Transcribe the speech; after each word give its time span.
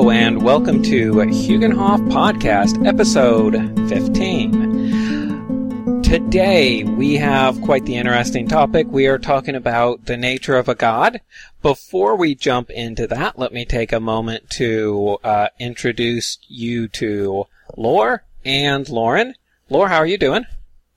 Hello, 0.00 0.12
and 0.12 0.42
welcome 0.42 0.82
to 0.84 1.12
Huginhof 1.12 2.08
Podcast, 2.08 2.86
episode 2.86 3.52
15. 3.90 6.02
Today, 6.02 6.84
we 6.84 7.16
have 7.16 7.60
quite 7.60 7.84
the 7.84 7.96
interesting 7.96 8.48
topic. 8.48 8.86
We 8.88 9.08
are 9.08 9.18
talking 9.18 9.54
about 9.54 10.06
the 10.06 10.16
nature 10.16 10.56
of 10.56 10.70
a 10.70 10.74
god. 10.74 11.20
Before 11.60 12.16
we 12.16 12.34
jump 12.34 12.70
into 12.70 13.06
that, 13.08 13.38
let 13.38 13.52
me 13.52 13.66
take 13.66 13.92
a 13.92 14.00
moment 14.00 14.48
to 14.52 15.18
uh, 15.22 15.48
introduce 15.58 16.38
you 16.48 16.88
to 16.88 17.44
Lore 17.76 18.24
and 18.42 18.88
Lauren. 18.88 19.34
Lore, 19.68 19.90
how 19.90 19.98
are 19.98 20.06
you 20.06 20.16
doing? 20.16 20.46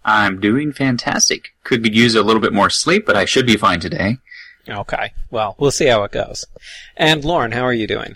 I'm 0.05 0.39
doing 0.39 0.71
fantastic. 0.71 1.49
Could 1.65 1.93
use 1.93 2.15
a 2.15 2.23
little 2.23 2.41
bit 2.41 2.53
more 2.53 2.69
sleep, 2.69 3.05
but 3.05 3.17
I 3.17 3.25
should 3.25 3.47
be 3.47 3.57
fine 3.57 3.81
today. 3.81 4.19
Okay, 4.65 5.11
well, 5.29 5.57
we'll 5.59 5.71
see 5.71 5.87
how 5.87 6.05
it 6.05 6.13
goes. 6.13 6.45
And 6.95 7.25
Lauren, 7.25 7.51
how 7.51 7.63
are 7.63 7.73
you 7.73 7.85
doing? 7.85 8.15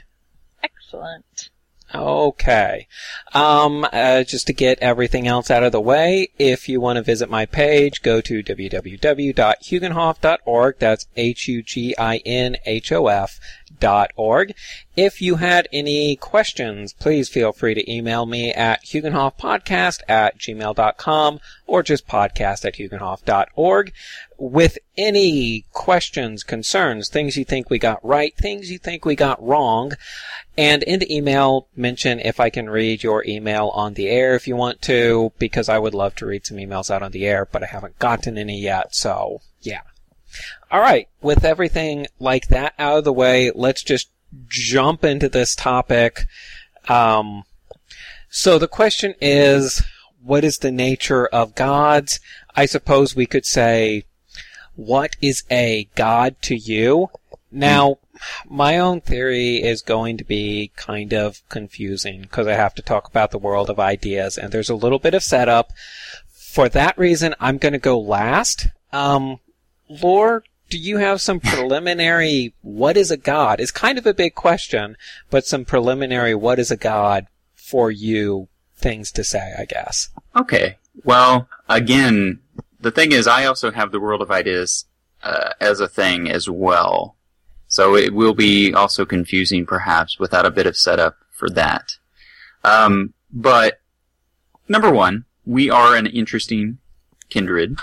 Excellent. 0.97 1.51
Okay. 1.95 2.89
Um, 3.33 3.88
uh, 3.93 4.23
just 4.23 4.45
to 4.47 4.53
get 4.53 4.77
everything 4.79 5.25
else 5.25 5.49
out 5.49 5.63
of 5.63 5.71
the 5.71 5.79
way, 5.79 6.27
if 6.38 6.67
you 6.67 6.81
want 6.81 6.97
to 6.97 7.03
visit 7.03 7.29
my 7.29 7.45
page, 7.45 8.01
go 8.01 8.19
to 8.19 8.43
www.huginhof.org. 8.43 10.79
That's 10.79 11.07
H-U-G-I-N-H-O-F 11.15 11.69
org. 14.16 14.53
If 14.95 15.22
you 15.22 15.36
had 15.36 15.67
any 15.72 16.16
questions, 16.16 16.94
please 16.94 17.30
feel 17.30 17.52
free 17.52 17.73
to 17.73 17.91
email 17.91 18.25
me 18.25 18.52
at 18.52 18.83
huginhofpodcast 18.83 20.02
at 20.08 20.39
gmail.com 20.39 21.39
or 21.66 21.83
just 21.83 22.08
podcast 22.08 22.66
at 22.66 22.75
huginhof.org 22.75 23.94
with 24.38 24.78
any 24.97 25.66
questions, 25.72 26.44
concerns, 26.44 27.09
things 27.09 27.38
you 27.38 27.45
think 27.45 27.69
we 27.69 27.80
got 27.80 28.03
right, 28.03 28.36
things 28.38 28.72
you 28.72 28.78
think 28.78 29.06
we 29.06 29.16
got 29.16 29.44
wrong. 29.44 29.94
And 30.58 30.84
in 30.84 31.00
the 31.00 31.16
email, 31.16 31.67
mention 31.75 32.19
if 32.19 32.39
I 32.39 32.50
can 32.50 32.69
read 32.69 33.03
your 33.03 33.23
email 33.25 33.69
on 33.69 33.94
the 33.94 34.08
air 34.08 34.36
if 34.36 34.47
you 34.47 34.56
want 34.56 34.81
to, 34.84 35.31
because 35.38 35.69
I 35.69 35.78
would 35.78 35.94
love 35.94 36.16
to 36.16 36.25
read 36.25 36.45
some 36.45 36.58
emails 36.58 36.89
out 36.89 37.03
on 37.03 37.11
the 37.11 37.25
air, 37.25 37.47
but 37.52 37.63
I 37.63 37.67
haven't 37.67 38.00
gotten 38.00 38.38
any 38.38 38.59
yet, 38.59 38.95
so 38.95 39.41
yeah. 39.61 39.81
Alright, 40.71 41.07
with 41.21 41.45
everything 41.45 42.07
like 42.19 42.49
that 42.49 42.73
out 42.77 42.97
of 42.97 43.03
the 43.05 43.13
way, 43.13 43.51
let's 43.55 43.83
just 43.83 44.09
jump 44.47 45.05
into 45.05 45.29
this 45.29 45.55
topic. 45.55 46.25
Um, 46.89 47.43
so 48.29 48.59
the 48.59 48.67
question 48.67 49.15
is, 49.21 49.83
what 50.21 50.43
is 50.43 50.57
the 50.57 50.71
nature 50.71 51.25
of 51.27 51.55
gods? 51.55 52.19
I 52.55 52.65
suppose 52.65 53.15
we 53.15 53.25
could 53.25 53.45
say, 53.45 54.03
what 54.75 55.15
is 55.21 55.43
a 55.49 55.88
god 55.95 56.35
to 56.43 56.55
you? 56.55 57.11
Now, 57.49 57.99
my 58.45 58.77
own 58.77 58.99
theory 58.99 59.63
is 59.63 59.81
going 59.81 60.17
to 60.17 60.25
be 60.25 60.71
kind 60.75 61.13
of 61.13 61.47
confusing 61.47 62.23
because 62.23 62.45
I 62.45 62.53
have 62.53 62.75
to 62.75 62.81
talk 62.81 63.07
about 63.07 63.31
the 63.31 63.38
world 63.38 63.69
of 63.69 63.79
ideas 63.79 64.38
and 64.38 64.51
there's 64.51 64.69
a 64.69 64.75
little 64.75 64.99
bit 64.99 65.13
of 65.13 65.23
setup. 65.23 65.71
For 66.29 66.67
that 66.69 66.97
reason, 66.97 67.35
I'm 67.39 67.57
going 67.57 67.73
to 67.73 67.79
go 67.79 67.97
last. 67.97 68.67
Um, 68.91 69.39
Lore, 69.89 70.43
do 70.69 70.77
you 70.77 70.97
have 70.97 71.21
some 71.21 71.39
preliminary 71.39 72.53
what 72.61 72.97
is 72.97 73.11
a 73.11 73.17
god? 73.17 73.59
It's 73.59 73.71
kind 73.71 73.97
of 73.97 74.05
a 74.05 74.13
big 74.13 74.35
question, 74.35 74.97
but 75.29 75.45
some 75.45 75.65
preliminary 75.65 76.35
what 76.35 76.59
is 76.59 76.71
a 76.71 76.77
god 76.77 77.27
for 77.55 77.91
you 77.91 78.47
things 78.75 79.11
to 79.11 79.23
say, 79.23 79.53
I 79.57 79.66
guess. 79.66 80.09
Okay. 80.35 80.77
Well, 81.03 81.47
again, 81.67 82.39
the 82.79 82.91
thing 82.91 83.11
is, 83.11 83.27
I 83.27 83.45
also 83.45 83.72
have 83.72 83.91
the 83.91 84.00
world 84.00 84.22
of 84.22 84.31
ideas 84.31 84.85
uh, 85.23 85.51
as 85.59 85.79
a 85.79 85.88
thing 85.88 86.29
as 86.29 86.50
well. 86.50 87.16
So 87.67 87.95
it 87.95 88.13
will 88.13 88.33
be 88.33 88.73
also 88.73 89.06
confusing, 89.06 89.66
perhaps, 89.66 90.19
without 90.19 90.45
a 90.45 90.51
bit 90.51 90.67
of 90.67 90.77
setup 90.77 91.17
for 91.31 91.50
that. 91.50 91.97
Um, 92.63 93.13
but 93.31 93.81
number 94.67 94.91
one, 94.91 95.25
we 95.45 95.69
are 95.69 95.95
an 95.95 96.07
interesting 96.07 96.77
kindred. 97.29 97.77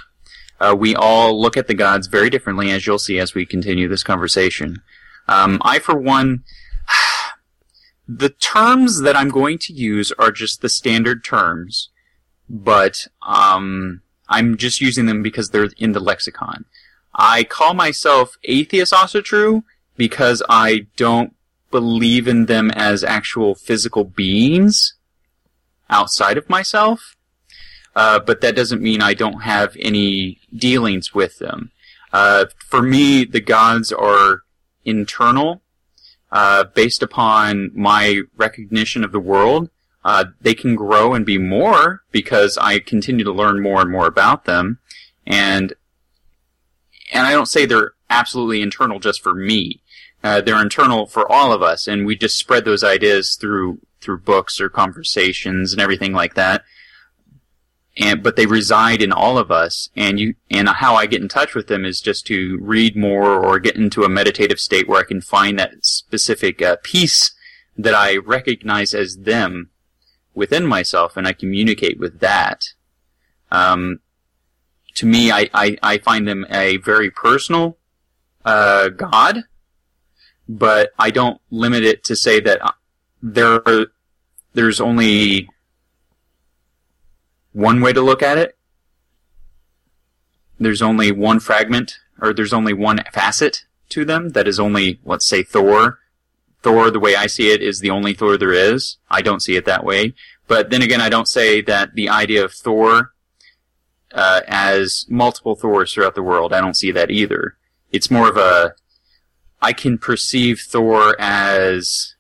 Uh, 0.65 0.75
we 0.75 0.95
all 0.97 1.39
look 1.39 1.59
at 1.59 1.67
the 1.67 1.75
gods 1.75 2.07
very 2.07 2.31
differently, 2.31 2.71
as 2.71 2.87
you'll 2.87 2.99
see 2.99 3.19
as 3.19 3.35
we 3.35 3.45
continue 3.45 3.87
this 3.87 4.03
conversation. 4.03 4.81
Um, 5.29 5.61
I, 5.63 5.79
for 5.79 5.95
one, 5.95 6.43
the 8.09 8.31
terms 8.31 9.03
that 9.03 9.15
I'm 9.15 9.29
going 9.29 9.59
to 9.59 9.75
use 9.75 10.11
are 10.19 10.31
just 10.31 10.63
the 10.63 10.71
standard 10.71 11.23
terms, 11.23 11.91
but 12.49 13.07
um, 13.21 14.01
I'm 14.27 14.57
just 14.57 14.81
using 14.81 15.05
them 15.05 15.23
because 15.23 15.51
they're 15.51 15.69
in 15.77 15.93
the 15.93 16.01
lexicon. 16.01 16.65
I 17.15 17.45
call 17.45 17.75
myself 17.75 18.39
atheist 18.45 18.95
also 18.95 19.21
true 19.21 19.65
because 19.99 20.43
I 20.49 20.87
don't 20.97 21.35
believe 21.71 22.27
in 22.27 22.47
them 22.47 22.71
as 22.71 23.05
actual 23.05 23.55
physical 23.55 24.05
beings 24.05 24.95
outside 25.91 26.39
of 26.39 26.49
myself. 26.49 27.15
Uh, 27.97 28.19
but 28.19 28.41
that 28.41 28.57
doesn't 28.57 28.83
mean 28.83 29.01
I 29.01 29.15
don't 29.15 29.43
have 29.43 29.77
any 29.79 30.41
dealings 30.55 31.15
with 31.15 31.39
them. 31.39 31.71
Uh, 32.13 32.47
for 32.59 32.83
me, 32.83 33.25
the 33.25 33.41
gods 33.41 33.93
are 33.93 34.43
internal, 34.85 35.63
uh, 36.31 36.65
based 36.65 37.03
upon 37.03 37.71
my 37.75 38.21
recognition 38.37 39.05
of 39.05 39.13
the 39.13 39.21
world. 39.21 39.71
Uh, 40.05 40.27
they 40.41 40.55
can 40.55 40.77
grow 40.77 41.15
and 41.15 41.25
be 41.25 41.39
more 41.39 42.03
because 42.13 42.59
I 42.59 42.79
continue 42.79 43.25
to 43.25 43.33
learn 43.33 43.63
more 43.63 43.81
and 43.81 43.91
more 43.91 44.07
about 44.07 44.45
them, 44.45 44.79
and 45.27 45.73
and 47.13 47.27
I 47.27 47.33
don't 47.33 47.47
say 47.47 47.65
they're 47.65 47.93
absolutely 48.11 48.61
internal 48.61 49.01
just 49.01 49.23
for 49.23 49.35
me. 49.35 49.81
Uh, 50.23 50.41
they're 50.41 50.61
internal 50.61 51.07
for 51.07 51.31
all 51.31 51.53
of 51.53 51.63
us, 51.63 51.89
and 51.89 52.05
we 52.05 52.17
just 52.17 52.39
spread 52.39 52.65
those 52.65 52.85
ideas 52.85 53.37
through 53.37 53.79
through 54.01 54.21
books 54.21 54.61
or 54.61 54.69
conversations 54.69 55.73
and 55.73 55.81
everything 55.81 56.13
like 56.13 56.35
that. 56.35 56.63
And 57.97 58.23
but 58.23 58.35
they 58.35 58.47
reside 58.47 59.03
in 59.03 59.13
all 59.13 59.39
of 59.39 59.53
us, 59.53 59.89
and 59.95 60.19
you 60.19 60.35
and 60.51 60.69
how 60.69 60.97
I 60.97 61.07
get 61.07 61.23
in 61.23 61.29
touch 61.29 61.55
with 61.55 61.69
them 61.69 61.85
is 61.85 62.01
just 62.01 62.27
to 62.27 62.59
read 62.61 62.97
more 62.97 63.39
or 63.45 63.61
get 63.61 63.77
into 63.77 64.03
a 64.03 64.09
meditative 64.09 64.59
state 64.59 64.89
where 64.89 65.01
I 65.01 65.05
can 65.05 65.21
find 65.21 65.59
that 65.59 65.85
specific 65.85 66.61
uh, 66.61 66.77
piece 66.83 67.33
that 67.77 67.95
I 67.95 68.17
recognize 68.17 68.95
as 68.95 69.19
them 69.19 69.71
within 70.35 70.67
myself, 70.67 71.17
and 71.17 71.27
I 71.27 71.33
communicate 71.33 71.99
with 71.99 72.19
that. 72.21 72.65
Um, 73.53 74.01
to 74.95 75.07
me, 75.07 75.31
I, 75.31 75.49
I, 75.55 75.77
I 75.83 75.99
find 75.99 76.27
them 76.27 76.47
a 76.51 76.79
very 76.79 77.11
personal 77.11 77.79
uh, 78.45 78.89
God, 78.89 79.45
but 80.49 80.91
I 80.99 81.11
don't 81.11 81.41
limit 81.51 81.85
it 81.85 82.05
to 82.05 82.17
say 82.17 82.41
that 82.41 82.65
uh, 82.65 82.73
there 83.23 83.67
are, 83.67 83.87
there's 84.53 84.81
only 84.81 85.49
one 87.55 87.81
way 87.81 87.95
to 87.95 88.03
look 88.03 88.23
at 88.23 88.37
it. 88.37 88.59
There's 90.61 90.83
only 90.83 91.11
one 91.11 91.41
fragment, 91.41 91.99
or 92.21 92.35
there's 92.35 92.53
only 92.53 92.75
one 92.75 93.01
facet 93.13 93.65
to 93.91 94.05
them 94.05 94.31
that 94.31 94.47
is 94.47 94.61
only, 94.61 95.01
let's 95.05 95.27
say, 95.27 95.43
Thor. 95.43 96.01
Thor, 96.63 96.91
the 96.91 97.01
way 97.01 97.15
I 97.15 97.27
see 97.27 97.51
it, 97.51 97.63
is 97.63 97.81
the 97.81 97.91
only 97.91 98.13
Thor 98.13 98.37
there 98.37 98.53
is. 98.53 98.99
I 99.11 99.23
don't 99.23 99.41
see 99.43 99.57
it 99.57 99.65
that 99.65 99.85
way. 99.85 100.15
But 100.47 100.71
then 100.71 100.83
again, 100.83 101.01
I 101.01 101.09
don't 101.09 101.29
say 101.29 101.63
that 101.63 101.95
the 101.95 102.09
idea 102.09 102.45
of 102.45 102.53
Thor 102.53 103.13
uh, 104.13 104.41
as 104.47 105.07
multiple 105.09 105.55
Thors 105.55 105.93
throughout 105.93 106.15
the 106.15 106.23
world. 106.23 106.53
I 106.53 106.61
don't 106.61 106.77
see 106.77 106.91
that 106.93 107.11
either. 107.11 107.57
It's 107.93 108.11
more 108.11 108.29
of 108.29 108.37
a 108.37 108.75
I 109.61 109.73
can 109.73 109.99
perceive 109.99 110.61
Thor 110.61 111.17
as 111.19 112.14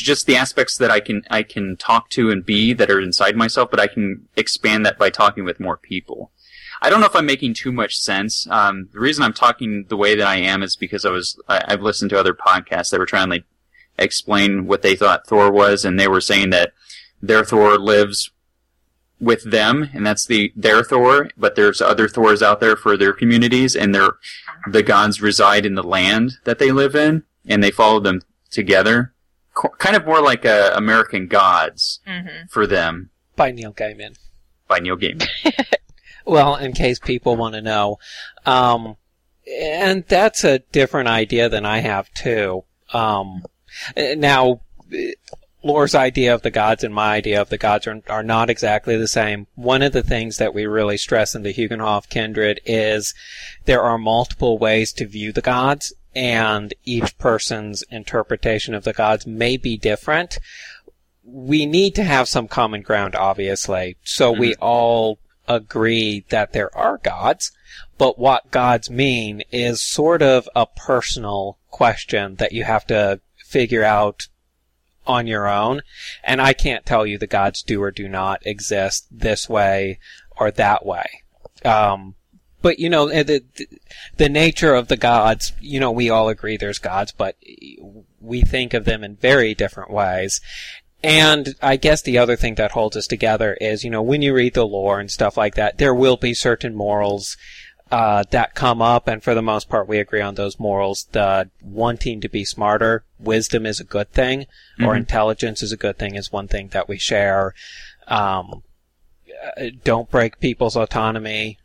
just 0.00 0.26
the 0.26 0.36
aspects 0.36 0.76
that 0.78 0.90
I 0.90 1.00
can 1.00 1.22
I 1.30 1.42
can 1.42 1.76
talk 1.76 2.10
to 2.10 2.30
and 2.30 2.44
be 2.44 2.72
that 2.72 2.90
are 2.90 3.00
inside 3.00 3.36
myself, 3.36 3.70
but 3.70 3.80
I 3.80 3.86
can 3.86 4.28
expand 4.36 4.84
that 4.86 4.98
by 4.98 5.10
talking 5.10 5.44
with 5.44 5.60
more 5.60 5.76
people. 5.76 6.30
I 6.82 6.88
don't 6.88 7.00
know 7.00 7.06
if 7.06 7.16
I'm 7.16 7.26
making 7.26 7.54
too 7.54 7.72
much 7.72 7.98
sense. 7.98 8.46
Um, 8.48 8.88
the 8.92 9.00
reason 9.00 9.22
I'm 9.22 9.34
talking 9.34 9.84
the 9.88 9.96
way 9.96 10.14
that 10.14 10.26
I 10.26 10.36
am 10.36 10.62
is 10.62 10.76
because 10.76 11.04
I 11.04 11.10
was 11.10 11.40
I, 11.48 11.64
I've 11.68 11.82
listened 11.82 12.10
to 12.10 12.18
other 12.18 12.34
podcasts 12.34 12.90
that 12.90 13.00
were 13.00 13.06
trying 13.06 13.26
to 13.26 13.36
like, 13.36 13.44
explain 13.98 14.66
what 14.66 14.82
they 14.82 14.96
thought 14.96 15.26
Thor 15.26 15.50
was, 15.50 15.84
and 15.84 15.98
they 15.98 16.08
were 16.08 16.20
saying 16.20 16.50
that 16.50 16.72
their 17.20 17.44
Thor 17.44 17.78
lives 17.78 18.30
with 19.20 19.50
them, 19.50 19.90
and 19.92 20.06
that's 20.06 20.24
the 20.24 20.52
their 20.56 20.82
Thor. 20.82 21.28
But 21.36 21.54
there's 21.54 21.82
other 21.82 22.08
Thors 22.08 22.42
out 22.42 22.60
there 22.60 22.76
for 22.76 22.96
their 22.96 23.12
communities, 23.12 23.76
and 23.76 23.94
their 23.94 24.12
the 24.66 24.82
gods 24.82 25.20
reside 25.20 25.66
in 25.66 25.74
the 25.74 25.82
land 25.82 26.38
that 26.44 26.58
they 26.58 26.72
live 26.72 26.94
in, 26.94 27.24
and 27.46 27.62
they 27.62 27.70
follow 27.70 28.00
them 28.00 28.22
together. 28.50 29.12
Kind 29.78 29.96
of 29.96 30.06
more 30.06 30.22
like 30.22 30.44
uh, 30.46 30.72
American 30.74 31.26
Gods 31.26 32.00
Mm-hmm. 32.06 32.46
for 32.48 32.66
them 32.66 33.10
By 33.36 33.50
Neil 33.50 33.72
Gaiman. 33.72 34.16
by 34.68 34.78
Neil 34.80 34.96
Gaiman. 34.96 35.26
Well, 36.26 36.54
in 36.56 36.72
case 36.74 36.98
people 37.00 37.34
want 37.34 37.54
to 37.54 37.62
know. 37.62 37.96
Um, 38.46 38.96
and 39.50 40.04
that's 40.06 40.44
a 40.44 40.58
different 40.70 41.08
idea 41.08 41.48
than 41.48 41.64
I 41.66 41.78
have 41.78 42.12
too. 42.14 42.64
Um, 42.92 43.42
now, 43.96 44.60
Lore's 45.64 45.94
idea 45.94 46.32
of 46.34 46.42
the 46.42 46.50
gods 46.50 46.84
and 46.84 46.94
my 46.94 47.14
idea 47.14 47.40
of 47.40 47.48
the 47.48 47.58
gods 47.58 47.86
are, 47.86 48.00
are 48.08 48.22
not 48.22 48.48
exactly 48.48 48.96
the 48.96 49.08
same. 49.08 49.46
One 49.56 49.82
of 49.82 49.92
the 49.92 50.02
things 50.02 50.36
that 50.36 50.54
we 50.54 50.66
really 50.66 50.98
stress 50.98 51.34
in 51.34 51.42
the 51.42 51.52
Huginhof 51.54 52.08
kindred 52.10 52.60
is 52.64 53.12
there 53.64 53.82
are 53.82 53.98
multiple 53.98 54.56
ways 54.58 54.92
to 54.94 55.06
view 55.06 55.32
the 55.32 55.42
gods, 55.42 55.92
and 56.14 56.74
each 56.84 57.16
person's 57.18 57.82
interpretation 57.90 58.74
of 58.74 58.84
the 58.84 58.92
gods 58.92 59.26
may 59.26 59.56
be 59.56 59.76
different. 59.76 60.38
We 61.24 61.66
need 61.66 61.94
to 61.96 62.04
have 62.04 62.28
some 62.28 62.48
common 62.48 62.82
ground, 62.82 63.14
obviously, 63.14 63.96
so 64.02 64.32
we 64.32 64.54
all 64.56 65.18
agree 65.46 66.24
that 66.30 66.52
there 66.52 66.74
are 66.76 66.98
gods, 66.98 67.52
but 67.98 68.18
what 68.18 68.50
gods 68.50 68.88
mean 68.88 69.42
is 69.50 69.80
sort 69.80 70.22
of 70.22 70.48
a 70.54 70.66
personal 70.66 71.58
question 71.70 72.36
that 72.36 72.52
you 72.52 72.64
have 72.64 72.86
to 72.86 73.20
figure 73.36 73.84
out 73.84 74.28
on 75.06 75.26
your 75.26 75.48
own. 75.48 75.82
And 76.22 76.40
I 76.40 76.52
can't 76.52 76.86
tell 76.86 77.04
you 77.04 77.18
the 77.18 77.26
gods 77.26 77.62
do 77.62 77.82
or 77.82 77.90
do 77.90 78.08
not 78.08 78.46
exist 78.46 79.06
this 79.10 79.48
way 79.48 79.98
or 80.36 80.50
that 80.52 80.86
way. 80.86 81.22
Um, 81.64 82.14
but 82.62 82.78
you 82.78 82.88
know 82.88 83.08
the, 83.08 83.42
the 83.56 83.68
the 84.16 84.28
nature 84.28 84.74
of 84.74 84.88
the 84.88 84.96
gods. 84.96 85.52
You 85.60 85.80
know, 85.80 85.90
we 85.90 86.10
all 86.10 86.28
agree 86.28 86.56
there's 86.56 86.78
gods, 86.78 87.12
but 87.12 87.36
we 88.20 88.42
think 88.42 88.74
of 88.74 88.84
them 88.84 89.02
in 89.04 89.16
very 89.16 89.54
different 89.54 89.90
ways. 89.90 90.40
And 91.02 91.54
I 91.62 91.76
guess 91.76 92.02
the 92.02 92.18
other 92.18 92.36
thing 92.36 92.56
that 92.56 92.72
holds 92.72 92.96
us 92.96 93.06
together 93.06 93.56
is, 93.58 93.84
you 93.84 93.90
know, 93.90 94.02
when 94.02 94.20
you 94.20 94.34
read 94.34 94.52
the 94.52 94.66
lore 94.66 95.00
and 95.00 95.10
stuff 95.10 95.38
like 95.38 95.54
that, 95.54 95.78
there 95.78 95.94
will 95.94 96.18
be 96.18 96.34
certain 96.34 96.74
morals 96.74 97.38
uh, 97.90 98.22
that 98.30 98.54
come 98.54 98.80
up, 98.80 99.08
and 99.08 99.22
for 99.22 99.34
the 99.34 99.42
most 99.42 99.68
part, 99.68 99.88
we 99.88 99.98
agree 99.98 100.20
on 100.20 100.36
those 100.36 100.60
morals. 100.60 101.08
The 101.12 101.50
wanting 101.60 102.20
to 102.20 102.28
be 102.28 102.44
smarter, 102.44 103.04
wisdom 103.18 103.66
is 103.66 103.80
a 103.80 103.84
good 103.84 104.12
thing, 104.12 104.40
mm-hmm. 104.42 104.84
or 104.84 104.94
intelligence 104.94 105.62
is 105.62 105.72
a 105.72 105.76
good 105.76 105.98
thing, 105.98 106.14
is 106.14 106.30
one 106.30 106.46
thing 106.46 106.68
that 106.68 106.88
we 106.88 106.98
share. 106.98 107.54
Um, 108.06 108.62
uh, 109.56 109.70
don't 109.82 110.10
break 110.10 110.38
people's 110.38 110.76
autonomy. 110.76 111.58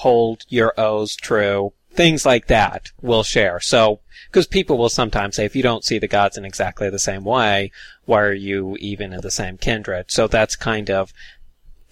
Hold 0.00 0.44
your 0.48 0.72
O's 0.78 1.16
true. 1.16 1.72
Things 1.92 2.26
like 2.26 2.46
that 2.48 2.90
we'll 3.00 3.22
share. 3.22 3.60
So, 3.60 4.00
because 4.30 4.46
people 4.46 4.76
will 4.76 4.90
sometimes 4.90 5.36
say, 5.36 5.44
if 5.44 5.56
you 5.56 5.62
don't 5.62 5.84
see 5.84 5.98
the 5.98 6.08
gods 6.08 6.36
in 6.36 6.44
exactly 6.44 6.90
the 6.90 6.98
same 6.98 7.24
way, 7.24 7.72
why 8.04 8.20
are 8.22 8.32
you 8.32 8.76
even 8.80 9.12
in 9.12 9.20
the 9.22 9.30
same 9.30 9.56
kindred? 9.56 10.10
So 10.10 10.26
that's 10.26 10.56
kind 10.56 10.90
of 10.90 11.12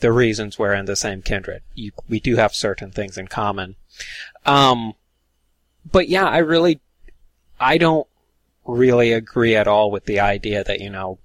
the 0.01 0.13
reasons 0.13 0.59
we're 0.59 0.75
in 0.75 0.85
the 0.85 0.97
same 0.97 1.23
kindred. 1.23 1.63
You, 1.75 1.93
we 2.09 2.21
do 2.21 2.37
have 2.37 2.55
certain 2.55 2.91
things 2.91 3.17
in 3.17 3.29
common. 3.29 3.77
Um, 4.45 4.95
but 5.91 6.09
yeah, 6.09 6.27
I 6.27 6.39
really, 6.39 6.81
I 7.59 7.79
don't 7.79 8.07
really 8.67 9.13
agree 9.13 9.57
at 9.57 9.69
all 9.69 9.91
with 9.91 10.05
the 10.05 10.21
idea 10.21 10.65
that, 10.65 10.81
you 10.81 10.91
know, 10.91 11.19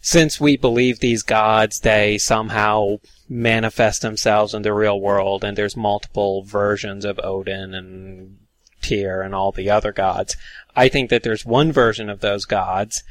since 0.00 0.40
we 0.40 0.56
believe 0.56 1.00
these 1.00 1.22
gods, 1.22 1.80
they 1.80 2.16
somehow 2.16 2.96
manifest 3.30 4.02
themselves 4.02 4.52
in 4.52 4.62
the 4.62 4.74
real 4.74 5.00
world 5.00 5.44
and 5.44 5.56
there's 5.56 5.76
multiple 5.76 6.42
versions 6.42 7.04
of 7.04 7.20
Odin 7.22 7.72
and 7.72 8.36
Tyr 8.82 9.22
and 9.22 9.34
all 9.34 9.52
the 9.52 9.70
other 9.70 9.92
gods. 9.92 10.36
I 10.74 10.88
think 10.88 11.08
that 11.10 11.22
there's 11.22 11.46
one 11.46 11.70
version 11.70 12.10
of 12.10 12.20
those 12.20 12.44
gods 12.44 13.04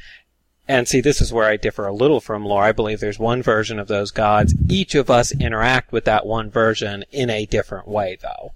and 0.70 0.86
see, 0.86 1.00
this 1.00 1.20
is 1.20 1.32
where 1.32 1.48
I 1.48 1.56
differ 1.56 1.84
a 1.88 1.92
little 1.92 2.20
from 2.20 2.44
lore. 2.44 2.62
I 2.62 2.70
believe 2.70 3.00
there's 3.00 3.18
one 3.18 3.42
version 3.42 3.80
of 3.80 3.88
those 3.88 4.12
gods. 4.12 4.54
Each 4.68 4.94
of 4.94 5.10
us 5.10 5.32
interact 5.32 5.90
with 5.90 6.04
that 6.04 6.24
one 6.24 6.48
version 6.48 7.04
in 7.10 7.28
a 7.28 7.44
different 7.44 7.88
way, 7.88 8.16
though. 8.22 8.52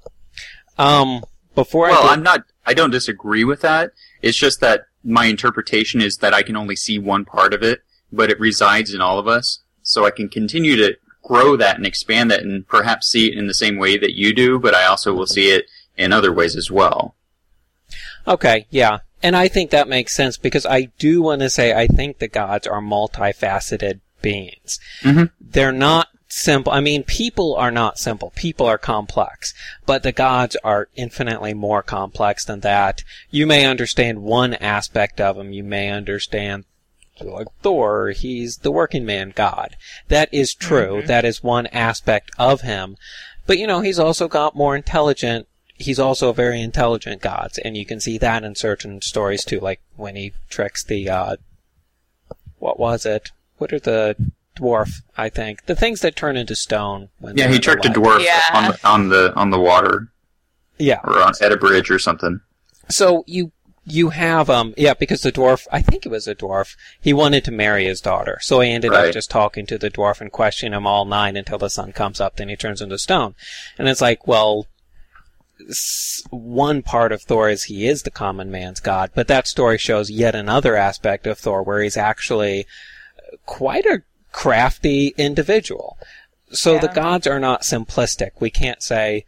Um, 0.78 1.24
before 1.56 1.88
I 1.88 1.90
well, 1.90 2.04
I 2.04 2.12
I'm 2.12 2.22
not. 2.22 2.44
I 2.64 2.72
don't 2.72 2.92
disagree 2.92 3.42
with 3.42 3.62
that. 3.62 3.90
It's 4.22 4.38
just 4.38 4.60
that 4.60 4.86
my 5.02 5.24
interpretation 5.26 6.00
is 6.00 6.18
that 6.18 6.32
I 6.32 6.44
can 6.44 6.54
only 6.54 6.76
see 6.76 7.00
one 7.00 7.24
part 7.24 7.52
of 7.52 7.64
it, 7.64 7.82
but 8.12 8.30
it 8.30 8.38
resides 8.38 8.94
in 8.94 9.00
all 9.00 9.18
of 9.18 9.26
us. 9.26 9.64
So 9.82 10.06
I 10.06 10.12
can 10.12 10.28
continue 10.28 10.76
to 10.76 10.96
grow 11.24 11.56
that 11.56 11.76
and 11.76 11.86
expand 11.86 12.30
that, 12.30 12.42
and 12.42 12.68
perhaps 12.68 13.08
see 13.08 13.26
it 13.26 13.36
in 13.36 13.48
the 13.48 13.54
same 13.54 13.76
way 13.76 13.98
that 13.98 14.14
you 14.14 14.32
do. 14.32 14.60
But 14.60 14.74
I 14.74 14.84
also 14.84 15.12
will 15.12 15.26
see 15.26 15.50
it 15.50 15.66
in 15.96 16.12
other 16.12 16.32
ways 16.32 16.54
as 16.54 16.70
well. 16.70 17.16
Okay, 18.28 18.66
yeah. 18.70 19.00
And 19.22 19.34
I 19.34 19.48
think 19.48 19.70
that 19.70 19.88
makes 19.88 20.14
sense 20.14 20.36
because 20.36 20.66
I 20.66 20.90
do 20.98 21.22
want 21.22 21.40
to 21.40 21.50
say 21.50 21.72
I 21.72 21.86
think 21.86 22.18
the 22.18 22.28
gods 22.28 22.66
are 22.66 22.80
multifaceted 22.80 24.00
beings. 24.20 24.78
Mm-hmm. 25.02 25.24
They're 25.40 25.72
not 25.72 26.08
simple. 26.28 26.72
I 26.72 26.80
mean, 26.80 27.04
people 27.04 27.54
are 27.54 27.70
not 27.70 27.98
simple. 27.98 28.32
People 28.36 28.66
are 28.66 28.78
complex. 28.78 29.54
But 29.86 30.02
the 30.02 30.12
gods 30.12 30.56
are 30.64 30.88
infinitely 30.94 31.54
more 31.54 31.82
complex 31.82 32.44
than 32.44 32.60
that. 32.60 33.02
You 33.30 33.46
may 33.46 33.64
understand 33.64 34.22
one 34.22 34.54
aspect 34.54 35.20
of 35.20 35.36
them. 35.36 35.52
You 35.52 35.64
may 35.64 35.90
understand 35.90 36.64
like 37.20 37.48
Thor, 37.62 38.10
he's 38.10 38.58
the 38.58 38.72
working 38.72 39.04
man 39.04 39.32
god. 39.34 39.76
That 40.08 40.28
is 40.32 40.54
true. 40.54 40.98
Mm-hmm. 40.98 41.06
That 41.06 41.24
is 41.24 41.42
one 41.42 41.66
aspect 41.68 42.30
of 42.38 42.62
him. 42.62 42.96
But 43.46 43.58
you 43.58 43.66
know, 43.66 43.80
he's 43.80 43.98
also 43.98 44.28
got 44.28 44.56
more 44.56 44.74
intelligent 44.74 45.46
he's 45.76 45.98
also 45.98 46.30
a 46.30 46.34
very 46.34 46.60
intelligent 46.60 47.20
god, 47.20 47.52
and 47.64 47.76
you 47.76 47.84
can 47.84 48.00
see 48.00 48.18
that 48.18 48.44
in 48.44 48.54
certain 48.54 49.02
stories 49.02 49.44
too, 49.44 49.60
like 49.60 49.80
when 49.96 50.16
he 50.16 50.32
tricks 50.48 50.84
the 50.84 51.08
uh, 51.08 51.36
what 52.58 52.78
was 52.78 53.04
it? 53.04 53.30
What 53.58 53.72
are 53.72 53.80
the 53.80 54.16
dwarf? 54.56 55.02
I 55.16 55.28
think 55.28 55.66
the 55.66 55.76
things 55.76 56.00
that 56.00 56.16
turn 56.16 56.36
into 56.36 56.56
stone. 56.56 57.08
yeah, 57.34 57.48
he 57.48 57.58
tricked 57.58 57.84
a 57.84 57.90
dwarf 57.90 58.24
yeah. 58.24 58.42
on 58.52 58.64
the 58.64 58.78
on 58.84 59.08
the 59.08 59.34
on 59.34 59.50
the 59.50 59.60
water. 59.60 60.08
Yeah, 60.78 61.00
or 61.04 61.22
on, 61.22 61.32
at 61.40 61.52
a 61.52 61.56
bridge 61.56 61.90
or 61.90 61.98
something. 61.98 62.40
So 62.88 63.24
you 63.26 63.52
you 63.86 64.10
have 64.10 64.48
um 64.48 64.72
yeah 64.76 64.94
because 64.94 65.20
the 65.20 65.32
dwarf 65.32 65.66
I 65.70 65.82
think 65.82 66.06
it 66.06 66.10
was 66.10 66.26
a 66.26 66.34
dwarf 66.34 66.76
he 67.00 67.12
wanted 67.12 67.44
to 67.44 67.50
marry 67.50 67.84
his 67.84 68.00
daughter 68.00 68.38
so 68.40 68.60
he 68.60 68.70
ended 68.70 68.92
right. 68.92 69.08
up 69.08 69.12
just 69.12 69.30
talking 69.30 69.66
to 69.66 69.78
the 69.78 69.90
dwarf 69.90 70.20
and 70.20 70.32
questioning 70.32 70.76
him 70.76 70.86
all 70.86 71.04
night 71.04 71.36
until 71.36 71.58
the 71.58 71.68
sun 71.68 71.92
comes 71.92 72.20
up 72.20 72.36
then 72.36 72.48
he 72.48 72.56
turns 72.56 72.80
into 72.80 72.98
stone 72.98 73.34
and 73.78 73.88
it's 73.88 74.00
like 74.00 74.26
well 74.26 74.66
one 76.30 76.82
part 76.82 77.12
of 77.12 77.22
Thor 77.22 77.48
is 77.48 77.64
he 77.64 77.86
is 77.86 78.02
the 78.02 78.10
common 78.10 78.50
man's 78.50 78.80
god, 78.80 79.10
but 79.14 79.28
that 79.28 79.46
story 79.46 79.78
shows 79.78 80.10
yet 80.10 80.34
another 80.34 80.76
aspect 80.76 81.26
of 81.26 81.38
Thor 81.38 81.62
where 81.62 81.82
he's 81.82 81.96
actually 81.96 82.66
quite 83.46 83.86
a 83.86 84.02
crafty 84.32 85.14
individual. 85.16 85.96
So 86.50 86.74
yeah. 86.74 86.80
the 86.80 86.88
gods 86.88 87.26
are 87.26 87.40
not 87.40 87.62
simplistic. 87.62 88.30
We 88.40 88.50
can't 88.50 88.82
say 88.82 89.24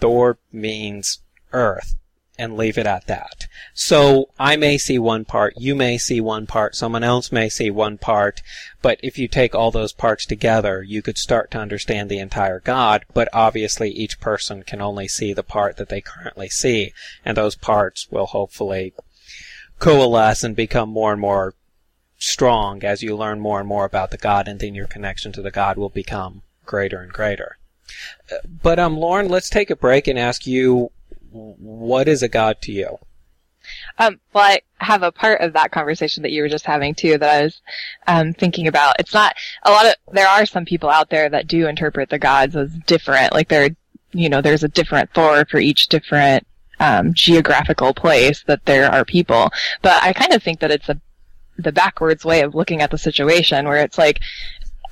Thor 0.00 0.38
means 0.52 1.20
earth 1.52 1.94
and 2.38 2.56
leave 2.56 2.76
it 2.78 2.86
at 2.86 3.06
that. 3.06 3.46
So 3.74 4.30
I 4.38 4.56
may 4.56 4.78
see 4.78 4.98
one 4.98 5.24
part, 5.24 5.54
you 5.56 5.74
may 5.74 5.98
see 5.98 6.20
one 6.20 6.46
part, 6.46 6.74
someone 6.74 7.04
else 7.04 7.30
may 7.30 7.48
see 7.48 7.70
one 7.70 7.98
part, 7.98 8.42
but 8.82 8.98
if 9.02 9.18
you 9.18 9.28
take 9.28 9.54
all 9.54 9.70
those 9.70 9.92
parts 9.92 10.26
together, 10.26 10.82
you 10.82 11.02
could 11.02 11.18
start 11.18 11.50
to 11.52 11.58
understand 11.58 12.10
the 12.10 12.18
entire 12.18 12.60
God, 12.60 13.04
but 13.14 13.28
obviously 13.32 13.90
each 13.90 14.20
person 14.20 14.62
can 14.62 14.80
only 14.80 15.08
see 15.08 15.32
the 15.32 15.42
part 15.42 15.76
that 15.76 15.88
they 15.88 16.00
currently 16.00 16.48
see, 16.48 16.92
and 17.24 17.36
those 17.36 17.54
parts 17.54 18.08
will 18.10 18.26
hopefully 18.26 18.94
coalesce 19.78 20.44
and 20.44 20.56
become 20.56 20.88
more 20.88 21.12
and 21.12 21.20
more 21.20 21.54
strong 22.16 22.82
as 22.84 23.02
you 23.02 23.16
learn 23.16 23.40
more 23.40 23.60
and 23.60 23.68
more 23.68 23.84
about 23.84 24.10
the 24.10 24.16
God, 24.16 24.48
and 24.48 24.60
then 24.60 24.74
your 24.74 24.86
connection 24.86 25.32
to 25.32 25.42
the 25.42 25.50
God 25.50 25.76
will 25.76 25.88
become 25.88 26.42
greater 26.64 27.00
and 27.00 27.12
greater. 27.12 27.58
But 28.62 28.78
um, 28.78 28.96
Lauren, 28.96 29.28
let's 29.28 29.50
take 29.50 29.70
a 29.70 29.76
break 29.76 30.08
and 30.08 30.18
ask 30.18 30.46
you 30.46 30.90
what 31.34 32.08
is 32.08 32.22
a 32.22 32.28
god 32.28 32.60
to 32.62 32.72
you? 32.72 32.98
Um, 33.98 34.20
well, 34.32 34.44
I 34.44 34.60
have 34.84 35.02
a 35.02 35.12
part 35.12 35.40
of 35.40 35.54
that 35.54 35.72
conversation 35.72 36.22
that 36.22 36.32
you 36.32 36.42
were 36.42 36.48
just 36.48 36.66
having 36.66 36.94
too 36.94 37.18
that 37.18 37.40
I 37.40 37.44
was 37.44 37.62
um, 38.06 38.32
thinking 38.34 38.68
about. 38.68 38.96
It's 38.98 39.14
not 39.14 39.34
a 39.62 39.70
lot 39.70 39.86
of. 39.86 39.94
There 40.12 40.28
are 40.28 40.46
some 40.46 40.64
people 40.64 40.90
out 40.90 41.10
there 41.10 41.28
that 41.30 41.48
do 41.48 41.66
interpret 41.66 42.10
the 42.10 42.18
gods 42.18 42.56
as 42.56 42.70
different. 42.86 43.32
Like 43.32 43.48
there, 43.48 43.70
you 44.12 44.28
know, 44.28 44.42
there's 44.42 44.64
a 44.64 44.68
different 44.68 45.12
Thor 45.14 45.46
for 45.46 45.58
each 45.58 45.88
different 45.88 46.46
um, 46.78 47.14
geographical 47.14 47.94
place 47.94 48.42
that 48.44 48.64
there 48.66 48.90
are 48.90 49.04
people. 49.04 49.50
But 49.82 50.02
I 50.02 50.12
kind 50.12 50.32
of 50.32 50.42
think 50.42 50.60
that 50.60 50.70
it's 50.70 50.88
a 50.88 51.00
the 51.56 51.72
backwards 51.72 52.24
way 52.24 52.42
of 52.42 52.54
looking 52.54 52.82
at 52.82 52.90
the 52.90 52.98
situation, 52.98 53.66
where 53.66 53.82
it's 53.82 53.98
like 53.98 54.20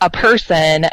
a 0.00 0.08
person 0.08 0.87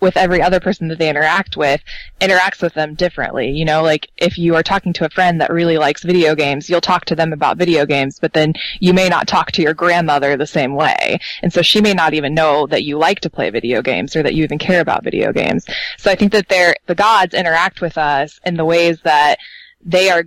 with 0.00 0.16
every 0.16 0.40
other 0.40 0.60
person 0.60 0.88
that 0.88 0.98
they 0.98 1.10
interact 1.10 1.56
with 1.56 1.82
interacts 2.20 2.62
with 2.62 2.74
them 2.74 2.94
differently. 2.94 3.50
You 3.50 3.64
know, 3.64 3.82
like 3.82 4.10
if 4.16 4.38
you 4.38 4.54
are 4.54 4.62
talking 4.62 4.92
to 4.94 5.04
a 5.04 5.10
friend 5.10 5.40
that 5.40 5.52
really 5.52 5.78
likes 5.78 6.02
video 6.02 6.34
games, 6.34 6.68
you'll 6.68 6.80
talk 6.80 7.04
to 7.06 7.16
them 7.16 7.32
about 7.32 7.58
video 7.58 7.84
games, 7.84 8.18
but 8.18 8.32
then 8.32 8.54
you 8.80 8.92
may 8.92 9.08
not 9.08 9.26
talk 9.26 9.52
to 9.52 9.62
your 9.62 9.74
grandmother 9.74 10.36
the 10.36 10.46
same 10.46 10.74
way. 10.74 11.18
And 11.42 11.52
so 11.52 11.62
she 11.62 11.80
may 11.80 11.94
not 11.94 12.14
even 12.14 12.34
know 12.34 12.66
that 12.68 12.84
you 12.84 12.98
like 12.98 13.20
to 13.20 13.30
play 13.30 13.50
video 13.50 13.82
games 13.82 14.14
or 14.14 14.22
that 14.22 14.34
you 14.34 14.44
even 14.44 14.58
care 14.58 14.80
about 14.80 15.04
video 15.04 15.32
games. 15.32 15.64
So 15.96 16.10
I 16.10 16.14
think 16.14 16.32
that 16.32 16.48
they're, 16.48 16.76
the 16.86 16.94
gods 16.94 17.34
interact 17.34 17.80
with 17.80 17.98
us 17.98 18.38
in 18.44 18.56
the 18.56 18.64
ways 18.64 19.00
that 19.02 19.38
they 19.84 20.10
are 20.10 20.24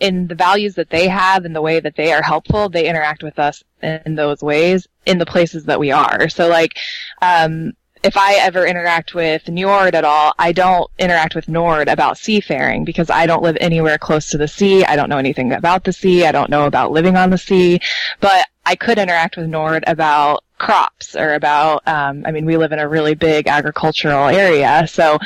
in 0.00 0.26
the 0.26 0.34
values 0.34 0.74
that 0.74 0.90
they 0.90 1.08
have 1.08 1.44
and 1.44 1.54
the 1.54 1.62
way 1.62 1.78
that 1.78 1.94
they 1.94 2.12
are 2.12 2.22
helpful, 2.22 2.68
they 2.68 2.88
interact 2.88 3.22
with 3.22 3.38
us 3.38 3.62
in 3.82 4.16
those 4.16 4.42
ways 4.42 4.88
in 5.06 5.18
the 5.18 5.26
places 5.26 5.64
that 5.64 5.78
we 5.78 5.92
are. 5.92 6.28
So 6.28 6.48
like, 6.48 6.76
um, 7.22 7.72
if 8.02 8.16
I 8.16 8.34
ever 8.34 8.66
interact 8.66 9.14
with 9.14 9.44
Njord 9.44 9.94
at 9.94 10.04
all, 10.04 10.34
I 10.38 10.52
don't 10.52 10.90
interact 10.98 11.34
with 11.34 11.46
Njord 11.46 11.90
about 11.90 12.18
seafaring 12.18 12.84
because 12.84 13.10
I 13.10 13.26
don't 13.26 13.42
live 13.42 13.56
anywhere 13.60 13.98
close 13.98 14.30
to 14.30 14.38
the 14.38 14.48
sea. 14.48 14.84
I 14.84 14.96
don't 14.96 15.08
know 15.08 15.18
anything 15.18 15.52
about 15.52 15.84
the 15.84 15.92
sea. 15.92 16.24
I 16.24 16.32
don't 16.32 16.50
know 16.50 16.66
about 16.66 16.92
living 16.92 17.16
on 17.16 17.30
the 17.30 17.38
sea. 17.38 17.80
But 18.20 18.46
I 18.64 18.76
could 18.76 18.98
interact 18.98 19.36
with 19.36 19.46
Njord 19.46 19.82
about 19.86 20.44
crops 20.58 21.16
or 21.16 21.34
about, 21.34 21.86
um, 21.86 22.24
I 22.26 22.32
mean, 22.32 22.44
we 22.44 22.56
live 22.56 22.72
in 22.72 22.78
a 22.78 22.88
really 22.88 23.14
big 23.14 23.46
agricultural 23.46 24.28
area. 24.28 24.86
So 24.88 25.18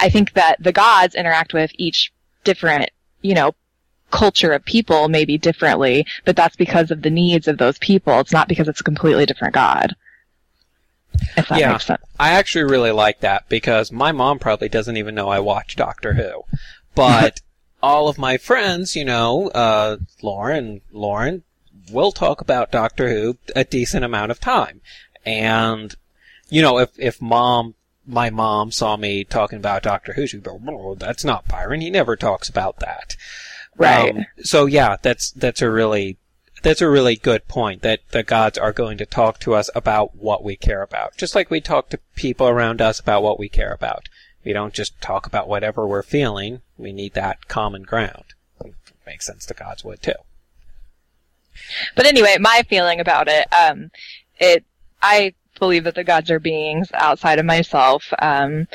I 0.00 0.08
think 0.08 0.32
that 0.34 0.56
the 0.60 0.72
gods 0.72 1.14
interact 1.14 1.52
with 1.52 1.70
each 1.74 2.12
different, 2.44 2.90
you 3.22 3.34
know, 3.34 3.54
culture 4.10 4.52
of 4.52 4.64
people 4.64 5.08
maybe 5.08 5.36
differently, 5.36 6.06
but 6.24 6.36
that's 6.36 6.56
because 6.56 6.90
of 6.90 7.02
the 7.02 7.10
needs 7.10 7.46
of 7.46 7.58
those 7.58 7.78
people. 7.78 8.18
It's 8.20 8.32
not 8.32 8.48
because 8.48 8.68
it's 8.68 8.80
a 8.80 8.84
completely 8.84 9.26
different 9.26 9.54
God. 9.54 9.94
If 11.36 11.48
that 11.48 11.58
Yeah. 11.58 11.72
makes 11.72 11.86
sense. 11.86 12.02
I 12.18 12.30
actually 12.30 12.64
really 12.64 12.90
like 12.92 13.20
that 13.20 13.48
because 13.48 13.92
my 13.92 14.12
mom 14.12 14.38
probably 14.38 14.68
doesn't 14.68 14.96
even 14.96 15.14
know 15.14 15.28
I 15.28 15.38
watch 15.40 15.76
Doctor 15.76 16.14
Who. 16.14 16.44
But 16.94 17.40
all 17.82 18.08
of 18.08 18.18
my 18.18 18.36
friends, 18.36 18.96
you 18.96 19.04
know, 19.04 19.48
uh, 19.48 19.98
Lauren, 20.22 20.80
Lauren, 20.92 21.42
will 21.90 22.12
talk 22.12 22.40
about 22.40 22.70
Doctor 22.72 23.08
Who 23.08 23.38
a 23.56 23.64
decent 23.64 24.04
amount 24.04 24.30
of 24.30 24.40
time. 24.40 24.80
And, 25.24 25.94
you 26.48 26.62
know, 26.62 26.78
if, 26.78 26.90
if 26.98 27.20
mom, 27.22 27.74
my 28.06 28.30
mom 28.30 28.72
saw 28.72 28.96
me 28.96 29.24
talking 29.24 29.58
about 29.58 29.82
Doctor 29.82 30.14
Who, 30.14 30.26
she'd 30.26 30.42
go, 30.42 30.60
"Oh, 30.66 30.94
that's 30.94 31.24
not 31.24 31.46
Byron. 31.48 31.80
He 31.82 31.90
never 31.90 32.16
talks 32.16 32.48
about 32.48 32.78
that. 32.80 33.16
Right. 33.76 34.16
Um, 34.16 34.26
so 34.42 34.66
yeah, 34.66 34.96
that's, 35.02 35.30
that's 35.32 35.62
a 35.62 35.70
really, 35.70 36.16
that's 36.62 36.80
a 36.80 36.88
really 36.88 37.16
good 37.16 37.48
point 37.48 37.82
that 37.82 38.00
the 38.10 38.22
gods 38.22 38.58
are 38.58 38.72
going 38.72 38.98
to 38.98 39.06
talk 39.06 39.40
to 39.40 39.54
us 39.54 39.70
about 39.74 40.16
what 40.16 40.44
we 40.44 40.56
care 40.56 40.82
about. 40.82 41.16
Just 41.16 41.34
like 41.34 41.50
we 41.50 41.60
talk 41.60 41.88
to 41.90 42.00
people 42.14 42.48
around 42.48 42.80
us 42.80 43.00
about 43.00 43.22
what 43.22 43.38
we 43.38 43.48
care 43.48 43.72
about. 43.72 44.08
We 44.44 44.52
don't 44.52 44.74
just 44.74 45.00
talk 45.00 45.26
about 45.26 45.48
whatever 45.48 45.86
we're 45.86 46.02
feeling. 46.02 46.62
We 46.76 46.92
need 46.92 47.14
that 47.14 47.48
common 47.48 47.82
ground. 47.82 48.24
It 48.64 48.74
Makes 49.06 49.26
sense 49.26 49.46
the 49.46 49.54
gods 49.54 49.84
would 49.84 50.02
too. 50.02 50.12
But 51.94 52.06
anyway, 52.06 52.36
my 52.38 52.62
feeling 52.68 53.00
about 53.00 53.28
it, 53.28 53.46
um, 53.52 53.90
it, 54.38 54.64
I 55.02 55.34
believe 55.58 55.84
that 55.84 55.94
the 55.94 56.04
gods 56.04 56.30
are 56.30 56.38
beings 56.38 56.88
outside 56.94 57.38
of 57.38 57.46
myself. 57.46 58.12
Um, 58.20 58.68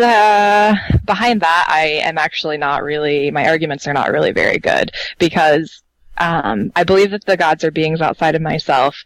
uh, 0.00 0.74
behind 1.04 1.40
that, 1.40 1.66
I 1.68 2.00
am 2.02 2.18
actually 2.18 2.58
not 2.58 2.82
really, 2.82 3.30
my 3.30 3.48
arguments 3.48 3.86
are 3.86 3.92
not 3.92 4.10
really 4.10 4.32
very 4.32 4.58
good 4.58 4.90
because, 5.18 5.82
um, 6.18 6.72
I 6.74 6.84
believe 6.84 7.10
that 7.10 7.24
the 7.24 7.36
gods 7.36 7.64
are 7.64 7.70
beings 7.70 8.00
outside 8.00 8.34
of 8.34 8.42
myself. 8.42 9.04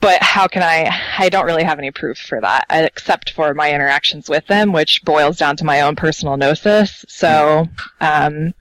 But 0.00 0.22
how 0.22 0.46
can 0.48 0.62
I, 0.62 0.90
I 1.18 1.30
don't 1.30 1.46
really 1.46 1.64
have 1.64 1.78
any 1.78 1.90
proof 1.90 2.18
for 2.18 2.40
that, 2.40 2.66
except 2.68 3.30
for 3.30 3.54
my 3.54 3.72
interactions 3.72 4.28
with 4.28 4.46
them, 4.46 4.72
which 4.72 5.02
boils 5.02 5.38
down 5.38 5.56
to 5.56 5.64
my 5.64 5.80
own 5.80 5.96
personal 5.96 6.36
gnosis. 6.36 7.06
So, 7.08 7.68
um, 8.02 8.52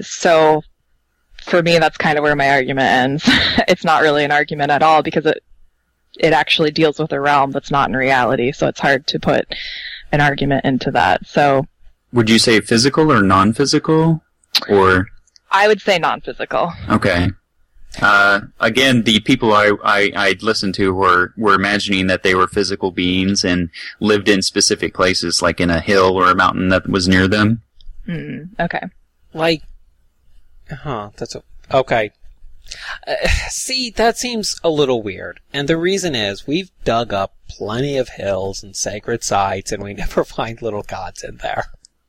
so 0.00 0.62
for 1.42 1.62
me, 1.62 1.78
that's 1.78 1.96
kind 1.96 2.16
of 2.16 2.22
where 2.22 2.36
my 2.36 2.50
argument 2.50 2.86
ends. 2.86 3.24
it's 3.68 3.84
not 3.84 4.02
really 4.02 4.24
an 4.24 4.30
argument 4.30 4.70
at 4.70 4.82
all 4.82 5.02
because 5.02 5.26
it 5.26 5.42
it 6.18 6.32
actually 6.32 6.70
deals 6.70 6.98
with 6.98 7.12
a 7.12 7.20
realm 7.20 7.50
that's 7.50 7.70
not 7.70 7.90
in 7.90 7.96
reality, 7.96 8.52
so 8.52 8.68
it's 8.68 8.80
hard 8.80 9.06
to 9.08 9.18
put 9.18 9.54
an 10.12 10.20
argument 10.20 10.64
into 10.64 10.90
that. 10.92 11.26
So 11.26 11.66
Would 12.12 12.30
you 12.30 12.38
say 12.38 12.60
physical 12.60 13.12
or 13.12 13.22
non-physical? 13.22 14.22
Or 14.70 15.08
I 15.50 15.68
would 15.68 15.80
say 15.80 15.98
non-physical. 15.98 16.72
okay. 16.90 17.30
Uh, 18.02 18.42
again, 18.60 19.04
the 19.04 19.20
people 19.20 19.54
I, 19.54 19.72
I 19.82 20.12
I'd 20.14 20.42
listened 20.42 20.74
to 20.74 20.92
were 20.92 21.32
were 21.36 21.54
imagining 21.54 22.08
that 22.08 22.22
they 22.22 22.34
were 22.34 22.46
physical 22.46 22.90
beings 22.90 23.42
and 23.42 23.70
lived 24.00 24.28
in 24.28 24.42
specific 24.42 24.92
places, 24.92 25.40
like 25.40 25.60
in 25.60 25.70
a 25.70 25.80
hill 25.80 26.14
or 26.14 26.30
a 26.30 26.34
mountain 26.34 26.68
that 26.68 26.88
was 26.88 27.08
near 27.08 27.26
them. 27.26 27.62
Hmm. 28.04 28.44
Okay. 28.60 28.82
Like, 29.32 29.62
huh, 30.70 31.10
that's 31.16 31.34
a, 31.34 31.42
okay. 31.72 32.10
Uh, 33.06 33.28
see, 33.48 33.90
that 33.90 34.18
seems 34.18 34.56
a 34.62 34.70
little 34.70 35.02
weird. 35.02 35.40
And 35.52 35.68
the 35.68 35.76
reason 35.76 36.14
is 36.14 36.46
we've 36.46 36.70
dug 36.84 37.12
up 37.12 37.34
plenty 37.48 37.96
of 37.96 38.10
hills 38.10 38.62
and 38.62 38.74
sacred 38.74 39.22
sites 39.22 39.72
and 39.72 39.82
we 39.82 39.94
never 39.94 40.24
find 40.24 40.60
little 40.60 40.82
gods 40.82 41.22
in 41.22 41.38
there. 41.38 41.66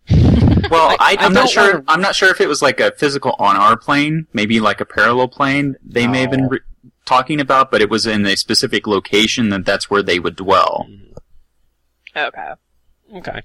Well, 0.72 0.90
I- 1.00 1.18
I, 1.20 1.24
I 1.24 1.26
am 1.26 1.34
not 1.34 1.40
don't 1.42 1.50
sure. 1.50 1.72
wanna- 1.74 1.84
I'm 1.88 2.02
not 2.02 2.16
sure 2.16 2.30
if 2.30 2.42
it 2.42 2.48
was 2.48 2.62
like 2.62 2.80
a 2.80 2.92
physical 2.92 3.36
on 3.40 3.56
our 3.56 3.78
plane, 3.78 4.28
maybe 4.34 4.60
like 4.60 4.82
a 4.82 4.86
parallel 4.86 5.28
plane. 5.28 5.76
They 5.84 6.08
may 6.08 6.22
have 6.22 6.32
been 6.32 6.48
re- 6.48 6.60
talking 7.06 7.40
about, 7.40 7.72
but 7.72 7.82
it 7.82 7.90
was 7.90 8.06
in 8.08 8.26
a 8.26 8.36
specific 8.36 8.86
location 8.88 9.50
that 9.50 9.66
that's 9.66 9.90
where 9.90 10.04
they 10.04 10.20
would 10.20 10.36
dwell. 10.36 10.86
Mm-hmm. 10.90 12.18
Okay. 12.18 12.52
Okay. 13.16 13.42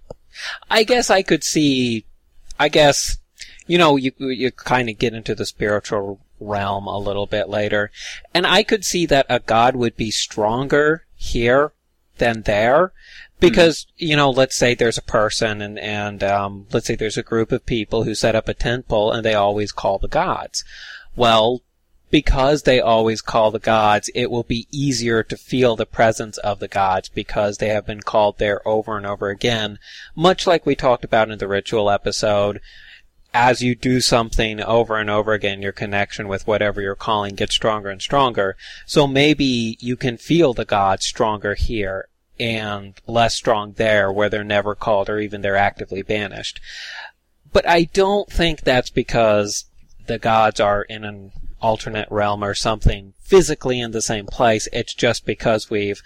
I 0.70 0.82
guess 0.84 1.10
I 1.10 1.22
could 1.22 1.44
see, 1.44 2.06
I 2.58 2.68
guess, 2.68 3.18
you 3.66 3.76
know, 3.78 3.96
you, 3.96 4.12
you 4.18 4.50
kind 4.50 4.88
of 4.88 4.98
get 4.98 5.12
into 5.14 5.34
the 5.34 5.44
spiritual 5.46 6.20
realm 6.40 6.86
a 6.86 6.98
little 6.98 7.26
bit 7.26 7.48
later, 7.48 7.90
and 8.34 8.46
I 8.46 8.62
could 8.62 8.84
see 8.84 9.06
that 9.06 9.26
a 9.28 9.38
god 9.40 9.76
would 9.76 9.96
be 9.96 10.10
stronger 10.10 11.04
here 11.14 11.72
than 12.18 12.42
there, 12.42 12.92
because, 13.42 13.86
you 13.96 14.16
know, 14.16 14.30
let's 14.30 14.56
say 14.56 14.74
there's 14.74 14.98
a 14.98 15.02
person 15.02 15.60
and, 15.60 15.78
and, 15.78 16.24
um, 16.24 16.66
let's 16.72 16.86
say 16.86 16.94
there's 16.94 17.18
a 17.18 17.22
group 17.22 17.52
of 17.52 17.66
people 17.66 18.04
who 18.04 18.14
set 18.14 18.34
up 18.34 18.48
a 18.48 18.54
temple 18.54 19.12
and 19.12 19.24
they 19.24 19.34
always 19.34 19.72
call 19.72 19.98
the 19.98 20.08
gods. 20.08 20.64
Well, 21.14 21.62
because 22.10 22.62
they 22.62 22.78
always 22.78 23.22
call 23.22 23.50
the 23.50 23.58
gods, 23.58 24.10
it 24.14 24.30
will 24.30 24.42
be 24.42 24.68
easier 24.70 25.22
to 25.22 25.36
feel 25.36 25.76
the 25.76 25.86
presence 25.86 26.36
of 26.38 26.60
the 26.60 26.68
gods 26.68 27.08
because 27.08 27.56
they 27.58 27.68
have 27.68 27.86
been 27.86 28.02
called 28.02 28.38
there 28.38 28.66
over 28.68 28.96
and 28.96 29.06
over 29.06 29.30
again. 29.30 29.78
Much 30.14 30.46
like 30.46 30.66
we 30.66 30.74
talked 30.74 31.04
about 31.04 31.30
in 31.30 31.38
the 31.38 31.48
ritual 31.48 31.90
episode, 31.90 32.60
as 33.32 33.62
you 33.62 33.74
do 33.74 34.00
something 34.02 34.60
over 34.60 34.98
and 34.98 35.08
over 35.08 35.32
again, 35.32 35.62
your 35.62 35.72
connection 35.72 36.28
with 36.28 36.46
whatever 36.46 36.82
you're 36.82 36.94
calling 36.94 37.34
gets 37.34 37.54
stronger 37.54 37.88
and 37.88 38.02
stronger. 38.02 38.56
So 38.84 39.06
maybe 39.06 39.78
you 39.80 39.96
can 39.96 40.18
feel 40.18 40.52
the 40.52 40.66
gods 40.66 41.06
stronger 41.06 41.54
here 41.54 42.08
and 42.38 42.94
less 43.06 43.34
strong 43.34 43.72
there 43.74 44.10
where 44.10 44.28
they're 44.28 44.44
never 44.44 44.74
called 44.74 45.08
or 45.08 45.18
even 45.18 45.42
they're 45.42 45.56
actively 45.56 46.02
banished. 46.02 46.60
But 47.52 47.68
I 47.68 47.84
don't 47.84 48.30
think 48.30 48.62
that's 48.62 48.90
because 48.90 49.66
the 50.06 50.18
gods 50.18 50.58
are 50.58 50.82
in 50.82 51.04
an 51.04 51.32
alternate 51.60 52.10
realm 52.10 52.42
or 52.42 52.54
something 52.54 53.14
physically 53.20 53.80
in 53.80 53.92
the 53.92 54.02
same 54.02 54.26
place. 54.26 54.68
It's 54.72 54.94
just 54.94 55.24
because 55.26 55.70
we've, 55.70 56.02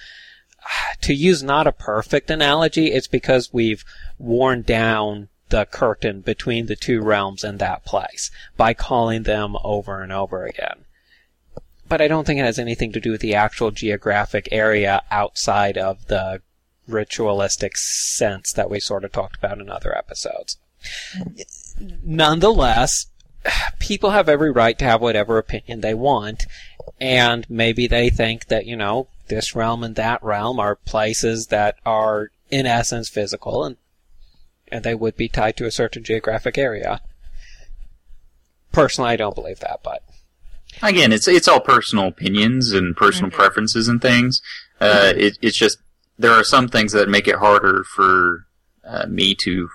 to 1.01 1.15
use 1.15 1.43
not 1.43 1.67
a 1.67 1.73
perfect 1.73 2.31
analogy, 2.31 2.93
it's 2.93 3.07
because 3.07 3.53
we've 3.53 3.85
worn 4.19 4.63
down 4.63 5.29
the 5.49 5.65
curtain 5.65 6.21
between 6.21 6.67
the 6.67 6.77
two 6.77 7.01
realms 7.01 7.45
in 7.45 7.59
that 7.59 7.85
place 7.85 8.31
by 8.57 8.75
calling 8.75 9.23
them 9.23 9.57
over 9.63 10.03
and 10.03 10.13
over 10.13 10.45
again. 10.45 10.86
But 11.89 12.01
I 12.01 12.09
don't 12.09 12.27
think 12.27 12.41
it 12.41 12.45
has 12.45 12.59
anything 12.59 12.93
to 12.93 13.01
do 13.01 13.13
with 13.13 13.21
the 13.21 13.35
actual 13.35 13.71
geographic 13.71 14.49
area 14.51 15.03
outside 15.11 15.79
of 15.79 16.07
the 16.07 16.43
ritualistic 16.89 17.77
sense 17.77 18.53
that 18.53 18.71
we 18.71 18.81
sort 18.81 19.05
of 19.05 19.13
talked 19.13 19.37
about 19.37 19.61
in 19.61 19.71
other 19.71 19.97
episodes. 19.97 20.59
Nonetheless, 22.03 23.07
people 23.79 24.11
have 24.11 24.29
every 24.29 24.51
right 24.51 24.79
to 24.79 24.85
have 24.85 25.01
whatever 25.01 25.39
opinion 25.39 25.81
they 25.81 25.95
want, 25.95 26.47
and 27.01 27.49
maybe 27.49 27.87
they 27.87 28.11
think 28.11 28.47
that, 28.47 28.67
you 28.67 28.77
know, 28.77 29.09
this 29.29 29.55
realm 29.55 29.83
and 29.83 29.97
that 29.97 30.23
realm 30.23 30.61
are 30.61 30.77
places 30.77 31.49
that 31.49 31.77
are, 31.85 32.31
in 32.51 32.67
essence, 32.67 33.09
physical, 33.09 33.65
and, 33.65 33.77
and 34.69 34.85
they 34.85 34.95
would 34.95 35.17
be 35.17 35.29
tied 35.29 35.57
to 35.57 35.67
a 35.67 35.71
certain 35.71 36.05
geographic 36.05 36.57
area. 36.57 37.01
Personally, 38.73 39.11
I 39.11 39.17
don't 39.17 39.35
believe 39.35 39.61
that, 39.61 39.81
but. 39.83 40.03
Again, 40.83 41.13
it's 41.13 41.27
it's 41.29 41.49
all 41.49 41.61
personal 41.61 42.09
opinions 42.09 42.73
and 42.73 42.97
personal 42.97 43.31
Mhm. 43.31 43.35
preferences 43.35 43.89
and 43.89 44.01
things. 44.01 44.43
Uh, 44.81 45.13
it, 45.17 45.39
it's 45.41 45.57
just 45.57 45.79
there 46.19 46.33
are 46.33 46.45
some 46.45 46.69
things 46.69 46.93
that 46.93 47.09
make 47.09 47.27
it 47.29 47.37
harder 47.37 47.85
for 47.85 48.47
uh, 48.85 49.07
me 49.07 49.35
to 49.35 49.69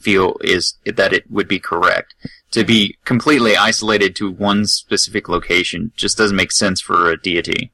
feel 0.00 0.36
is 0.42 0.74
that 0.84 1.12
it 1.12 1.30
would 1.30 1.48
be 1.48 1.58
correct 1.58 2.14
to 2.52 2.64
be 2.64 2.96
completely 3.04 3.56
isolated 3.56 4.14
to 4.16 4.30
one 4.30 4.66
specific 4.66 5.28
location. 5.28 5.90
Just 5.96 6.16
doesn't 6.16 6.36
make 6.36 6.52
sense 6.52 6.80
for 6.80 7.10
a 7.10 7.20
deity. 7.20 7.72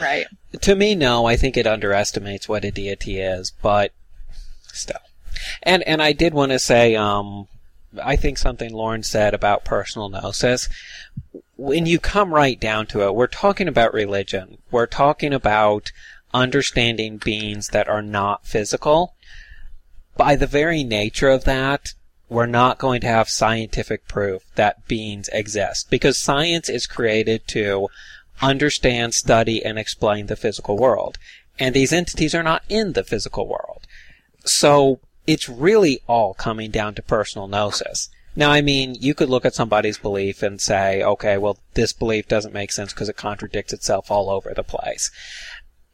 Right. 0.00 0.26
To 0.60 0.74
me, 0.74 0.94
no. 0.94 1.26
I 1.26 1.36
think 1.36 1.56
it 1.56 1.66
underestimates 1.66 2.48
what 2.48 2.64
a 2.64 2.70
deity 2.70 3.20
is, 3.20 3.52
but 3.62 3.92
still. 4.72 4.98
And 5.62 5.82
and 5.84 6.02
I 6.02 6.12
did 6.12 6.34
want 6.34 6.52
to 6.52 6.58
say, 6.58 6.96
um, 6.96 7.48
I 8.02 8.16
think 8.16 8.38
something 8.38 8.72
Lauren 8.72 9.02
said 9.02 9.32
about 9.34 9.64
personal 9.64 10.08
gnosis. 10.08 10.68
When 11.56 11.86
you 11.86 11.98
come 11.98 12.34
right 12.34 12.60
down 12.60 12.86
to 12.88 13.02
it, 13.02 13.14
we're 13.14 13.26
talking 13.26 13.66
about 13.66 13.94
religion. 13.94 14.58
We're 14.70 14.86
talking 14.86 15.32
about 15.32 15.90
understanding 16.34 17.16
beings 17.16 17.68
that 17.68 17.88
are 17.88 18.02
not 18.02 18.46
physical. 18.46 19.14
By 20.16 20.36
the 20.36 20.46
very 20.46 20.84
nature 20.84 21.30
of 21.30 21.44
that, 21.44 21.94
we're 22.28 22.46
not 22.46 22.78
going 22.78 23.00
to 23.02 23.06
have 23.06 23.28
scientific 23.28 24.08
proof 24.08 24.42
that 24.56 24.86
beings 24.86 25.30
exist 25.32 25.88
because 25.90 26.18
science 26.18 26.68
is 26.68 26.86
created 26.86 27.46
to 27.48 27.88
understand, 28.42 29.14
study, 29.14 29.64
and 29.64 29.78
explain 29.78 30.26
the 30.26 30.36
physical 30.36 30.76
world. 30.76 31.18
And 31.58 31.74
these 31.74 31.92
entities 31.92 32.34
are 32.34 32.42
not 32.42 32.64
in 32.68 32.92
the 32.92 33.04
physical 33.04 33.46
world. 33.46 33.86
So 34.44 35.00
it's 35.26 35.48
really 35.48 36.00
all 36.06 36.34
coming 36.34 36.70
down 36.70 36.94
to 36.96 37.02
personal 37.02 37.48
gnosis. 37.48 38.10
Now, 38.36 38.50
I 38.50 38.60
mean, 38.60 38.94
you 39.00 39.14
could 39.14 39.30
look 39.30 39.46
at 39.46 39.54
somebody's 39.54 39.96
belief 39.96 40.42
and 40.42 40.60
say, 40.60 41.02
okay, 41.02 41.38
well, 41.38 41.58
this 41.72 41.94
belief 41.94 42.28
doesn't 42.28 42.52
make 42.52 42.70
sense 42.70 42.92
because 42.92 43.08
it 43.08 43.16
contradicts 43.16 43.72
itself 43.72 44.10
all 44.10 44.28
over 44.28 44.52
the 44.54 44.62
place. 44.62 45.10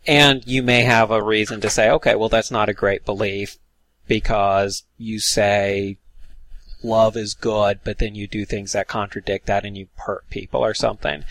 And 0.06 0.44
you 0.46 0.62
may 0.62 0.82
have 0.82 1.12
a 1.12 1.22
reason 1.22 1.60
to 1.60 1.70
say, 1.70 1.88
okay, 1.88 2.16
well, 2.16 2.28
that's 2.28 2.50
not 2.50 2.68
a 2.68 2.74
great 2.74 3.04
belief 3.04 3.58
because 4.08 4.82
you 4.98 5.20
say 5.20 5.98
love 6.82 7.16
is 7.16 7.34
good, 7.34 7.78
but 7.84 7.98
then 7.98 8.16
you 8.16 8.26
do 8.26 8.44
things 8.44 8.72
that 8.72 8.88
contradict 8.88 9.46
that 9.46 9.64
and 9.64 9.78
you 9.78 9.86
hurt 9.94 10.28
people 10.28 10.64
or 10.64 10.74
something. 10.74 11.22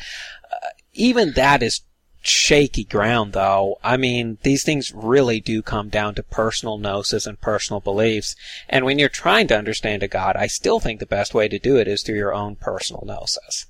Uh, 0.50 0.70
even 0.94 1.34
that 1.34 1.62
is 1.62 1.82
shaky 2.22 2.84
ground 2.84 3.34
though. 3.34 3.80
I 3.84 3.98
mean, 3.98 4.38
these 4.44 4.64
things 4.64 4.94
really 4.94 5.40
do 5.40 5.62
come 5.62 5.90
down 5.90 6.16
to 6.16 6.24
personal 6.24 6.78
gnosis 6.78 7.26
and 7.26 7.40
personal 7.42 7.80
beliefs. 7.80 8.36
And 8.70 8.86
when 8.86 9.00
you're 9.00 9.10
trying 9.10 9.48
to 9.48 9.58
understand 9.58 10.04
a 10.04 10.08
God, 10.08 10.36
I 10.36 10.48
still 10.48 10.80
think 10.80 11.00
the 11.00 11.06
best 11.06 11.34
way 11.34 11.48
to 11.48 11.60
do 11.60 11.78
it 11.78 11.88
is 11.88 12.04
through 12.04 12.18
your 12.18 12.34
own 12.34 12.56
personal 12.56 13.04
gnosis. 13.06 13.66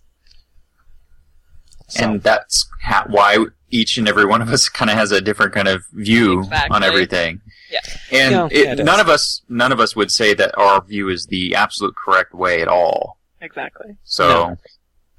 So. 1.88 2.06
And 2.06 2.24
that's 2.24 2.70
ha- 2.84 3.06
why 3.10 3.46
each 3.70 3.98
and 3.98 4.08
every 4.08 4.26
one 4.26 4.42
of 4.42 4.50
us 4.50 4.70
kind 4.70 4.90
of 4.90 4.98
has 4.98 5.12
a 5.12 5.22
different 5.22 5.54
kind 5.54 5.68
of 5.68 5.84
view 5.92 6.40
exactly. 6.40 6.76
on 6.76 6.84
everything. 6.84 7.42
Yeah. 7.70 7.80
And 8.12 8.32
Yeah, 8.32 8.48
it, 8.52 8.80
it 8.80 8.84
none 8.84 9.00
of 9.00 9.10
us, 9.10 9.42
none 9.50 9.72
of 9.72 9.80
us 9.80 9.96
would 9.96 10.12
say 10.12 10.34
that 10.34 10.58
our 10.58 10.82
view 10.82 11.10
is 11.10 11.28
the 11.28 11.56
absolute 11.56 11.96
correct 11.96 12.34
way 12.34 12.62
at 12.62 12.68
all. 12.68 13.18
Exactly. 13.42 13.98
So, 14.04 14.28
No. 14.28 14.58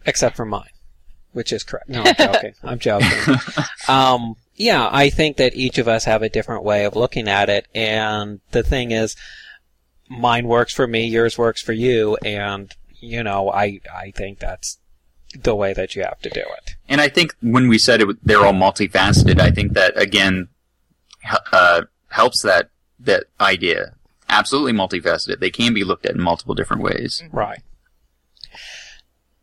Except 0.05 0.35
for 0.35 0.45
mine, 0.45 0.71
which 1.33 1.53
is 1.53 1.63
correct. 1.63 1.89
No, 1.89 2.03
I'm 2.05 2.15
joking. 2.17 2.55
I'm 2.63 2.79
joking. 2.79 3.35
Um, 3.89 4.37
yeah, 4.57 4.89
I 4.91 5.11
think 5.11 5.39
that 5.39 5.55
each 5.55 5.79
of 5.79 5.89
us 5.89 6.05
have 6.05 6.23
a 6.23 6.29
different 6.29 6.63
way 6.65 6.85
of 6.85 6.95
looking 6.95 7.29
at 7.29 7.49
it, 7.49 7.67
and 7.75 8.41
the 8.51 8.63
thing 8.63 8.91
is, 8.91 9.17
mine 10.09 10.47
works 10.47 10.75
for 10.75 10.87
me, 10.87 11.07
yours 11.07 11.39
works 11.39 11.63
for 11.63 11.73
you, 11.73 12.17
and 12.25 12.73
you 13.01 13.23
know, 13.23 13.51
I 13.51 13.81
I 13.93 14.13
think 14.15 14.39
that's 14.39 14.79
the 15.35 15.55
way 15.55 15.73
that 15.73 15.97
you 15.97 16.03
have 16.03 16.21
to 16.21 16.29
do 16.29 16.41
it. 16.41 16.75
and 16.89 17.01
I 17.01 17.09
think 17.09 17.35
when 17.41 17.67
we 17.69 17.79
said 17.79 18.03
it, 18.03 18.09
they're 18.23 18.45
all 18.45 18.53
multifaceted, 18.53 19.41
I 19.41 19.51
think 19.51 19.73
that 19.73 19.99
again 19.99 20.49
uh, 21.53 21.83
helps 22.09 22.43
that 22.43 22.69
that 23.01 23.25
idea. 23.41 23.95
Absolutely 24.29 24.73
multifaceted. 24.73 25.41
They 25.41 25.51
can 25.51 25.75
be 25.75 25.85
looked 25.85 26.07
at 26.07 26.15
in 26.15 26.23
multiple 26.23 26.55
different 26.55 26.83
ways. 26.83 27.23
Right. 27.33 27.61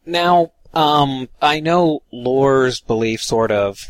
Now, 0.05 0.51
um, 0.73 1.29
I 1.41 1.59
know 1.59 2.03
Lore's 2.11 2.81
belief 2.81 3.21
sort 3.21 3.51
of 3.51 3.85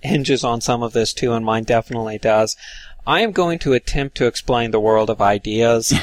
hinges 0.00 0.44
on 0.44 0.60
some 0.60 0.82
of 0.82 0.92
this 0.92 1.12
too, 1.12 1.32
and 1.32 1.44
mine 1.44 1.64
definitely 1.64 2.18
does. 2.18 2.56
I 3.06 3.20
am 3.20 3.32
going 3.32 3.58
to 3.60 3.72
attempt 3.72 4.16
to 4.16 4.26
explain 4.26 4.70
the 4.70 4.80
world 4.80 5.10
of 5.10 5.20
ideas. 5.22 5.94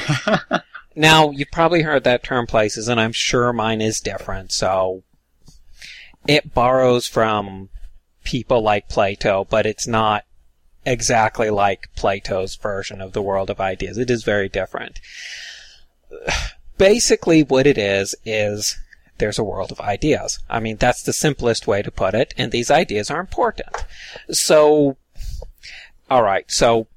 now, 0.96 1.30
you've 1.30 1.50
probably 1.50 1.82
heard 1.82 2.04
that 2.04 2.22
term 2.22 2.46
places, 2.46 2.88
and 2.88 3.00
I'm 3.00 3.12
sure 3.12 3.52
mine 3.52 3.80
is 3.80 4.00
different, 4.00 4.52
so 4.52 5.02
it 6.26 6.54
borrows 6.54 7.06
from 7.06 7.68
people 8.24 8.62
like 8.62 8.88
Plato, 8.88 9.46
but 9.48 9.66
it's 9.66 9.86
not 9.86 10.24
exactly 10.86 11.50
like 11.50 11.88
Plato's 11.94 12.56
version 12.56 13.00
of 13.00 13.12
the 13.12 13.22
world 13.22 13.50
of 13.50 13.60
ideas. 13.60 13.98
It 13.98 14.10
is 14.10 14.24
very 14.24 14.48
different. 14.48 15.00
Basically, 16.78 17.42
what 17.42 17.66
it 17.66 17.78
is, 17.78 18.14
is 18.24 18.76
there's 19.18 19.38
a 19.38 19.44
world 19.44 19.70
of 19.72 19.80
ideas. 19.80 20.38
I 20.48 20.60
mean, 20.60 20.76
that's 20.76 21.02
the 21.02 21.12
simplest 21.12 21.66
way 21.66 21.82
to 21.82 21.90
put 21.90 22.14
it, 22.14 22.34
and 22.36 22.50
these 22.52 22.70
ideas 22.70 23.10
are 23.10 23.20
important. 23.20 23.84
So, 24.30 24.96
alright, 26.10 26.50
so 26.50 26.88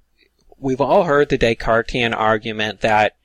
we've 0.60 0.82
all 0.82 1.04
heard 1.04 1.30
the 1.30 1.38
Descartesian 1.38 2.14
argument 2.14 2.82
that 2.82 3.16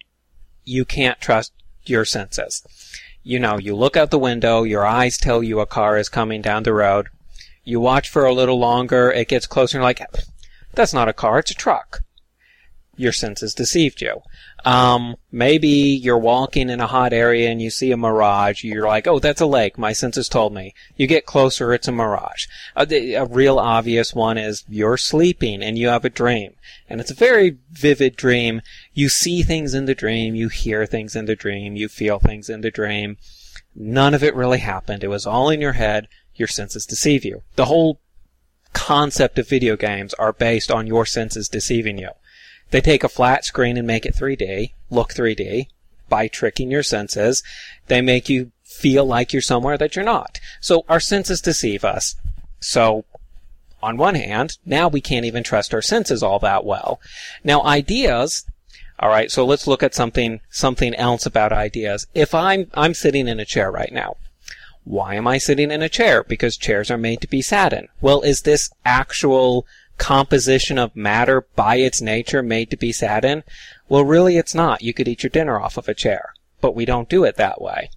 you 0.65 0.85
can't 0.85 1.21
trust 1.21 1.53
your 1.85 2.05
senses. 2.05 2.63
You 3.23 3.39
know, 3.39 3.59
you 3.59 3.75
look 3.75 3.97
out 3.97 4.11
the 4.11 4.19
window, 4.19 4.63
your 4.63 4.85
eyes 4.85 5.17
tell 5.17 5.43
you 5.43 5.61
a 5.61 5.67
car 5.67 5.97
is 5.97 6.09
coming 6.09 6.43
down 6.43 6.65
the 6.65 6.73
road. 6.73 7.09
You 7.65 7.81
watch 7.81 8.09
for 8.09 8.25
a 8.25 8.35
little 8.35 8.59
longer, 8.59 9.11
it 9.11 9.29
gets 9.29 9.47
closer, 9.47 9.79
and 9.79 9.83
you're 9.83 9.89
like, 9.89 10.03
that's 10.75 10.93
not 10.93 11.09
a 11.09 11.13
car, 11.13 11.39
it's 11.39 11.51
a 11.51 11.55
truck. 11.55 12.01
Your 12.97 13.13
senses 13.13 13.55
deceived 13.55 14.03
you. 14.03 14.21
Um, 14.67 15.17
maybe 15.31 15.69
you're 15.69 16.19
walking 16.19 16.69
in 16.69 16.79
a 16.81 16.87
hot 16.87 17.13
area 17.13 17.49
and 17.51 17.61
you 17.61 17.71
see 17.71 17.91
a 17.91 17.97
mirage. 17.97 18.63
You're 18.63 18.87
like, 18.87 19.07
oh, 19.07 19.19
that's 19.19 19.41
a 19.41 19.47
lake. 19.47 19.79
My 19.79 19.93
senses 19.93 20.29
told 20.29 20.53
me. 20.53 20.75
You 20.97 21.07
get 21.07 21.25
closer, 21.25 21.73
it's 21.73 21.89
a 21.89 21.93
mirage. 21.93 22.47
A, 22.77 23.15
a 23.15 23.25
real 23.25 23.59
obvious 23.59 24.15
one 24.15 24.37
is 24.37 24.65
you're 24.69 24.99
sleeping 24.99 25.63
and 25.63 25.79
you 25.79 25.89
have 25.89 26.05
a 26.05 26.11
dream. 26.11 26.55
And 26.89 27.01
it's 27.01 27.11
a 27.11 27.15
very 27.15 27.59
vivid 27.71 28.15
dream. 28.15 28.61
You 28.93 29.09
see 29.09 29.43
things 29.43 29.73
in 29.73 29.87
the 29.87 29.95
dream, 29.95 30.35
you 30.35 30.49
hear 30.49 30.85
things 30.85 31.17
in 31.17 31.25
the 31.25 31.37
dream, 31.37 31.77
you 31.77 31.89
feel 31.89 32.19
things 32.19 32.51
in 32.51 32.61
the 32.61 32.71
dream. 32.71 33.17
None 33.75 34.13
of 34.13 34.23
it 34.23 34.37
really 34.37 34.59
happened. 34.59 35.03
It 35.03 35.09
was 35.09 35.27
all 35.27 35.49
in 35.49 35.61
your 35.61 35.73
head. 35.73 36.09
Your 36.35 36.49
senses 36.49 36.87
deceive 36.87 37.25
you. 37.25 37.43
The 37.57 37.67
whole 37.67 38.01
concept 38.75 39.39
of 39.39 39.49
video 39.49 39.77
games 39.77 40.15
are 40.15 40.33
based 40.33 40.71
on 40.71 40.87
your 40.87 41.07
senses 41.07 41.49
deceiving 41.49 41.99
you. 41.99 42.11
They 42.73 42.81
take 42.81 43.05
a 43.05 43.09
flat 43.09 43.45
screen 43.45 43.77
and 43.77 43.87
make 43.87 44.07
it 44.07 44.15
3D, 44.15 44.73
look 44.91 45.13
3D, 45.13 45.67
by 46.09 46.27
tricking 46.27 46.71
your 46.71 46.83
senses. 46.83 47.43
They 47.87 48.01
make 48.01 48.31
you 48.31 48.51
feel 48.65 49.05
like 49.05 49.33
you're 49.33 49.43
somewhere 49.43 49.77
that 49.77 49.95
you're 49.95 50.05
not. 50.05 50.41
So 50.61 50.85
our 50.89 50.99
senses 50.99 51.43
deceive 51.43 51.85
us. 51.85 52.17
So, 52.61 53.05
on 53.83 53.99
one 53.99 54.15
hand, 54.15 54.57
now 54.65 54.89
we 54.89 55.03
can't 55.03 55.27
even 55.27 55.43
trust 55.43 55.75
our 55.75 55.83
senses 55.83 56.23
all 56.23 56.39
that 56.39 56.65
well. 56.65 56.99
Now 57.45 57.63
ideas, 57.63 58.47
alright, 59.01 59.31
so 59.31 59.45
let's 59.45 59.67
look 59.67 59.83
at 59.83 59.95
something, 59.95 60.41
something 60.49 60.95
else 60.95 61.27
about 61.27 61.53
ideas. 61.53 62.07
If 62.15 62.35
I'm, 62.35 62.71
I'm 62.73 62.95
sitting 62.95 63.29
in 63.29 63.39
a 63.39 63.45
chair 63.45 63.71
right 63.71 63.93
now. 63.93 64.17
Why 64.85 65.15
am 65.15 65.29
I 65.29 65.39
sitting 65.39 65.71
in 65.71 65.83
a 65.83 65.89
chair? 65.89 66.25
Because 66.25 66.57
chairs 66.57 66.91
are 66.91 66.99
made 66.99 67.21
to 67.21 67.29
be 67.29 67.43
sat 67.43 67.73
in. 67.73 67.89
Well, 68.01 68.23
is 68.23 68.43
this 68.43 68.71
actual 68.85 69.67
composition 69.99 70.79
of 70.79 70.97
matter 70.97 71.47
by 71.55 71.77
its 71.77 72.01
nature 72.01 72.43
made 72.43 72.71
to 72.71 72.77
be 72.77 72.93
sat 72.93 73.25
in? 73.25 73.45
Well, 73.89 74.05
really 74.05 74.37
it's 74.37 74.55
not. 74.55 74.83
You 74.83 74.93
could 74.93 75.09
eat 75.09 75.23
your 75.23 75.31
dinner 75.31 75.61
off 75.61 75.77
of 75.77 75.89
a 75.89 75.95
chair. 75.95 76.35
But 76.61 76.75
we 76.75 76.85
don't 76.85 77.09
do 77.09 77.25
it 77.25 77.37
that 77.37 77.61
way. 77.61 77.91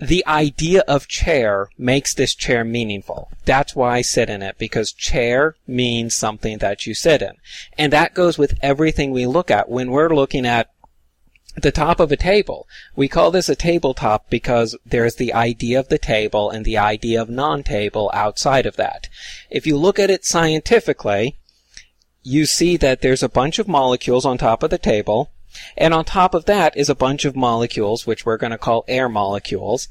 The 0.00 0.24
idea 0.26 0.84
of 0.86 1.08
chair 1.08 1.68
makes 1.76 2.14
this 2.14 2.34
chair 2.34 2.64
meaningful. 2.64 3.30
That's 3.44 3.74
why 3.74 3.96
I 3.96 4.02
sit 4.02 4.30
in 4.30 4.42
it, 4.42 4.56
because 4.56 4.92
chair 4.92 5.56
means 5.66 6.14
something 6.14 6.58
that 6.58 6.86
you 6.86 6.94
sit 6.94 7.20
in. 7.20 7.32
And 7.76 7.92
that 7.92 8.14
goes 8.14 8.38
with 8.38 8.54
everything 8.62 9.10
we 9.10 9.26
look 9.26 9.50
at. 9.50 9.68
When 9.68 9.90
we're 9.90 10.14
looking 10.14 10.46
at 10.46 10.70
the 11.62 11.72
top 11.72 12.00
of 12.00 12.12
a 12.12 12.16
table. 12.16 12.66
We 12.94 13.08
call 13.08 13.30
this 13.30 13.48
a 13.48 13.56
tabletop 13.56 14.30
because 14.30 14.76
there's 14.84 15.16
the 15.16 15.32
idea 15.32 15.80
of 15.80 15.88
the 15.88 15.98
table 15.98 16.50
and 16.50 16.64
the 16.64 16.78
idea 16.78 17.20
of 17.20 17.28
non-table 17.28 18.10
outside 18.14 18.66
of 18.66 18.76
that. 18.76 19.08
If 19.50 19.66
you 19.66 19.76
look 19.76 19.98
at 19.98 20.10
it 20.10 20.24
scientifically, 20.24 21.36
you 22.22 22.46
see 22.46 22.76
that 22.76 23.00
there's 23.00 23.22
a 23.22 23.28
bunch 23.28 23.58
of 23.58 23.68
molecules 23.68 24.24
on 24.24 24.38
top 24.38 24.62
of 24.62 24.70
the 24.70 24.78
table, 24.78 25.30
and 25.76 25.94
on 25.94 26.04
top 26.04 26.34
of 26.34 26.44
that 26.44 26.76
is 26.76 26.88
a 26.88 26.94
bunch 26.94 27.24
of 27.24 27.34
molecules, 27.34 28.06
which 28.06 28.26
we're 28.26 28.36
going 28.36 28.50
to 28.50 28.58
call 28.58 28.84
air 28.86 29.08
molecules, 29.08 29.88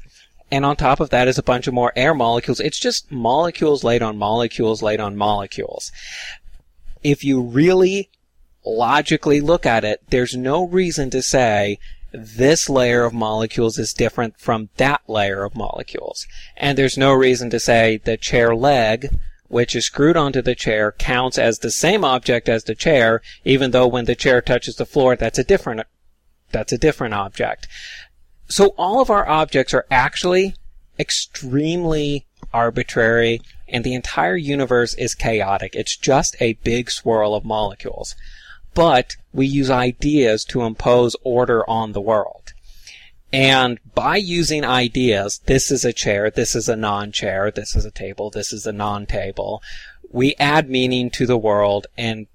and 0.50 0.64
on 0.64 0.76
top 0.76 1.00
of 1.00 1.10
that 1.10 1.28
is 1.28 1.36
a 1.36 1.42
bunch 1.42 1.66
of 1.66 1.74
more 1.74 1.92
air 1.96 2.14
molecules. 2.14 2.60
It's 2.60 2.78
just 2.78 3.10
molecules 3.10 3.84
laid 3.84 4.02
on 4.02 4.16
molecules 4.16 4.82
laid 4.82 5.00
on 5.00 5.16
molecules. 5.16 5.92
If 7.02 7.22
you 7.24 7.40
really 7.40 8.08
logically 8.68 9.40
look 9.40 9.66
at 9.66 9.84
it, 9.84 10.02
there's 10.10 10.36
no 10.36 10.66
reason 10.66 11.10
to 11.10 11.22
say 11.22 11.78
this 12.12 12.68
layer 12.68 13.04
of 13.04 13.12
molecules 13.12 13.78
is 13.78 13.92
different 13.92 14.38
from 14.38 14.70
that 14.76 15.02
layer 15.06 15.44
of 15.44 15.54
molecules. 15.54 16.26
And 16.56 16.76
there's 16.76 16.96
no 16.96 17.12
reason 17.12 17.50
to 17.50 17.60
say 17.60 17.98
the 17.98 18.16
chair 18.16 18.54
leg, 18.54 19.18
which 19.48 19.76
is 19.76 19.86
screwed 19.86 20.16
onto 20.16 20.42
the 20.42 20.54
chair, 20.54 20.92
counts 20.92 21.38
as 21.38 21.58
the 21.58 21.70
same 21.70 22.04
object 22.04 22.48
as 22.48 22.64
the 22.64 22.74
chair, 22.74 23.22
even 23.44 23.70
though 23.70 23.86
when 23.86 24.06
the 24.06 24.14
chair 24.14 24.40
touches 24.40 24.76
the 24.76 24.86
floor, 24.86 25.16
that's 25.16 25.38
a 25.38 25.44
different, 25.44 25.82
that's 26.50 26.72
a 26.72 26.78
different 26.78 27.14
object. 27.14 27.68
So 28.48 28.74
all 28.78 29.00
of 29.00 29.10
our 29.10 29.28
objects 29.28 29.74
are 29.74 29.86
actually 29.90 30.54
extremely 30.98 32.26
arbitrary 32.52 33.40
and 33.68 33.84
the 33.84 33.94
entire 33.94 34.36
universe 34.36 34.94
is 34.94 35.14
chaotic. 35.14 35.74
It's 35.74 35.96
just 35.96 36.36
a 36.40 36.54
big 36.64 36.90
swirl 36.90 37.34
of 37.34 37.44
molecules 37.44 38.14
but 38.78 39.16
we 39.32 39.44
use 39.44 39.70
ideas 39.70 40.44
to 40.44 40.62
impose 40.62 41.16
order 41.24 41.68
on 41.68 41.90
the 41.90 42.00
world. 42.00 42.52
And 43.32 43.80
by 43.92 44.18
using 44.18 44.64
ideas, 44.64 45.40
this 45.46 45.72
is 45.72 45.84
a 45.84 45.92
chair, 45.92 46.30
this 46.30 46.54
is 46.54 46.68
a 46.68 46.76
non-chair, 46.76 47.50
this 47.50 47.74
is 47.74 47.84
a 47.84 47.90
table, 47.90 48.30
this 48.30 48.52
is 48.52 48.68
a 48.68 48.72
non-table, 48.72 49.60
we 50.12 50.36
add 50.38 50.70
meaning 50.70 51.10
to 51.10 51.26
the 51.26 51.36
world 51.36 51.88
and 51.96 52.28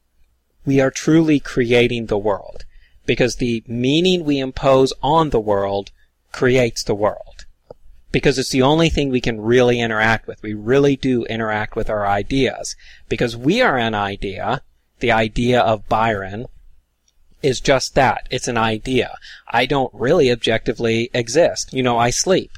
we 0.65 0.81
are 0.81 0.91
truly 0.91 1.39
creating 1.39 2.07
the 2.07 2.17
world. 2.17 2.65
Because 3.05 3.37
the 3.37 3.63
meaning 3.65 4.25
we 4.25 4.39
impose 4.39 4.91
on 5.01 5.29
the 5.29 5.39
world 5.39 5.91
creates 6.33 6.83
the 6.83 6.93
world. 6.93 7.45
Because 8.11 8.37
it's 8.37 8.51
the 8.51 8.61
only 8.61 8.89
thing 8.89 9.09
we 9.09 9.21
can 9.21 9.39
really 9.39 9.79
interact 9.79 10.27
with. 10.27 10.43
We 10.43 10.53
really 10.53 10.97
do 10.97 11.23
interact 11.23 11.77
with 11.77 11.89
our 11.89 12.05
ideas. 12.05 12.75
Because 13.07 13.37
we 13.37 13.61
are 13.61 13.77
an 13.77 13.95
idea, 13.95 14.61
the 14.99 15.11
idea 15.11 15.59
of 15.59 15.87
Byron 15.89 16.47
is 17.41 17.59
just 17.59 17.95
that. 17.95 18.27
It's 18.31 18.47
an 18.47 18.57
idea. 18.57 19.17
I 19.47 19.65
don't 19.65 19.93
really 19.93 20.31
objectively 20.31 21.09
exist. 21.13 21.73
You 21.73 21.83
know, 21.83 21.97
I 21.97 22.09
sleep. 22.09 22.51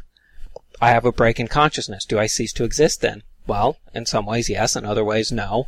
I 0.79 0.89
have 0.89 1.05
a 1.05 1.11
break 1.11 1.39
in 1.39 1.47
consciousness. 1.47 2.05
Do 2.05 2.19
I 2.19 2.27
cease 2.27 2.53
to 2.53 2.63
exist 2.63 3.01
then? 3.01 3.23
Well, 3.47 3.77
in 3.93 4.05
some 4.05 4.25
ways, 4.25 4.49
yes. 4.49 4.75
In 4.75 4.85
other 4.85 5.03
ways, 5.03 5.31
no. 5.31 5.67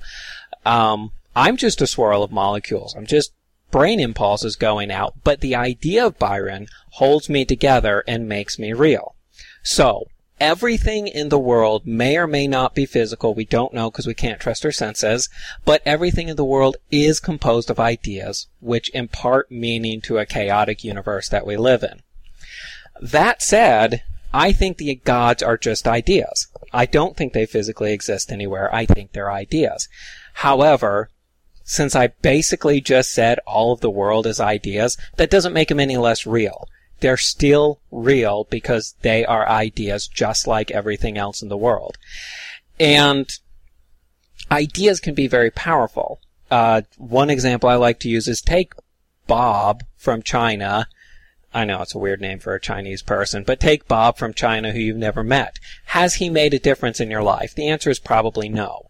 Um, 0.65 1.11
I'm 1.35 1.57
just 1.57 1.81
a 1.81 1.87
swirl 1.87 2.23
of 2.23 2.31
molecules. 2.31 2.95
I'm 2.95 3.07
just 3.07 3.31
brain 3.71 3.99
impulses 3.99 4.55
going 4.55 4.91
out, 4.91 5.15
but 5.23 5.41
the 5.41 5.55
idea 5.55 6.05
of 6.05 6.19
Byron 6.19 6.67
holds 6.91 7.29
me 7.29 7.45
together 7.45 8.03
and 8.07 8.27
makes 8.27 8.57
me 8.57 8.73
real. 8.73 9.15
So, 9.63 10.05
everything 10.39 11.07
in 11.07 11.29
the 11.29 11.39
world 11.39 11.85
may 11.85 12.17
or 12.17 12.27
may 12.27 12.47
not 12.47 12.75
be 12.75 12.85
physical. 12.85 13.33
We 13.33 13.45
don't 13.45 13.73
know 13.73 13.89
because 13.89 14.07
we 14.07 14.13
can't 14.13 14.39
trust 14.39 14.65
our 14.65 14.71
senses. 14.71 15.29
But 15.65 15.81
everything 15.85 16.27
in 16.27 16.35
the 16.35 16.45
world 16.45 16.77
is 16.91 17.19
composed 17.19 17.69
of 17.69 17.79
ideas, 17.79 18.47
which 18.59 18.93
impart 18.93 19.51
meaning 19.51 20.01
to 20.01 20.17
a 20.17 20.25
chaotic 20.25 20.83
universe 20.83 21.29
that 21.29 21.45
we 21.45 21.57
live 21.57 21.83
in. 21.83 22.01
That 23.01 23.41
said, 23.41 24.03
I 24.33 24.51
think 24.51 24.77
the 24.77 24.95
gods 24.95 25.41
are 25.41 25.57
just 25.57 25.87
ideas. 25.87 26.47
I 26.73 26.85
don't 26.85 27.15
think 27.15 27.33
they 27.33 27.45
physically 27.45 27.93
exist 27.93 28.31
anywhere. 28.31 28.73
I 28.73 28.85
think 28.85 29.11
they're 29.11 29.31
ideas. 29.31 29.87
However, 30.33 31.09
since 31.63 31.95
I 31.95 32.07
basically 32.07 32.79
just 32.79 33.11
said 33.11 33.39
all 33.45 33.73
of 33.73 33.81
the 33.81 33.89
world 33.89 34.25
is 34.25 34.39
ideas, 34.39 34.97
that 35.17 35.29
doesn't 35.29 35.53
make 35.53 35.69
them 35.69 35.79
any 35.79 35.97
less 35.97 36.25
real. 36.25 36.67
They're 36.99 37.17
still 37.17 37.79
real 37.91 38.45
because 38.49 38.95
they 39.01 39.25
are 39.25 39.47
ideas 39.47 40.07
just 40.07 40.47
like 40.47 40.71
everything 40.71 41.17
else 41.17 41.41
in 41.41 41.49
the 41.49 41.57
world. 41.57 41.97
And 42.79 43.29
ideas 44.51 44.99
can 44.99 45.13
be 45.13 45.27
very 45.27 45.51
powerful. 45.51 46.19
Uh, 46.49 46.81
one 46.97 47.29
example 47.29 47.69
I 47.69 47.75
like 47.75 47.99
to 48.01 48.09
use 48.09 48.27
is 48.27 48.41
take 48.41 48.73
Bob 49.27 49.83
from 49.97 50.23
China. 50.23 50.87
I 51.53 51.65
know 51.65 51.81
it's 51.81 51.95
a 51.95 51.99
weird 51.99 52.21
name 52.21 52.39
for 52.39 52.53
a 52.53 52.61
Chinese 52.61 53.01
person, 53.01 53.43
but 53.43 53.59
take 53.59 53.87
Bob 53.87 54.17
from 54.17 54.33
China 54.33 54.71
who 54.71 54.79
you've 54.79 54.97
never 54.97 55.23
met. 55.23 55.59
Has 55.87 56.15
he 56.15 56.29
made 56.29 56.53
a 56.53 56.59
difference 56.59 56.99
in 56.99 57.11
your 57.11 57.23
life? 57.23 57.53
The 57.53 57.67
answer 57.67 57.89
is 57.89 57.99
probably 57.99 58.49
no. 58.49 58.87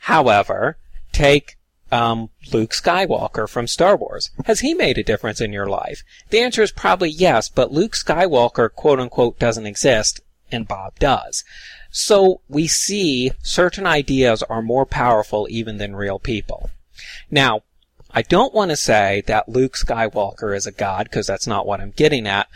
However, 0.00 0.76
take 1.12 1.56
um, 1.92 2.30
Luke 2.52 2.70
Skywalker 2.70 3.48
from 3.48 3.66
Star 3.66 3.96
Wars. 3.96 4.30
Has 4.44 4.60
he 4.60 4.74
made 4.74 4.98
a 4.98 5.02
difference 5.04 5.40
in 5.40 5.52
your 5.52 5.66
life? 5.66 6.02
The 6.30 6.40
answer 6.40 6.62
is 6.62 6.72
probably 6.72 7.10
yes, 7.10 7.48
but 7.48 7.72
Luke 7.72 7.92
Skywalker, 7.92 8.72
quote 8.72 9.00
unquote, 9.00 9.38
doesn't 9.38 9.66
exist, 9.66 10.20
and 10.52 10.68
Bob 10.68 10.98
does. 10.98 11.44
So 11.90 12.40
we 12.48 12.68
see 12.68 13.32
certain 13.42 13.86
ideas 13.86 14.42
are 14.44 14.62
more 14.62 14.86
powerful 14.86 15.46
even 15.50 15.78
than 15.78 15.96
real 15.96 16.18
people. 16.18 16.70
Now, 17.30 17.62
I 18.12 18.22
don't 18.22 18.54
want 18.54 18.70
to 18.70 18.76
say 18.76 19.22
that 19.26 19.48
Luke 19.48 19.74
Skywalker 19.74 20.56
is 20.56 20.66
a 20.66 20.72
god, 20.72 21.04
because 21.04 21.26
that's 21.26 21.46
not 21.46 21.66
what 21.66 21.80
I'm 21.80 21.92
getting 21.92 22.26
at. 22.26 22.48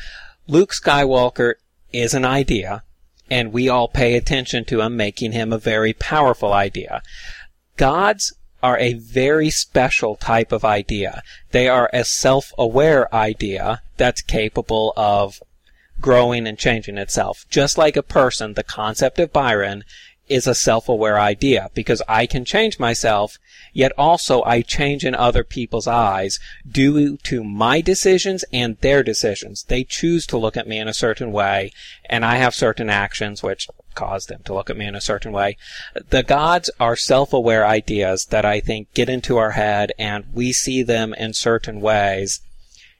Luke 0.46 0.72
Skywalker 0.72 1.54
is 1.92 2.14
an 2.14 2.24
idea, 2.24 2.82
and 3.30 3.52
we 3.52 3.68
all 3.68 3.88
pay 3.88 4.16
attention 4.16 4.64
to 4.66 4.80
him, 4.80 4.96
making 4.96 5.32
him 5.32 5.52
a 5.52 5.58
very 5.58 5.92
powerful 5.92 6.52
idea. 6.52 7.02
Gods 7.76 8.34
are 8.64 8.78
a 8.78 8.94
very 8.94 9.50
special 9.50 10.16
type 10.16 10.50
of 10.50 10.64
idea. 10.64 11.22
They 11.50 11.68
are 11.68 11.90
a 11.92 12.02
self-aware 12.02 13.14
idea 13.14 13.82
that's 13.98 14.22
capable 14.22 14.94
of 14.96 15.42
growing 16.00 16.46
and 16.46 16.58
changing 16.58 16.96
itself. 16.96 17.44
Just 17.50 17.76
like 17.76 17.94
a 17.94 18.02
person, 18.02 18.54
the 18.54 18.64
concept 18.64 19.18
of 19.18 19.34
Byron 19.34 19.84
is 20.28 20.46
a 20.46 20.54
self-aware 20.54 21.18
idea 21.18 21.70
because 21.74 22.02
I 22.08 22.26
can 22.26 22.44
change 22.44 22.78
myself, 22.78 23.38
yet 23.72 23.92
also 23.98 24.42
I 24.44 24.62
change 24.62 25.04
in 25.04 25.14
other 25.14 25.44
people's 25.44 25.86
eyes 25.86 26.38
due 26.70 27.16
to 27.18 27.44
my 27.44 27.80
decisions 27.80 28.44
and 28.52 28.78
their 28.78 29.02
decisions. 29.02 29.64
They 29.64 29.84
choose 29.84 30.26
to 30.28 30.38
look 30.38 30.56
at 30.56 30.68
me 30.68 30.78
in 30.78 30.88
a 30.88 30.94
certain 30.94 31.32
way, 31.32 31.72
and 32.08 32.24
I 32.24 32.36
have 32.36 32.54
certain 32.54 32.88
actions 32.88 33.42
which 33.42 33.68
cause 33.94 34.26
them 34.26 34.42
to 34.44 34.54
look 34.54 34.70
at 34.70 34.76
me 34.76 34.86
in 34.86 34.94
a 34.94 35.00
certain 35.00 35.32
way. 35.32 35.56
The 36.10 36.22
gods 36.22 36.70
are 36.80 36.96
self-aware 36.96 37.66
ideas 37.66 38.26
that 38.26 38.44
I 38.44 38.60
think 38.60 38.92
get 38.92 39.08
into 39.08 39.36
our 39.36 39.52
head 39.52 39.92
and 39.98 40.24
we 40.32 40.52
see 40.52 40.82
them 40.82 41.14
in 41.14 41.32
certain 41.32 41.80
ways. 41.80 42.40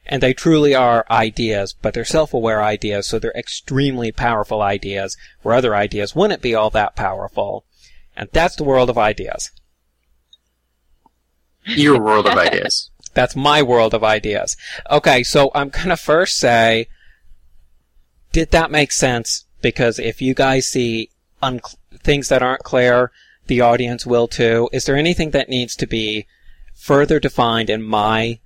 And 0.07 0.23
they 0.23 0.35
truly 0.35 0.75
are 0.75 1.07
ideas, 1.11 1.73
but 1.73 1.95
they're 1.95 2.05
self-aware 2.05 2.63
ideas, 2.63 3.07
so 3.07 3.19
they're 3.19 3.33
extremely 3.33 4.13
powerful 4.13 4.61
ideas, 4.61 5.17
where 5.43 5.55
other 5.55 5.75
ideas 5.75 6.15
wouldn't 6.15 6.43
be 6.43 6.55
all 6.55 6.71
that 6.71 6.95
powerful. 6.95 7.65
And 8.17 8.29
that's 8.33 8.57
the 8.57 8.65
world 8.65 8.91
of 8.91 8.99
ideas. 8.99 9.51
Your 11.67 12.01
world 12.01 12.27
of 12.27 12.37
ideas. 12.37 12.91
That's 13.15 13.37
my 13.37 13.63
world 13.63 13.95
of 13.95 14.03
ideas. 14.03 14.57
Okay, 14.91 15.23
so 15.23 15.53
I'm 15.55 15.69
gonna 15.69 15.97
first 15.97 16.37
say, 16.37 16.89
did 18.33 18.51
that 18.51 18.73
make 18.73 18.91
sense? 18.91 19.45
because 19.65 19.99
if 19.99 20.21
you 20.21 20.35
guys 20.35 20.67
see 20.67 21.09
un- 21.41 21.61
things 21.95 22.29
that 22.29 22.43
aren't 22.43 22.63
clear, 22.63 23.11
the 23.47 23.63
audience 23.63 24.05
will 24.05 24.29
too. 24.29 24.69
Is 24.75 24.85
there 24.85 24.95
anything 24.95 25.31
that 25.31 25.49
needs 25.49 25.75
to 25.77 25.87
be 25.87 26.27
further 26.75 27.19
defined 27.19 27.71
in 27.71 27.83
my 27.83 28.41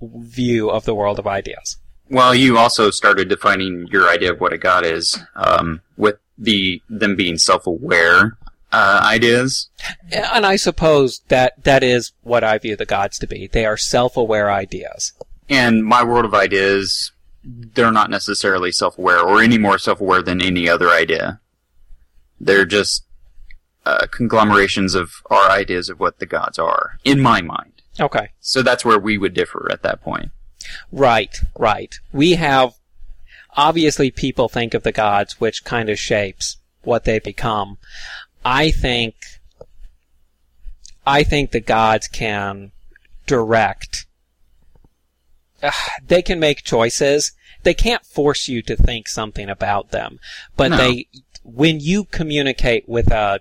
view 0.00 0.70
of 0.70 0.84
the 0.84 0.94
world 0.94 1.18
of 1.18 1.26
ideas? 1.26 1.76
Well, 2.08 2.34
you 2.34 2.58
also 2.58 2.90
started 2.90 3.28
defining 3.28 3.86
your 3.90 4.08
idea 4.08 4.32
of 4.32 4.40
what 4.40 4.52
a 4.52 4.58
god 4.58 4.84
is 4.84 5.18
um, 5.36 5.80
with 5.96 6.16
the 6.36 6.82
them 6.88 7.14
being 7.16 7.38
self-aware 7.38 8.36
uh, 8.72 9.02
ideas. 9.04 9.68
And 10.10 10.44
I 10.46 10.56
suppose 10.56 11.20
that 11.28 11.62
that 11.64 11.82
is 11.82 12.12
what 12.22 12.42
I 12.42 12.58
view 12.58 12.76
the 12.76 12.86
gods 12.86 13.18
to 13.18 13.26
be. 13.26 13.46
They 13.46 13.64
are 13.64 13.76
self-aware 13.76 14.50
ideas. 14.50 15.12
And 15.48 15.84
my 15.84 16.02
world 16.04 16.24
of 16.24 16.34
ideas 16.34 17.12
they're 17.42 17.90
not 17.90 18.10
necessarily 18.10 18.72
self-aware 18.72 19.20
or 19.20 19.42
any 19.42 19.58
more 19.58 19.78
self-aware 19.78 20.22
than 20.22 20.42
any 20.42 20.68
other 20.68 20.90
idea. 20.90 21.40
They're 22.38 22.66
just 22.66 23.04
uh, 23.86 24.06
conglomerations 24.10 24.94
of 24.94 25.10
our 25.30 25.50
ideas 25.50 25.88
of 25.88 26.00
what 26.00 26.18
the 26.18 26.26
gods 26.26 26.58
are, 26.58 26.98
in 27.04 27.20
my 27.20 27.40
mind. 27.40 27.69
Okay. 27.98 28.28
So 28.40 28.62
that's 28.62 28.84
where 28.84 28.98
we 28.98 29.18
would 29.18 29.34
differ 29.34 29.68
at 29.72 29.82
that 29.82 30.02
point. 30.02 30.30
Right, 30.92 31.36
right. 31.58 31.94
We 32.12 32.32
have, 32.32 32.74
obviously 33.56 34.10
people 34.10 34.48
think 34.48 34.74
of 34.74 34.82
the 34.82 34.92
gods, 34.92 35.40
which 35.40 35.64
kind 35.64 35.88
of 35.88 35.98
shapes 35.98 36.58
what 36.82 37.04
they 37.04 37.18
become. 37.18 37.78
I 38.44 38.70
think, 38.70 39.14
I 41.06 41.24
think 41.24 41.50
the 41.50 41.60
gods 41.60 42.06
can 42.08 42.72
direct 43.26 44.06
uh, 45.62 45.70
they 46.06 46.22
can 46.22 46.40
make 46.40 46.62
choices. 46.62 47.32
They 47.62 47.74
can't 47.74 48.04
force 48.04 48.48
you 48.48 48.62
to 48.62 48.76
think 48.76 49.08
something 49.08 49.50
about 49.50 49.90
them, 49.90 50.18
but 50.56 50.68
No. 50.68 50.76
they, 50.78 51.06
when 51.44 51.80
you 51.80 52.04
communicate 52.04 52.88
with 52.88 53.10
a, 53.10 53.40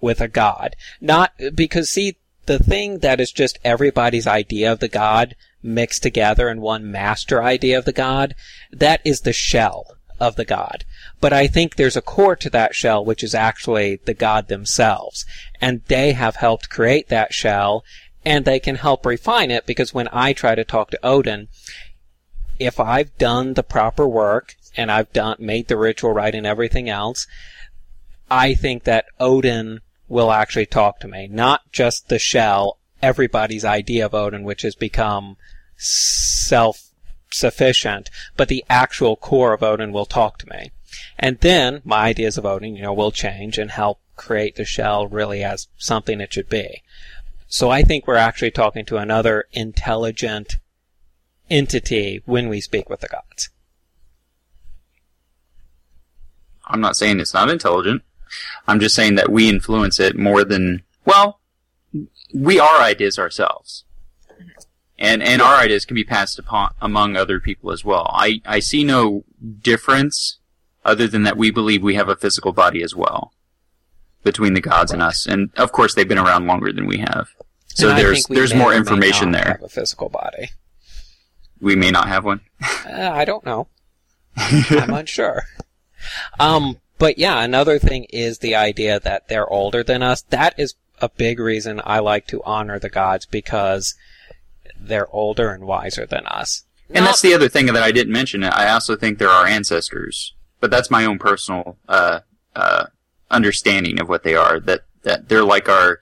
with 0.00 0.20
a 0.20 0.28
god, 0.28 0.76
not, 1.00 1.32
because 1.54 1.90
see, 1.90 2.16
the 2.46 2.58
thing 2.58 2.98
that 2.98 3.20
is 3.20 3.32
just 3.32 3.58
everybody's 3.64 4.26
idea 4.26 4.72
of 4.72 4.80
the 4.80 4.88
god 4.88 5.34
mixed 5.62 6.02
together 6.02 6.48
in 6.48 6.60
one 6.60 6.90
master 6.90 7.42
idea 7.42 7.78
of 7.78 7.84
the 7.84 7.92
god, 7.92 8.34
that 8.70 9.00
is 9.04 9.20
the 9.20 9.32
shell 9.32 9.96
of 10.20 10.36
the 10.36 10.44
god. 10.44 10.84
But 11.20 11.32
I 11.32 11.46
think 11.46 11.76
there's 11.76 11.96
a 11.96 12.02
core 12.02 12.36
to 12.36 12.50
that 12.50 12.74
shell 12.74 13.04
which 13.04 13.24
is 13.24 13.34
actually 13.34 14.00
the 14.04 14.14
god 14.14 14.48
themselves. 14.48 15.24
And 15.60 15.82
they 15.86 16.12
have 16.12 16.36
helped 16.36 16.70
create 16.70 17.08
that 17.08 17.32
shell 17.32 17.84
and 18.24 18.44
they 18.44 18.60
can 18.60 18.76
help 18.76 19.04
refine 19.04 19.50
it 19.50 19.66
because 19.66 19.92
when 19.92 20.08
I 20.12 20.32
try 20.32 20.54
to 20.54 20.64
talk 20.64 20.90
to 20.90 21.06
Odin, 21.06 21.48
if 22.58 22.78
I've 22.78 23.16
done 23.18 23.54
the 23.54 23.62
proper 23.62 24.06
work 24.06 24.54
and 24.76 24.90
I've 24.90 25.12
done 25.12 25.36
made 25.38 25.68
the 25.68 25.76
ritual 25.76 26.12
right 26.12 26.34
and 26.34 26.46
everything 26.46 26.88
else, 26.88 27.26
I 28.30 28.54
think 28.54 28.84
that 28.84 29.06
Odin 29.20 29.80
will 30.08 30.30
actually 30.30 30.66
talk 30.66 31.00
to 31.00 31.08
me, 31.08 31.28
not 31.28 31.70
just 31.72 32.08
the 32.08 32.18
shell, 32.18 32.78
everybody's 33.02 33.64
idea 33.64 34.06
of 34.06 34.14
Odin, 34.14 34.44
which 34.44 34.62
has 34.62 34.74
become 34.74 35.36
self 35.76 36.90
sufficient, 37.30 38.10
but 38.36 38.48
the 38.48 38.64
actual 38.70 39.16
core 39.16 39.52
of 39.52 39.62
Odin 39.62 39.92
will 39.92 40.06
talk 40.06 40.38
to 40.38 40.48
me. 40.48 40.70
And 41.18 41.38
then 41.40 41.82
my 41.84 42.04
ideas 42.06 42.38
of 42.38 42.46
Odin, 42.46 42.76
you 42.76 42.82
know, 42.82 42.92
will 42.92 43.10
change 43.10 43.58
and 43.58 43.70
help 43.70 44.00
create 44.16 44.56
the 44.56 44.64
shell 44.64 45.08
really 45.08 45.42
as 45.42 45.68
something 45.76 46.20
it 46.20 46.32
should 46.32 46.48
be. 46.48 46.82
So 47.48 47.70
I 47.70 47.82
think 47.82 48.06
we're 48.06 48.16
actually 48.16 48.50
talking 48.50 48.84
to 48.86 48.96
another 48.96 49.46
intelligent 49.52 50.56
entity 51.50 52.22
when 52.24 52.48
we 52.48 52.60
speak 52.60 52.88
with 52.88 53.00
the 53.00 53.08
gods. 53.08 53.50
I'm 56.66 56.80
not 56.80 56.96
saying 56.96 57.20
it's 57.20 57.34
not 57.34 57.50
intelligent. 57.50 58.02
I'm 58.66 58.80
just 58.80 58.94
saying 58.94 59.14
that 59.16 59.30
we 59.30 59.48
influence 59.48 60.00
it 60.00 60.16
more 60.16 60.44
than, 60.44 60.82
well, 61.04 61.40
we 62.34 62.58
are 62.58 62.80
ideas 62.80 63.18
ourselves. 63.18 63.84
And, 64.98 65.22
and 65.22 65.42
our 65.42 65.56
ideas 65.56 65.84
can 65.84 65.94
be 65.96 66.04
passed 66.04 66.38
upon 66.38 66.72
among 66.80 67.16
other 67.16 67.40
people 67.40 67.72
as 67.72 67.84
well. 67.84 68.10
I, 68.12 68.40
I 68.46 68.60
see 68.60 68.84
no 68.84 69.24
difference 69.60 70.38
other 70.84 71.08
than 71.08 71.24
that 71.24 71.36
we 71.36 71.50
believe 71.50 71.82
we 71.82 71.94
have 71.96 72.08
a 72.08 72.16
physical 72.16 72.52
body 72.52 72.82
as 72.82 72.94
well 72.94 73.32
between 74.22 74.54
the 74.54 74.60
gods 74.60 74.92
and 74.92 75.02
us. 75.02 75.26
And 75.26 75.50
of 75.56 75.72
course 75.72 75.94
they've 75.94 76.08
been 76.08 76.18
around 76.18 76.46
longer 76.46 76.72
than 76.72 76.86
we 76.86 76.98
have. 76.98 77.28
So 77.68 77.90
And 77.90 77.98
there's, 77.98 78.24
there's 78.26 78.54
more 78.54 78.72
information 78.72 79.32
there. 79.32 79.44
Have 79.44 79.62
a 79.62 79.68
physical 79.68 80.08
body. 80.08 80.50
We 81.60 81.76
may 81.76 81.90
not 81.90 82.08
have 82.08 82.24
one. 82.24 82.40
Uh, 82.86 83.10
I 83.12 83.24
don't 83.24 83.44
know. 83.44 83.68
I'm 84.36 84.94
unsure. 84.94 85.44
Um, 86.38 86.78
but 87.04 87.18
yeah, 87.18 87.42
another 87.42 87.78
thing 87.78 88.04
is 88.04 88.38
the 88.38 88.54
idea 88.54 88.98
that 88.98 89.28
they're 89.28 89.46
older 89.46 89.82
than 89.82 90.02
us. 90.02 90.22
That 90.22 90.58
is 90.58 90.74
a 91.02 91.10
big 91.10 91.38
reason 91.38 91.82
I 91.84 91.98
like 91.98 92.26
to 92.28 92.42
honor 92.44 92.78
the 92.78 92.88
gods 92.88 93.26
because 93.26 93.94
they're 94.80 95.14
older 95.14 95.50
and 95.50 95.66
wiser 95.66 96.06
than 96.06 96.26
us. 96.26 96.64
And 96.88 97.04
that's 97.04 97.20
the 97.20 97.34
other 97.34 97.50
thing 97.50 97.66
that 97.66 97.82
I 97.82 97.92
didn't 97.92 98.14
mention. 98.14 98.42
I 98.42 98.70
also 98.70 98.96
think 98.96 99.18
they're 99.18 99.28
our 99.28 99.44
ancestors, 99.44 100.32
but 100.60 100.70
that's 100.70 100.90
my 100.90 101.04
own 101.04 101.18
personal 101.18 101.76
uh, 101.90 102.20
uh, 102.56 102.86
understanding 103.30 104.00
of 104.00 104.08
what 104.08 104.22
they 104.22 104.34
are. 104.34 104.58
That 104.58 104.86
that 105.02 105.28
they're 105.28 105.44
like 105.44 105.68
our 105.68 106.00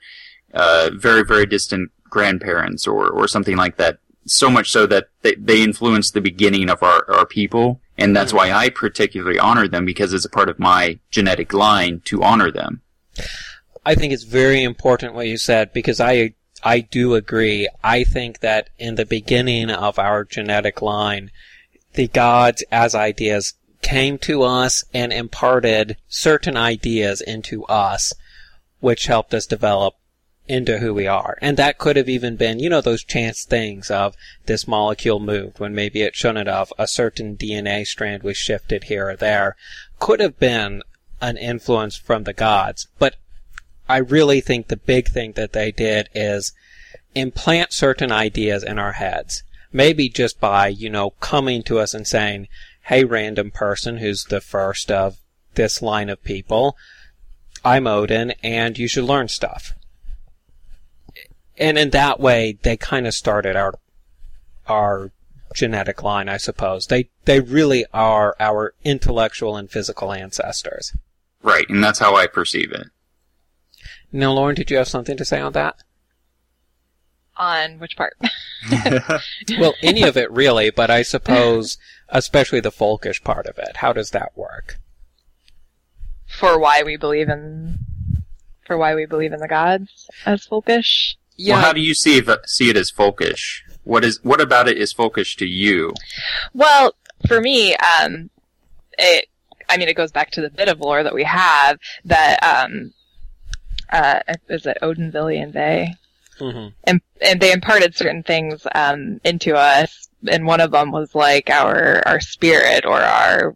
uh, 0.55 0.91
very 0.95 1.25
very 1.25 1.47
distant 1.47 1.91
grandparents 2.05 2.87
or 2.87 3.11
or 3.11 3.27
something 3.27 3.57
like 3.57 3.77
that. 3.79 3.99
So 4.27 4.49
much 4.49 4.71
so 4.71 4.87
that 4.87 5.09
they 5.23 5.35
they 5.35 5.65
influence 5.65 6.13
the 6.13 6.21
beginning 6.21 6.71
of 6.71 6.81
our 6.85 7.11
our 7.11 7.27
people, 7.27 7.81
and 7.99 8.17
that's 8.17 8.33
why 8.33 8.51
I 8.51 8.69
particularly 8.69 9.39
honor 9.39 9.69
them 9.69 9.85
because 9.85 10.13
it's 10.13 10.25
a 10.25 10.31
part 10.31 10.49
of 10.49 10.59
my 10.59 10.99
genetic 11.11 11.53
line 11.53 12.01
to 12.07 12.23
honor 12.23 12.51
them. 12.51 12.83
I 13.85 13.95
think 13.95 14.13
it's 14.13 14.25
very 14.25 14.63
important 14.63 15.15
what 15.15 15.27
you 15.27 15.37
said 15.37 15.73
because 15.73 16.01
I 16.01 16.35
I 16.65 16.81
do 16.81 17.15
agree. 17.15 17.69
I 17.83 18.05
think 18.05 18.41
that 18.41 18.71
in 18.79 18.95
the 18.95 19.05
beginning 19.05 19.71
of 19.71 19.99
our 19.99 20.25
genetic 20.25 20.81
line, 20.81 21.31
the 21.95 22.09
gods 22.09 22.63
as 22.71 22.95
ideas 22.95 23.55
came 23.83 24.17
to 24.19 24.43
us 24.43 24.85
and 24.95 25.13
imparted 25.13 25.97
certain 26.09 26.57
ideas 26.57 27.21
into 27.21 27.65
us, 27.65 28.13
which 28.79 29.07
helped 29.07 29.35
us 29.35 29.47
develop 29.47 29.95
into 30.49 30.79
who 30.79 30.93
we 30.93 31.07
are. 31.07 31.39
And 31.41 31.57
that 31.57 31.79
could 31.79 31.97
have 31.97 32.09
even 32.09 32.37
been, 32.37 32.59
you 32.59 32.69
know, 32.69 32.81
those 32.81 33.05
chance 33.05 33.45
things 33.45 33.91
of 33.91 34.17
this 34.47 34.67
molecule 34.67 35.21
moved 35.21 35.61
when 35.61 35.75
maybe 35.75 36.03
it 36.03 36.17
shouldn't 36.17 36.49
have, 36.49 36.73
a 36.79 36.87
certain 36.87 37.37
DNA 37.37 37.87
strand 37.87 38.23
was 38.23 38.37
shifted 38.37 38.85
here 38.85 39.09
or 39.11 39.17
there. 39.17 39.57
Could 39.99 40.21
have 40.21 40.39
been 40.39 40.83
an 41.21 41.37
influence 41.37 41.97
from 41.97 42.25
the 42.25 42.33
gods. 42.33 42.89
But 42.99 43.17
I 43.89 43.99
really 43.99 44.41
think 44.41 44.69
the 44.69 44.77
big 44.77 45.09
thing 45.09 45.33
that 45.33 45.53
they 45.53 45.71
did 45.71 46.09
is 46.15 46.53
implant 47.15 47.73
certain 47.73 48.11
ideas 48.11 48.65
in 48.65 48.79
our 48.79 48.93
heads. 48.93 49.45
Maybe 49.73 50.09
just 50.09 50.41
by, 50.41 50.69
you 50.69 50.91
know, 50.91 51.11
coming 51.21 51.63
to 51.65 51.79
us 51.79 51.95
and 51.95 52.07
saying, 52.07 52.49
hey, 52.87 53.05
random 53.05 53.51
person 53.51 53.99
who's 53.99 54.25
the 54.25 54.41
first 54.41 54.91
of 54.91 55.19
this 55.55 55.81
line 55.81 56.09
of 56.09 56.23
people, 56.25 56.77
I'm 57.65 57.87
Odin, 57.87 58.33
and 58.43 58.77
you 58.77 58.89
should 58.89 59.05
learn 59.05 59.29
stuff. 59.29 59.75
And 61.59 61.79
in 61.79 61.91
that 61.91 62.19
way, 62.19 62.59
they 62.63 62.77
kind 62.77 63.07
of 63.07 63.15
started 63.15 63.57
our, 63.57 63.75
our 64.67 65.11
genetic 65.55 66.03
line, 66.03 66.29
I 66.29 66.39
suppose. 66.39 66.87
They, 66.87 67.11
they 67.25 67.41
really 67.41 67.85
are 67.93 68.35
our 68.41 68.75
intellectual 68.85 69.57
and 69.57 69.71
physical 69.71 70.13
ancestors. 70.13 70.97
Right, 71.43 71.69
and 71.69 71.83
that's 71.83 71.99
how 71.99 72.17
I 72.17 72.27
perceive 72.27 72.73
it. 72.73 72.89
Now, 74.13 74.33
Lauren, 74.33 74.55
did 74.55 74.71
you 74.71 74.77
have 74.77 74.89
something 74.89 75.17
to 75.17 75.25
say 75.25 75.41
on 75.41 75.53
that? 75.53 75.77
On 77.37 77.79
which 77.79 77.97
part? 77.97 78.17
Well, 79.59 79.75
any 79.83 80.03
of 80.05 80.17
it 80.17 80.31
really, 80.31 80.71
but 80.71 80.89
I 80.89 81.03
suppose 81.03 81.77
especially 82.09 82.61
the 82.61 82.71
folkish 82.71 83.25
part 83.25 83.47
of 83.47 83.59
it. 83.59 83.79
How 83.79 83.93
does 83.93 84.11
that 84.11 84.37
work? 84.37 84.79
for 86.33 86.59
why 86.59 86.83
we 86.83 86.97
believe 86.97 87.29
in, 87.29 87.79
for 88.67 88.77
why 88.77 88.95
we 88.95 89.07
believe 89.07 89.33
in 89.33 89.41
the 89.41 89.49
gods 89.49 90.09
as 90.27 90.47
folkish. 90.47 91.17
Yeah, 91.43 91.55
Well, 91.55 91.63
how 91.65 91.73
do 91.73 91.81
you 91.81 91.95
see 91.95 92.19
it, 92.19 92.29
see 92.47 92.71
it 92.71 92.77
as 92.77 92.93
folkish? 92.93 93.63
What 93.85 94.05
is 94.05 94.21
what 94.23 94.41
about 94.41 94.69
it 94.69 94.79
is 94.79 94.95
folkish 94.95 95.37
to 95.39 95.47
you? 95.47 95.93
Well, 96.55 96.95
for 97.27 97.41
me, 97.41 97.75
um, 97.77 98.31
it, 98.97 99.27
I 99.69 99.77
mean, 99.77 99.89
it 99.89 99.97
goes 99.97 100.13
back 100.13 100.31
to 100.33 100.41
the 100.41 100.51
bit 100.51 100.69
of 100.69 100.81
lore 100.81 101.03
that 101.03 101.15
we 101.15 101.25
have 101.25 101.79
that, 102.05 102.39
um, 102.45 102.93
uh, 103.91 104.21
is 104.49 104.67
it 104.67 104.79
Odin, 104.83 105.11
Vili, 105.11 105.39
and 105.39 105.53
Vé? 105.53 105.95
hmm 106.39 106.69
and 106.85 107.01
and 107.21 107.41
they 107.41 107.53
imparted 107.53 107.95
certain 107.95 108.23
things 108.23 108.67
um, 108.75 109.21
into 109.25 109.55
us, 109.55 110.09
and 110.29 110.47
one 110.47 110.61
of 110.61 110.71
them 110.71 110.93
was 110.93 111.15
like 111.15 111.51
our 111.51 112.03
our 112.07 112.21
spirit 112.21 112.87
or 112.87 113.01
our 113.01 113.55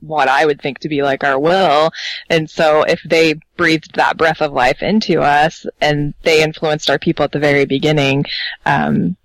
what 0.00 0.28
I 0.28 0.46
would 0.46 0.60
think 0.60 0.78
to 0.80 0.88
be 0.88 1.02
like 1.02 1.24
our 1.24 1.38
will. 1.38 1.90
And 2.28 2.48
so 2.48 2.82
if 2.82 3.00
they 3.04 3.34
breathed 3.56 3.94
that 3.96 4.16
breath 4.16 4.40
of 4.40 4.52
life 4.52 4.82
into 4.82 5.20
us 5.20 5.66
and 5.80 6.14
they 6.22 6.42
influenced 6.42 6.88
our 6.90 6.98
people 6.98 7.24
at 7.24 7.32
the 7.32 7.38
very 7.38 7.64
beginning, 7.66 8.24
um, 8.66 9.16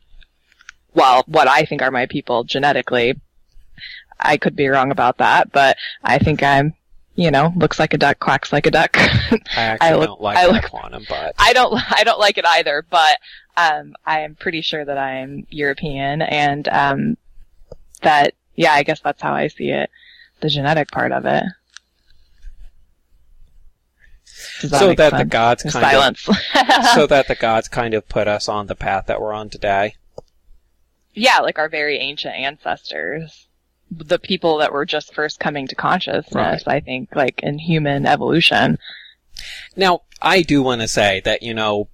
well, 0.93 1.23
what 1.27 1.47
I 1.47 1.63
think 1.65 1.81
are 1.81 1.91
my 1.91 2.05
people 2.05 2.43
genetically, 2.43 3.19
I 4.19 4.37
could 4.37 4.55
be 4.55 4.67
wrong 4.67 4.91
about 4.91 5.17
that, 5.17 5.51
but 5.51 5.77
I 6.03 6.17
think 6.19 6.41
I'm, 6.41 6.73
you 7.15 7.31
know, 7.31 7.53
looks 7.55 7.79
like 7.79 7.93
a 7.93 7.97
duck, 7.97 8.19
quacks 8.19 8.51
like 8.53 8.65
a 8.65 8.71
duck. 8.71 8.95
I 8.97 9.39
actually 9.55 9.87
I 9.89 9.95
look- 9.95 10.05
don't 10.07 10.21
like 10.21 10.37
I 10.37 10.47
look- 10.47 10.63
quantum, 10.69 11.05
but 11.09 11.35
I 11.37 11.53
don't 11.53 11.73
I 11.91 12.03
don't 12.03 12.19
like 12.19 12.37
it 12.37 12.45
either, 12.45 12.85
but 12.89 13.17
um, 13.57 13.95
I 14.05 14.21
am 14.21 14.35
pretty 14.35 14.61
sure 14.61 14.83
that 14.83 14.97
I'm 14.97 15.47
European 15.49 16.21
and 16.21 16.67
um, 16.67 17.17
that 18.01 18.33
yeah, 18.55 18.71
I 18.73 18.83
guess 18.83 18.99
that's 19.01 19.21
how 19.21 19.33
I 19.33 19.47
see 19.47 19.69
it, 19.71 19.89
the 20.41 20.49
genetic 20.49 20.91
part 20.91 21.11
of 21.11 21.25
it. 21.25 21.43
Does 24.61 24.71
so 24.71 24.93
that 24.93 25.17
the 25.17 25.25
gods 25.25 25.63
kind 25.63 25.73
silence. 25.73 26.27
of 26.27 26.35
so 26.93 27.07
that 27.07 27.27
the 27.27 27.35
gods 27.35 27.67
kind 27.67 27.93
of 27.93 28.07
put 28.07 28.27
us 28.27 28.47
on 28.47 28.67
the 28.67 28.75
path 28.75 29.05
that 29.07 29.21
we're 29.21 29.33
on 29.33 29.49
today. 29.49 29.95
yeah, 31.13 31.39
like 31.39 31.57
our 31.59 31.69
very 31.69 31.97
ancient 31.99 32.35
ancestors, 32.35 33.47
the 33.91 34.19
people 34.19 34.57
that 34.59 34.73
were 34.73 34.85
just 34.85 35.13
first 35.13 35.39
coming 35.39 35.67
to 35.67 35.75
consciousness. 35.75 36.63
I 36.67 36.79
think, 36.79 37.15
like 37.15 37.41
in 37.43 37.59
human 37.59 38.05
evolution. 38.05 38.77
Now, 39.75 40.01
I 40.21 40.41
do 40.41 40.63
want 40.63 40.81
to 40.81 40.87
say 40.87 41.21
that 41.25 41.43
you 41.43 41.53
know, 41.53 41.89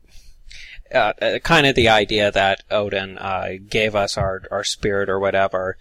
uh, 0.93 1.13
uh, 1.21 1.39
kind 1.39 1.65
of 1.65 1.75
the 1.75 1.89
idea 1.89 2.31
that 2.31 2.63
Odin 2.69 3.17
uh, 3.17 3.53
gave 3.69 3.95
us 3.95 4.17
our 4.17 4.43
our 4.51 4.63
spirit 4.63 5.09
or 5.09 5.19
whatever. 5.19 5.77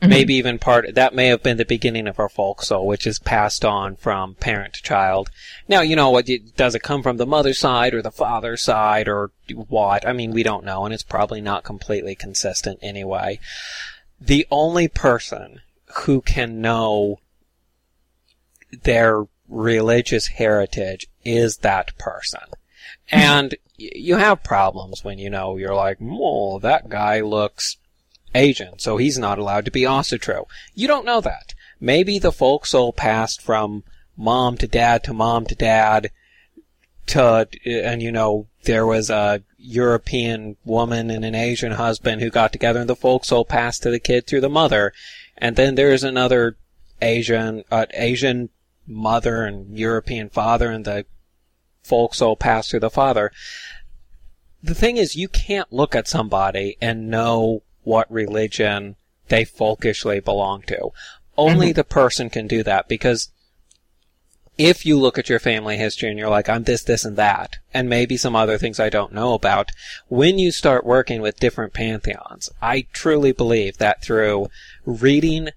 Mhm. 0.00 0.08
Maybe 0.08 0.34
even 0.34 0.58
part 0.58 0.94
that 0.94 1.14
may 1.14 1.26
have 1.26 1.42
been 1.42 1.58
the 1.58 1.64
beginning 1.64 2.06
of 2.06 2.18
our 2.18 2.28
folk 2.28 2.62
soul, 2.62 2.86
which 2.86 3.06
is 3.06 3.18
passed 3.18 3.64
on 3.64 3.96
from 3.96 4.34
parent 4.36 4.74
to 4.74 4.82
child. 4.82 5.30
Now, 5.68 5.82
you 5.82 5.94
know 5.94 6.10
what? 6.10 6.26
Does 6.56 6.74
it 6.74 6.82
come 6.82 7.02
from 7.02 7.18
the 7.18 7.26
mother's 7.26 7.58
side 7.58 7.92
or 7.92 8.00
the 8.00 8.10
father's 8.10 8.62
side 8.62 9.08
or 9.08 9.30
what? 9.50 10.06
I 10.06 10.12
mean, 10.14 10.32
we 10.32 10.42
don't 10.42 10.64
know, 10.64 10.84
and 10.84 10.94
it's 10.94 11.02
probably 11.02 11.42
not 11.42 11.64
completely 11.64 12.14
consistent 12.14 12.78
anyway. 12.80 13.40
The 14.18 14.46
only 14.50 14.88
person 14.88 15.60
who 16.04 16.22
can 16.22 16.60
know 16.60 17.20
their 18.82 19.26
religious 19.48 20.28
heritage 20.28 21.08
is 21.24 21.58
that 21.58 21.96
person. 21.98 22.40
And 23.10 23.56
you 23.76 24.16
have 24.16 24.44
problems 24.44 25.04
when 25.04 25.18
you 25.18 25.28
know 25.28 25.56
you're 25.56 25.74
like, 25.74 25.98
oh, 26.00 26.58
that 26.60 26.88
guy 26.88 27.20
looks 27.20 27.76
Asian, 28.34 28.78
so 28.78 28.96
he's 28.96 29.18
not 29.18 29.38
allowed 29.38 29.64
to 29.64 29.70
be 29.70 29.82
Asatru. 29.82 30.44
You 30.74 30.88
don't 30.88 31.06
know 31.06 31.20
that. 31.20 31.54
Maybe 31.80 32.18
the 32.18 32.32
folk 32.32 32.66
soul 32.66 32.92
passed 32.92 33.40
from 33.40 33.84
mom 34.16 34.56
to 34.58 34.66
dad 34.66 35.02
to 35.04 35.12
mom 35.12 35.46
to 35.46 35.54
dad 35.54 36.10
to, 37.08 37.48
and 37.64 38.02
you 38.02 38.12
know, 38.12 38.46
there 38.64 38.86
was 38.86 39.10
a 39.10 39.42
European 39.58 40.56
woman 40.64 41.10
and 41.10 41.24
an 41.24 41.34
Asian 41.34 41.72
husband 41.72 42.20
who 42.20 42.30
got 42.30 42.52
together 42.52 42.80
and 42.80 42.88
the 42.88 42.96
folk 42.96 43.24
soul 43.24 43.44
passed 43.44 43.82
to 43.82 43.90
the 43.90 43.98
kid 43.98 44.26
through 44.26 44.40
the 44.40 44.48
mother. 44.48 44.92
And 45.36 45.56
then 45.56 45.74
there's 45.74 46.04
another 46.04 46.56
Asian, 47.00 47.64
uh, 47.70 47.86
Asian 47.94 48.50
mother 48.86 49.44
and 49.44 49.76
European 49.76 50.28
father 50.28 50.70
and 50.70 50.84
the 50.84 51.06
folk 51.82 52.14
soul 52.14 52.36
passed 52.36 52.70
through 52.70 52.80
the 52.80 52.90
father. 52.90 53.32
The 54.62 54.74
thing 54.74 54.98
is, 54.98 55.16
you 55.16 55.28
can't 55.28 55.72
look 55.72 55.94
at 55.94 56.06
somebody 56.06 56.76
and 56.80 57.08
know 57.08 57.62
what 57.82 58.10
religion 58.10 58.96
they 59.28 59.44
folkishly 59.44 60.20
belong 60.20 60.62
to. 60.62 60.90
Only 61.36 61.68
mm-hmm. 61.68 61.74
the 61.74 61.84
person 61.84 62.30
can 62.30 62.46
do 62.46 62.62
that 62.62 62.88
because 62.88 63.30
if 64.58 64.84
you 64.84 64.98
look 64.98 65.16
at 65.16 65.30
your 65.30 65.38
family 65.38 65.78
history 65.78 66.10
and 66.10 66.18
you're 66.18 66.28
like, 66.28 66.48
I'm 66.48 66.64
this, 66.64 66.82
this, 66.82 67.04
and 67.06 67.16
that, 67.16 67.56
and 67.72 67.88
maybe 67.88 68.18
some 68.18 68.36
other 68.36 68.58
things 68.58 68.78
I 68.78 68.90
don't 68.90 69.14
know 69.14 69.32
about, 69.32 69.70
when 70.08 70.38
you 70.38 70.52
start 70.52 70.84
working 70.84 71.22
with 71.22 71.40
different 71.40 71.72
pantheons, 71.72 72.50
I 72.60 72.86
truly 72.92 73.32
believe 73.32 73.78
that 73.78 74.02
through 74.02 74.48
reading 74.84 75.48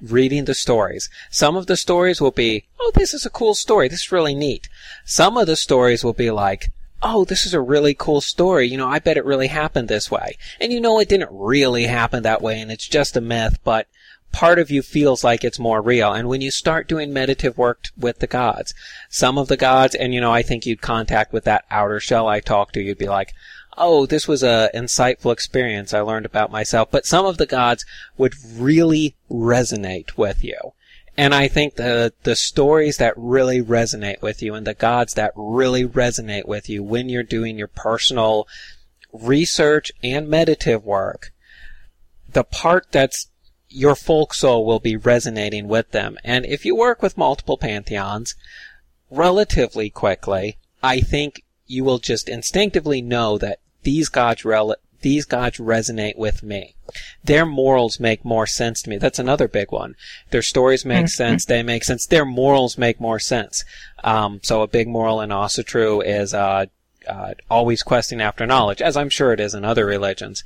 reading 0.00 0.44
the 0.44 0.54
stories. 0.54 1.10
Some 1.28 1.56
of 1.56 1.66
the 1.66 1.76
stories 1.76 2.20
will 2.20 2.30
be, 2.30 2.68
oh, 2.78 2.92
this 2.94 3.12
is 3.12 3.26
a 3.26 3.30
cool 3.30 3.56
story. 3.56 3.88
This 3.88 4.04
is 4.04 4.12
really 4.12 4.34
neat. 4.34 4.68
Some 5.04 5.36
of 5.36 5.48
the 5.48 5.56
stories 5.56 6.04
will 6.04 6.12
be 6.12 6.30
like, 6.30 6.70
oh, 7.02 7.24
this 7.24 7.46
is 7.46 7.54
a 7.54 7.60
really 7.60 7.94
cool 7.94 8.20
story. 8.20 8.66
You 8.66 8.76
know, 8.76 8.88
I 8.88 8.98
bet 8.98 9.16
it 9.16 9.24
really 9.24 9.48
happened 9.48 9.88
this 9.88 10.10
way. 10.10 10.36
And 10.60 10.72
you 10.72 10.80
know, 10.80 10.98
it 10.98 11.08
didn't 11.08 11.30
really 11.32 11.84
happen 11.84 12.22
that 12.22 12.42
way 12.42 12.60
and 12.60 12.70
it's 12.70 12.88
just 12.88 13.16
a 13.16 13.20
myth, 13.20 13.58
but 13.64 13.86
part 14.32 14.58
of 14.58 14.70
you 14.70 14.82
feels 14.82 15.24
like 15.24 15.44
it's 15.44 15.58
more 15.58 15.80
real. 15.80 16.12
And 16.12 16.28
when 16.28 16.40
you 16.40 16.50
start 16.50 16.88
doing 16.88 17.12
meditative 17.12 17.56
work 17.56 17.88
with 17.96 18.18
the 18.18 18.26
gods, 18.26 18.74
some 19.08 19.38
of 19.38 19.48
the 19.48 19.56
gods, 19.56 19.94
and 19.94 20.12
you 20.12 20.20
know, 20.20 20.32
I 20.32 20.42
think 20.42 20.66
you'd 20.66 20.82
contact 20.82 21.32
with 21.32 21.44
that 21.44 21.64
outer 21.70 22.00
shell 22.00 22.28
I 22.28 22.40
talked 22.40 22.74
to, 22.74 22.82
you'd 22.82 22.98
be 22.98 23.08
like, 23.08 23.32
oh, 23.76 24.06
this 24.06 24.26
was 24.26 24.42
a 24.42 24.70
insightful 24.74 25.32
experience 25.32 25.94
I 25.94 26.00
learned 26.00 26.26
about 26.26 26.50
myself. 26.50 26.90
But 26.90 27.06
some 27.06 27.24
of 27.24 27.38
the 27.38 27.46
gods 27.46 27.86
would 28.16 28.34
really 28.56 29.14
resonate 29.30 30.16
with 30.16 30.42
you. 30.42 30.58
And 31.18 31.34
I 31.34 31.48
think 31.48 31.74
the, 31.74 32.12
the 32.22 32.36
stories 32.36 32.98
that 32.98 33.12
really 33.16 33.60
resonate 33.60 34.22
with 34.22 34.40
you 34.40 34.54
and 34.54 34.64
the 34.64 34.72
gods 34.72 35.14
that 35.14 35.32
really 35.34 35.84
resonate 35.84 36.46
with 36.46 36.70
you 36.70 36.80
when 36.84 37.08
you're 37.08 37.24
doing 37.24 37.58
your 37.58 37.66
personal 37.66 38.46
research 39.12 39.90
and 40.00 40.28
meditative 40.28 40.84
work, 40.84 41.32
the 42.32 42.44
part 42.44 42.92
that's 42.92 43.26
your 43.68 43.96
folk 43.96 44.32
soul 44.32 44.64
will 44.64 44.78
be 44.78 44.96
resonating 44.96 45.66
with 45.66 45.90
them. 45.90 46.18
And 46.22 46.46
if 46.46 46.64
you 46.64 46.76
work 46.76 47.02
with 47.02 47.18
multiple 47.18 47.58
pantheons 47.58 48.36
relatively 49.10 49.90
quickly, 49.90 50.56
I 50.84 51.00
think 51.00 51.42
you 51.66 51.82
will 51.82 51.98
just 51.98 52.28
instinctively 52.28 53.02
know 53.02 53.38
that 53.38 53.58
these 53.82 54.08
gods 54.08 54.44
rel- 54.44 54.76
these 55.00 55.24
gods 55.24 55.58
resonate 55.58 56.16
with 56.16 56.42
me. 56.42 56.74
Their 57.22 57.46
morals 57.46 58.00
make 58.00 58.24
more 58.24 58.46
sense 58.46 58.82
to 58.82 58.90
me. 58.90 58.98
That's 58.98 59.18
another 59.18 59.46
big 59.48 59.70
one. 59.70 59.94
Their 60.30 60.42
stories 60.42 60.84
make 60.84 61.06
Mhm. 61.06 61.10
sense. 61.10 61.44
They 61.44 61.62
make 61.62 61.84
sense. 61.84 62.06
Their 62.06 62.24
morals 62.24 62.78
make 62.78 63.00
more 63.00 63.18
sense. 63.18 63.64
Um, 64.02 64.40
so 64.42 64.62
a 64.62 64.66
big 64.66 64.88
moral 64.88 65.20
in 65.20 65.30
Asatru 65.30 66.02
is 66.04 66.34
uh, 66.34 66.66
uh, 67.06 67.34
always 67.50 67.82
questing 67.82 68.20
after 68.20 68.44
knowledge, 68.46 68.82
as 68.82 68.96
I'm 68.96 69.08
sure 69.08 69.32
it 69.32 69.40
is 69.40 69.54
in 69.54 69.64
other 69.64 69.86
religions. 69.86 70.44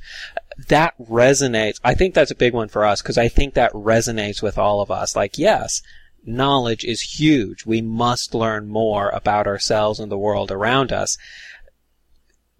That 0.69 0.93
resonates. 0.99 1.79
I 1.83 1.93
think 1.93 2.13
that's 2.13 2.31
a 2.31 2.35
big 2.35 2.53
one 2.53 2.69
for 2.69 2.85
us 2.85 3.01
because 3.01 3.17
I 3.17 3.27
think 3.27 3.53
that 3.53 3.73
resonates 3.73 4.41
with 4.41 4.57
all 4.57 4.81
of 4.81 4.91
us. 4.91 5.15
Like, 5.15 5.37
yes, 5.37 5.81
knowledge 6.25 6.85
is 6.85 7.19
huge. 7.19 7.65
We 7.65 7.81
must 7.81 8.33
learn 8.33 8.67
more 8.67 9.09
about 9.09 9.47
ourselves 9.47 9.99
and 9.99 10.11
the 10.11 10.17
world 10.17 10.51
around 10.51 10.91
us. 10.93 11.17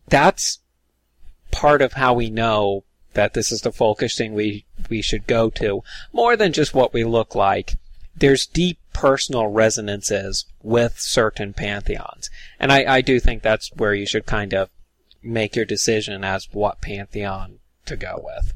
That's 0.09 0.59
part 1.53 1.81
of 1.81 1.93
how 1.93 2.13
we 2.13 2.29
know 2.29 2.83
that 3.13 3.33
this 3.33 3.51
is 3.51 3.61
the 3.61 3.71
folkish 3.71 4.17
thing 4.17 4.33
we, 4.33 4.65
we 4.89 5.01
should 5.01 5.27
go 5.27 5.49
to, 5.51 5.83
more 6.11 6.35
than 6.35 6.51
just 6.51 6.73
what 6.73 6.93
we 6.93 7.03
look 7.03 7.35
like. 7.35 7.75
There's 8.15 8.45
deep 8.45 8.79
personal 8.91 9.47
resonances 9.47 10.45
with 10.61 10.99
certain 10.99 11.53
pantheons. 11.53 12.29
And 12.59 12.71
I, 12.71 12.95
I 12.95 13.01
do 13.01 13.19
think 13.19 13.41
that's 13.41 13.71
where 13.75 13.93
you 13.93 14.05
should 14.05 14.25
kind 14.25 14.53
of 14.53 14.69
make 15.21 15.55
your 15.55 15.65
decision 15.65 16.23
as 16.23 16.49
what 16.51 16.81
pantheon 16.81 17.59
to 17.85 17.95
go 17.95 18.21
with. 18.23 18.53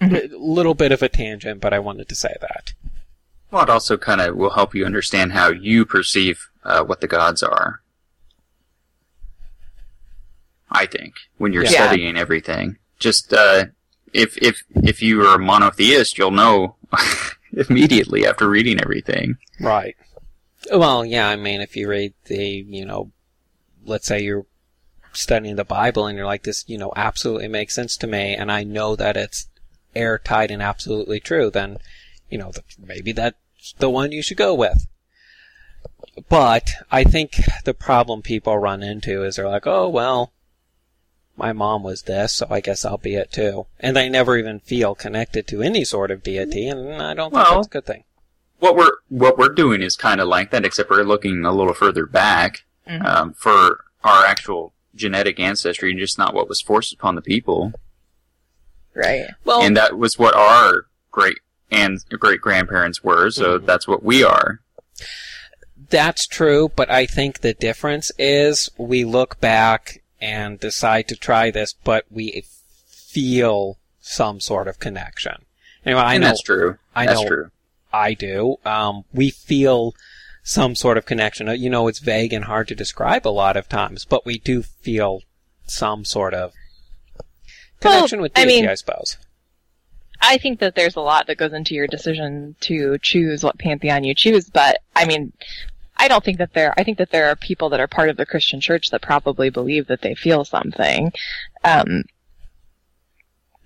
A 0.00 0.28
little 0.36 0.74
bit 0.74 0.92
of 0.92 1.02
a 1.02 1.08
tangent, 1.08 1.60
but 1.60 1.74
I 1.74 1.80
wanted 1.80 2.08
to 2.08 2.14
say 2.14 2.34
that. 2.40 2.72
Well, 3.50 3.64
it 3.64 3.70
also 3.70 3.96
kind 3.96 4.20
of 4.20 4.36
will 4.36 4.50
help 4.50 4.74
you 4.74 4.86
understand 4.86 5.32
how 5.32 5.50
you 5.50 5.84
perceive 5.84 6.48
uh, 6.62 6.84
what 6.84 7.00
the 7.00 7.08
gods 7.08 7.42
are. 7.42 7.80
I 10.70 10.86
think 10.86 11.14
when 11.38 11.52
you're 11.52 11.64
Yeah. 11.64 11.70
studying 11.70 12.16
everything, 12.16 12.76
just 12.98 13.32
uh, 13.32 13.66
if 14.12 14.36
if 14.38 14.62
if 14.76 15.02
you 15.02 15.22
are 15.26 15.36
a 15.36 15.38
monotheist, 15.38 16.18
you'll 16.18 16.30
know 16.30 16.76
immediately 17.52 18.26
after 18.26 18.48
reading 18.48 18.80
everything. 18.80 19.36
Right. 19.60 19.96
Well, 20.72 21.04
yeah, 21.04 21.28
I 21.28 21.36
mean, 21.36 21.60
if 21.60 21.76
you 21.76 21.88
read 21.88 22.14
the, 22.26 22.44
you 22.68 22.84
know, 22.84 23.12
let's 23.84 24.06
say 24.06 24.20
you're 24.20 24.46
studying 25.12 25.56
the 25.56 25.64
Bible 25.64 26.06
and 26.06 26.16
you're 26.18 26.26
like, 26.26 26.42
this, 26.42 26.64
you 26.68 26.76
know, 26.76 26.92
absolutely 26.96 27.48
makes 27.48 27.74
sense 27.74 27.96
to 27.98 28.06
me, 28.06 28.34
and 28.34 28.50
I 28.52 28.64
know 28.64 28.96
that 28.96 29.16
it's 29.16 29.48
airtight 29.94 30.50
and 30.50 30.60
absolutely 30.60 31.20
true, 31.20 31.48
then, 31.50 31.78
you 32.28 32.38
know, 32.38 32.52
maybe 32.78 33.12
that's 33.12 33.36
the 33.78 33.88
one 33.88 34.12
you 34.12 34.22
should 34.22 34.36
go 34.36 34.52
with. 34.54 34.86
But 36.28 36.70
I 36.90 37.04
think 37.04 37.36
the 37.64 37.74
problem 37.74 38.22
people 38.22 38.58
run 38.58 38.82
into 38.82 39.22
is 39.24 39.36
they're 39.36 39.48
like, 39.48 39.66
oh, 39.66 39.88
well, 39.88 40.32
my 41.38 41.52
mom 41.52 41.82
was 41.82 42.02
this, 42.02 42.34
so 42.34 42.46
I 42.50 42.60
guess 42.60 42.84
I'll 42.84 42.98
be 42.98 43.14
it 43.14 43.32
too. 43.32 43.66
And 43.80 43.96
they 43.96 44.08
never 44.08 44.36
even 44.36 44.60
feel 44.60 44.94
connected 44.94 45.46
to 45.48 45.62
any 45.62 45.84
sort 45.84 46.10
of 46.10 46.22
deity, 46.22 46.68
and 46.68 47.00
I 47.00 47.14
don't 47.14 47.30
think 47.30 47.44
Well- 47.44 47.54
that's 47.56 47.66
a 47.68 47.70
good 47.70 47.86
thing. 47.86 48.04
What 48.58 48.74
we're 48.76 48.90
what 49.08 49.38
we're 49.38 49.54
doing 49.54 49.82
is 49.82 49.94
kind 49.96 50.20
of 50.20 50.26
like 50.26 50.50
that, 50.50 50.64
except 50.64 50.90
we're 50.90 51.04
looking 51.04 51.44
a 51.44 51.52
little 51.52 51.74
further 51.74 52.06
back 52.06 52.64
Mhm. 52.88 53.04
um, 53.04 53.32
for 53.34 53.84
our 54.02 54.26
actual 54.26 54.72
genetic 54.96 55.38
ancestry, 55.38 55.90
and 55.92 56.00
just 56.00 56.18
not 56.18 56.34
what 56.34 56.48
was 56.48 56.60
forced 56.60 56.92
upon 56.92 57.14
the 57.14 57.22
people. 57.22 57.72
Right. 58.94 59.28
Well, 59.44 59.62
and 59.62 59.76
that 59.76 59.96
was 59.96 60.18
what 60.18 60.34
our 60.34 60.86
great 61.12 61.38
and 61.70 62.00
great 62.18 62.40
grandparents 62.40 63.04
were. 63.04 63.30
So 63.30 63.60
Mhm. 63.60 63.66
that's 63.66 63.86
what 63.86 64.02
we 64.02 64.24
are. 64.24 64.60
That's 65.90 66.26
true, 66.26 66.70
but 66.74 66.90
I 66.90 67.06
think 67.06 67.40
the 67.40 67.54
difference 67.54 68.10
is 68.18 68.70
we 68.76 69.04
look 69.04 69.40
back 69.40 70.02
and 70.20 70.58
decide 70.60 71.08
to 71.08 71.16
try 71.16 71.50
this, 71.50 71.74
but 71.84 72.04
we 72.10 72.44
feel 72.86 73.78
some 74.00 74.40
sort 74.40 74.68
of 74.68 74.78
connection. 74.78 75.44
Anyway, 75.84 76.00
I 76.02 76.14
and 76.14 76.22
know 76.22 76.28
that's 76.28 76.42
true. 76.42 76.78
I 76.94 77.06
that's 77.06 77.22
know. 77.22 77.28
true. 77.28 77.50
I 77.92 78.14
do. 78.14 78.56
Um, 78.64 79.04
we 79.12 79.30
feel 79.30 79.94
some 80.42 80.74
sort 80.74 80.98
of 80.98 81.06
connection. 81.06 81.48
Uh, 81.48 81.52
You 81.52 81.70
know, 81.70 81.88
it's 81.88 81.98
vague 82.00 82.32
and 82.32 82.44
hard 82.46 82.68
to 82.68 82.74
describe 82.74 83.26
a 83.26 83.30
lot 83.30 83.56
of 83.56 83.68
times, 83.68 84.04
but 84.04 84.26
we 84.26 84.38
do 84.38 84.62
feel 84.62 85.22
some 85.66 86.04
sort 86.04 86.34
of 86.34 86.52
Well, 87.82 87.94
connection 87.94 88.20
with 88.20 88.32
I 88.36 88.44
deity, 88.44 88.62
mean- 88.62 88.70
I 88.70 88.74
suppose. 88.74 89.16
I 90.20 90.36
think 90.36 90.58
that 90.58 90.74
there's 90.74 90.96
a 90.96 91.00
lot 91.00 91.28
that 91.28 91.36
goes 91.38 91.52
into 91.52 91.76
your 91.76 91.86
decision 91.86 92.56
to 92.62 92.98
choose 92.98 93.44
what 93.44 93.56
pantheon 93.58 94.02
you 94.02 94.14
choose, 94.16 94.50
but 94.50 94.80
I 94.96 95.04
mean, 95.04 95.32
I 95.98 96.08
don't 96.08 96.24
think 96.24 96.38
that 96.38 96.52
there, 96.52 96.72
I 96.76 96.84
think 96.84 96.98
that 96.98 97.10
there 97.10 97.28
are 97.28 97.36
people 97.36 97.70
that 97.70 97.80
are 97.80 97.88
part 97.88 98.08
of 98.08 98.16
the 98.16 98.26
Christian 98.26 98.60
church 98.60 98.90
that 98.90 99.02
probably 99.02 99.50
believe 99.50 99.88
that 99.88 100.00
they 100.02 100.14
feel 100.14 100.44
something. 100.44 101.12
Um, 101.64 102.04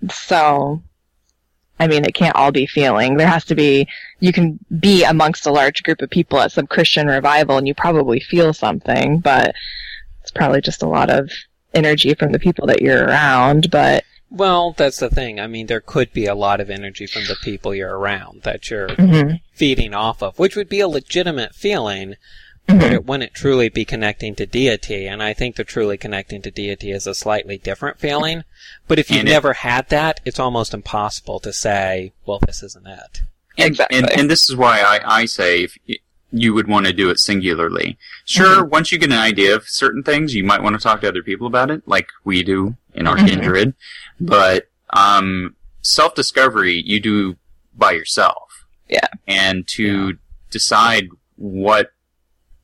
so, 0.09 0.81
I 1.79 1.87
mean, 1.87 2.05
it 2.05 2.15
can't 2.15 2.35
all 2.35 2.51
be 2.51 2.65
feeling. 2.65 3.17
There 3.17 3.27
has 3.27 3.45
to 3.45 3.55
be, 3.55 3.87
you 4.19 4.33
can 4.33 4.59
be 4.79 5.03
amongst 5.03 5.45
a 5.45 5.51
large 5.51 5.83
group 5.83 6.01
of 6.01 6.09
people 6.09 6.39
at 6.39 6.51
some 6.51 6.67
Christian 6.67 7.07
revival 7.07 7.57
and 7.57 7.67
you 7.67 7.75
probably 7.75 8.19
feel 8.19 8.53
something, 8.53 9.19
but 9.19 9.53
it's 10.21 10.31
probably 10.31 10.61
just 10.61 10.81
a 10.81 10.89
lot 10.89 11.09
of 11.09 11.31
energy 11.73 12.13
from 12.13 12.31
the 12.31 12.39
people 12.39 12.67
that 12.67 12.81
you're 12.81 13.05
around, 13.05 13.69
but 13.69 14.03
Well, 14.35 14.73
that's 14.75 14.97
the 14.97 15.11
thing. 15.11 15.39
I 15.39 15.45
mean, 15.45 15.67
there 15.67 15.79
could 15.79 16.11
be 16.11 16.25
a 16.25 16.33
lot 16.33 16.59
of 16.59 16.71
energy 16.71 17.05
from 17.05 17.25
the 17.25 17.35
people 17.43 17.75
you're 17.75 17.95
around 17.95 18.41
that 18.41 18.67
you're 18.71 18.89
Mhm. 18.89 19.41
feeding 19.53 19.93
off 19.93 20.23
of, 20.23 20.39
which 20.39 20.55
would 20.55 20.67
be 20.67 20.79
a 20.79 20.87
legitimate 20.87 21.53
feeling, 21.53 22.15
Mhm. 22.67 22.79
but 22.79 22.91
it 22.91 23.05
wouldn't 23.05 23.35
truly 23.35 23.69
be 23.69 23.85
connecting 23.85 24.33
to 24.35 24.47
deity. 24.47 25.05
And 25.05 25.21
I 25.21 25.33
think 25.33 25.55
the 25.55 25.63
truly 25.63 25.97
connecting 25.97 26.41
to 26.41 26.49
deity 26.49 26.89
is 26.91 27.05
a 27.05 27.13
slightly 27.13 27.59
different 27.59 27.99
feeling. 27.99 28.43
But 28.87 28.97
if 28.97 29.11
you've 29.11 29.19
And 29.19 29.29
it- 29.29 29.33
never 29.33 29.53
had 29.53 29.89
that, 29.89 30.19
it's 30.25 30.39
almost 30.39 30.73
impossible 30.73 31.39
to 31.41 31.53
say, 31.53 32.13
well, 32.25 32.39
this 32.43 32.63
isn't 32.63 32.87
it. 32.87 33.21
And, 33.55 33.67
Exactly. 33.67 33.99
and, 33.99 34.09
and 34.09 34.31
this 34.31 34.49
is 34.49 34.55
why 34.55 34.79
I, 34.81 35.19
I 35.21 35.25
say 35.25 35.61
if 35.63 35.77
you 36.31 36.55
would 36.55 36.67
want 36.67 36.87
to 36.87 36.93
do 36.93 37.11
it 37.11 37.19
singularly. 37.19 37.99
Sure, 38.25 38.65
once 38.65 38.91
you 38.91 38.97
get 38.97 39.11
an 39.11 39.19
idea 39.19 39.55
of 39.55 39.69
certain 39.69 40.01
things, 40.01 40.33
you 40.33 40.43
might 40.43 40.63
want 40.63 40.75
to 40.75 40.81
talk 40.81 41.01
to 41.01 41.07
other 41.07 41.21
people 41.21 41.45
about 41.45 41.69
it, 41.69 41.83
like 41.85 42.07
we 42.23 42.41
do 42.41 42.75
in 42.95 43.07
our 43.07 43.17
Mhm. 43.17 43.27
kindred. 43.27 43.73
But 44.19 44.67
um, 44.91 45.55
self-discovery 45.81 46.83
you 46.85 46.99
do 46.99 47.35
by 47.75 47.91
yourself. 47.91 48.65
Yeah. 48.89 49.07
And 49.27 49.67
to 49.69 50.17
decide 50.51 51.07
what 51.35 51.91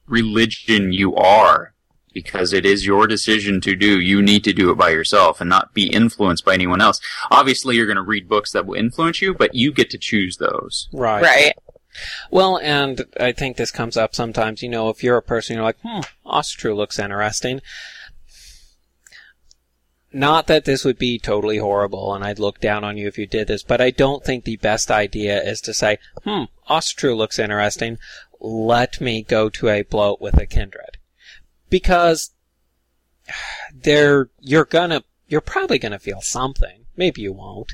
religion 0.08 0.94
you 0.94 1.16
are, 1.16 1.74
because 2.14 2.54
it 2.54 2.66
is 2.66 2.86
your 2.86 3.08
decision 3.08 3.62
to 3.62 3.76
do, 3.76 4.00
you 4.00 4.22
need 4.22 4.44
to 4.44 4.54
do 4.54 4.70
it 4.72 4.76
by 4.76 4.90
yourself 4.90 5.42
and 5.42 5.50
not 5.50 5.74
be 5.74 5.88
influenced 5.88 6.46
by 6.46 6.54
anyone 6.54 6.82
else. 6.82 7.00
Obviously, 7.32 7.76
you're 7.76 7.86
going 7.86 7.96
to 7.96 8.02
read 8.02 8.28
books 8.28 8.52
that 8.52 8.66
will 8.66 8.76
influence 8.78 9.22
you, 9.22 9.34
but 9.34 9.56
you 9.56 9.72
get 9.72 9.90
to 9.92 9.98
choose 9.98 10.38
those. 10.38 10.88
Right. 10.92 11.24
right. 11.24 11.54
Well, 12.32 12.58
and 12.60 13.06
I 13.20 13.32
think 13.32 13.58
this 13.58 13.72
comes 13.72 13.98
up 13.98 14.16
sometimes. 14.16 14.62
You 14.62 14.70
know, 14.70 14.90
if 14.90 15.04
you're 15.04 15.18
a 15.18 15.22
person, 15.24 15.56
you're 15.56 15.66
like, 15.66 15.80
hmm, 15.84 16.02
Asatru 16.26 16.76
looks 16.76 17.00
interesting. 17.00 17.62
Not 20.12 20.48
that 20.48 20.66
this 20.66 20.84
would 20.84 20.98
be 20.98 21.20
totally 21.20 21.58
horrible 21.58 22.14
and 22.16 22.24
I'd 22.24 22.40
look 22.40 22.60
down 22.60 22.84
on 22.84 22.98
you 22.98 23.08
if 23.08 23.18
you 23.18 23.28
did 23.28 23.48
this, 23.48 23.62
but 23.62 23.80
I 23.80 23.92
don't 23.92 24.24
think 24.24 24.44
the 24.44 24.58
best 24.58 24.90
idea 24.90 25.42
is 25.42 25.62
to 25.62 25.74
say, 25.74 26.00
hmm, 26.24 26.46
Asatru 26.68 27.16
looks 27.16 27.38
interesting. 27.38 28.00
Let 28.40 29.00
me 29.00 29.22
go 29.22 29.50
to 29.50 29.70
a 29.70 29.84
blot 29.84 30.20
with 30.20 30.38
a 30.38 30.48
kindred. 30.48 30.98
Because 31.70 32.32
there, 33.74 34.30
you're 34.40 34.66
gonna, 34.66 35.04
you're 35.28 35.42
probably 35.42 35.78
gonna 35.78 36.00
feel 36.00 36.22
something. 36.22 36.86
Maybe 36.98 37.22
you 37.22 37.34
won't. 37.34 37.74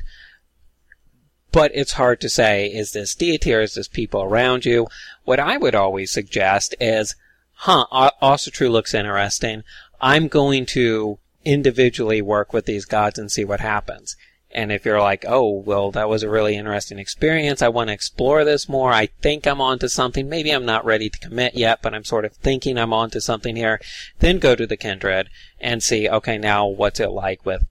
But 1.52 1.70
it's 1.74 1.92
hard 1.92 2.20
to 2.20 2.28
say, 2.28 2.66
is 2.66 2.92
this 2.92 3.14
deity 3.14 3.54
or 3.54 3.62
is 3.62 3.74
this 3.74 3.88
people 3.88 4.22
around 4.22 4.66
you? 4.66 4.88
What 5.24 5.40
I 5.40 5.56
would 5.56 5.74
always 5.74 6.10
suggest 6.10 6.74
is, 6.78 7.14
huh, 7.54 7.86
Asatru 8.20 8.70
looks 8.70 8.92
interesting. 8.92 9.62
I'm 9.98 10.28
going 10.28 10.66
to 10.66 11.18
individually 11.46 12.20
work 12.20 12.52
with 12.52 12.66
these 12.66 12.84
gods 12.84 13.18
and 13.18 13.30
see 13.30 13.44
what 13.44 13.60
happens. 13.60 14.16
And 14.50 14.72
if 14.72 14.84
you're 14.84 15.00
like, 15.00 15.24
oh, 15.26 15.50
well, 15.50 15.90
that 15.92 16.08
was 16.08 16.22
a 16.22 16.30
really 16.30 16.56
interesting 16.56 16.98
experience. 16.98 17.62
I 17.62 17.68
want 17.68 17.88
to 17.88 17.94
explore 17.94 18.44
this 18.44 18.68
more. 18.68 18.92
I 18.92 19.06
think 19.20 19.46
I'm 19.46 19.60
onto 19.60 19.88
something. 19.88 20.28
Maybe 20.28 20.50
I'm 20.50 20.64
not 20.64 20.84
ready 20.84 21.08
to 21.08 21.18
commit 21.18 21.54
yet, 21.54 21.82
but 21.82 21.94
I'm 21.94 22.04
sort 22.04 22.24
of 22.24 22.32
thinking 22.34 22.78
I'm 22.78 22.92
onto 22.92 23.20
something 23.20 23.54
here. 23.54 23.80
Then 24.18 24.38
go 24.38 24.56
to 24.56 24.66
the 24.66 24.76
kindred 24.76 25.28
and 25.60 25.82
see, 25.82 26.08
okay, 26.08 26.38
now 26.38 26.66
what's 26.66 27.00
it 27.00 27.10
like 27.10 27.44
with 27.44 27.66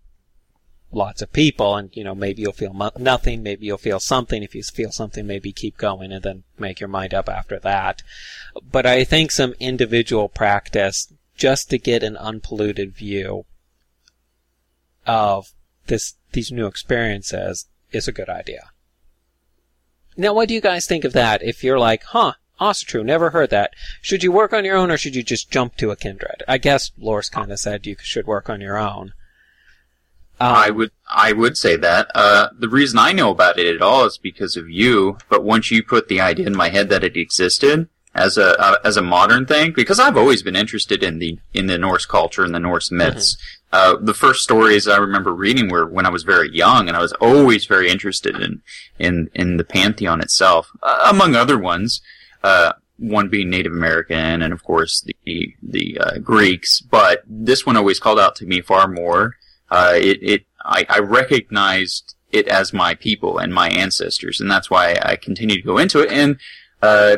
lots 0.91 1.21
of 1.21 1.33
people 1.33 1.75
and 1.75 1.89
you 1.93 2.03
know 2.05 2.15
maybe 2.15 2.41
you'll 2.41 2.53
feel 2.53 2.71
mo- 2.71 2.91
nothing 2.97 3.43
maybe 3.43 3.65
you'll 3.65 3.77
feel 3.77 3.99
something 3.99 4.41
if 4.41 4.55
you 4.55 4.63
feel 4.63 4.91
something 4.91 5.27
maybe 5.27 5.51
keep 5.51 5.77
going 5.77 6.13
and 6.13 6.23
then 6.23 6.43
make 6.57 6.79
your 6.79 6.87
mind 6.87 7.13
up 7.13 7.27
after 7.27 7.59
that 7.59 8.01
but 8.71 8.85
i 8.85 9.03
think 9.03 9.29
some 9.29 9.53
individual 9.59 10.29
practice 10.29 11.11
just 11.35 11.69
to 11.69 11.77
get 11.77 12.01
an 12.01 12.15
unpolluted 12.15 12.95
view 12.95 13.45
of 15.05 15.53
this 15.87 16.15
these 16.33 16.51
new 16.51 16.65
experiences 16.65 17.67
is 17.91 18.07
a 18.07 18.11
good 18.11 18.29
idea. 18.29 18.69
Now, 20.17 20.33
what 20.33 20.47
do 20.47 20.53
you 20.53 20.61
guys 20.61 20.85
think 20.85 21.03
of 21.03 21.13
that? 21.13 21.43
If 21.43 21.63
you're 21.63 21.79
like, 21.79 22.03
huh, 22.03 22.33
True, 22.85 23.03
never 23.03 23.31
heard 23.31 23.49
that. 23.49 23.73
Should 24.01 24.23
you 24.23 24.31
work 24.31 24.53
on 24.53 24.63
your 24.63 24.77
own 24.77 24.89
or 24.89 24.97
should 24.97 25.15
you 25.15 25.23
just 25.23 25.51
jump 25.51 25.75
to 25.77 25.91
a 25.91 25.95
kindred? 25.95 26.43
I 26.47 26.57
guess 26.57 26.91
Loris 26.97 27.29
kind 27.29 27.51
of 27.51 27.59
said 27.59 27.85
you 27.85 27.97
should 27.99 28.27
work 28.27 28.49
on 28.49 28.61
your 28.61 28.77
own. 28.77 29.13
Um, 30.39 30.53
I 30.53 30.69
would 30.69 30.91
I 31.09 31.31
would 31.31 31.57
say 31.57 31.75
that. 31.77 32.11
Uh, 32.13 32.49
the 32.57 32.69
reason 32.69 32.99
I 32.99 33.11
know 33.13 33.29
about 33.29 33.59
it 33.59 33.73
at 33.73 33.81
all 33.81 34.05
is 34.05 34.17
because 34.17 34.57
of 34.57 34.69
you. 34.69 35.17
But 35.29 35.43
once 35.43 35.71
you 35.71 35.83
put 35.83 36.07
the 36.07 36.21
idea 36.21 36.47
in 36.47 36.55
my 36.55 36.69
head 36.69 36.89
that 36.89 37.03
it 37.03 37.15
existed 37.17 37.89
as 38.15 38.37
a 38.37 38.59
uh, 38.59 38.77
as 38.83 38.97
a 38.97 39.01
modern 39.01 39.45
thing, 39.45 39.73
because 39.75 39.99
I've 39.99 40.17
always 40.17 40.41
been 40.41 40.55
interested 40.55 41.03
in 41.03 41.19
the 41.19 41.37
in 41.53 41.67
the 41.67 41.77
Norse 41.77 42.05
culture 42.05 42.43
and 42.43 42.55
the 42.55 42.59
Norse 42.59 42.91
myths. 42.91 43.35
Mm-hmm. 43.35 43.41
Uh, 43.73 43.97
the 43.99 44.13
first 44.13 44.43
stories 44.43 44.87
I 44.87 44.97
remember 44.97 45.33
reading 45.33 45.69
were 45.69 45.85
when 45.85 46.05
I 46.05 46.09
was 46.09 46.23
very 46.23 46.49
young, 46.55 46.87
and 46.87 46.95
I 46.95 47.01
was 47.01 47.13
always 47.13 47.65
very 47.65 47.89
interested 47.89 48.35
in 48.35 48.61
in 48.97 49.29
in 49.33 49.57
the 49.57 49.65
pantheon 49.65 50.21
itself, 50.21 50.71
uh, 50.81 51.07
among 51.11 51.35
other 51.35 51.59
ones. 51.59 52.01
Uh, 52.43 52.73
one 52.97 53.27
being 53.27 53.49
Native 53.49 53.73
American, 53.73 54.41
and 54.41 54.53
of 54.53 54.63
course 54.63 55.05
the 55.25 55.53
the 55.61 55.97
uh, 55.99 56.17
Greeks. 56.19 56.79
But 56.79 57.23
this 57.27 57.65
one 57.65 57.75
always 57.75 57.99
called 57.99 58.19
out 58.19 58.35
to 58.37 58.45
me 58.45 58.61
far 58.61 58.87
more 58.87 59.35
uh, 59.69 59.93
it, 59.95 60.19
it 60.21 60.45
I, 60.63 60.85
I, 60.89 60.99
recognized 60.99 62.15
it 62.31 62.47
as 62.47 62.73
my 62.73 62.95
people 62.95 63.37
and 63.37 63.53
my 63.53 63.69
ancestors, 63.69 64.39
and 64.39 64.49
that's 64.49 64.69
why 64.69 64.97
I 65.01 65.15
continue 65.15 65.55
to 65.55 65.61
go 65.61 65.77
into 65.77 65.99
it. 65.99 66.11
And 66.11 66.37
uh, 66.81 67.17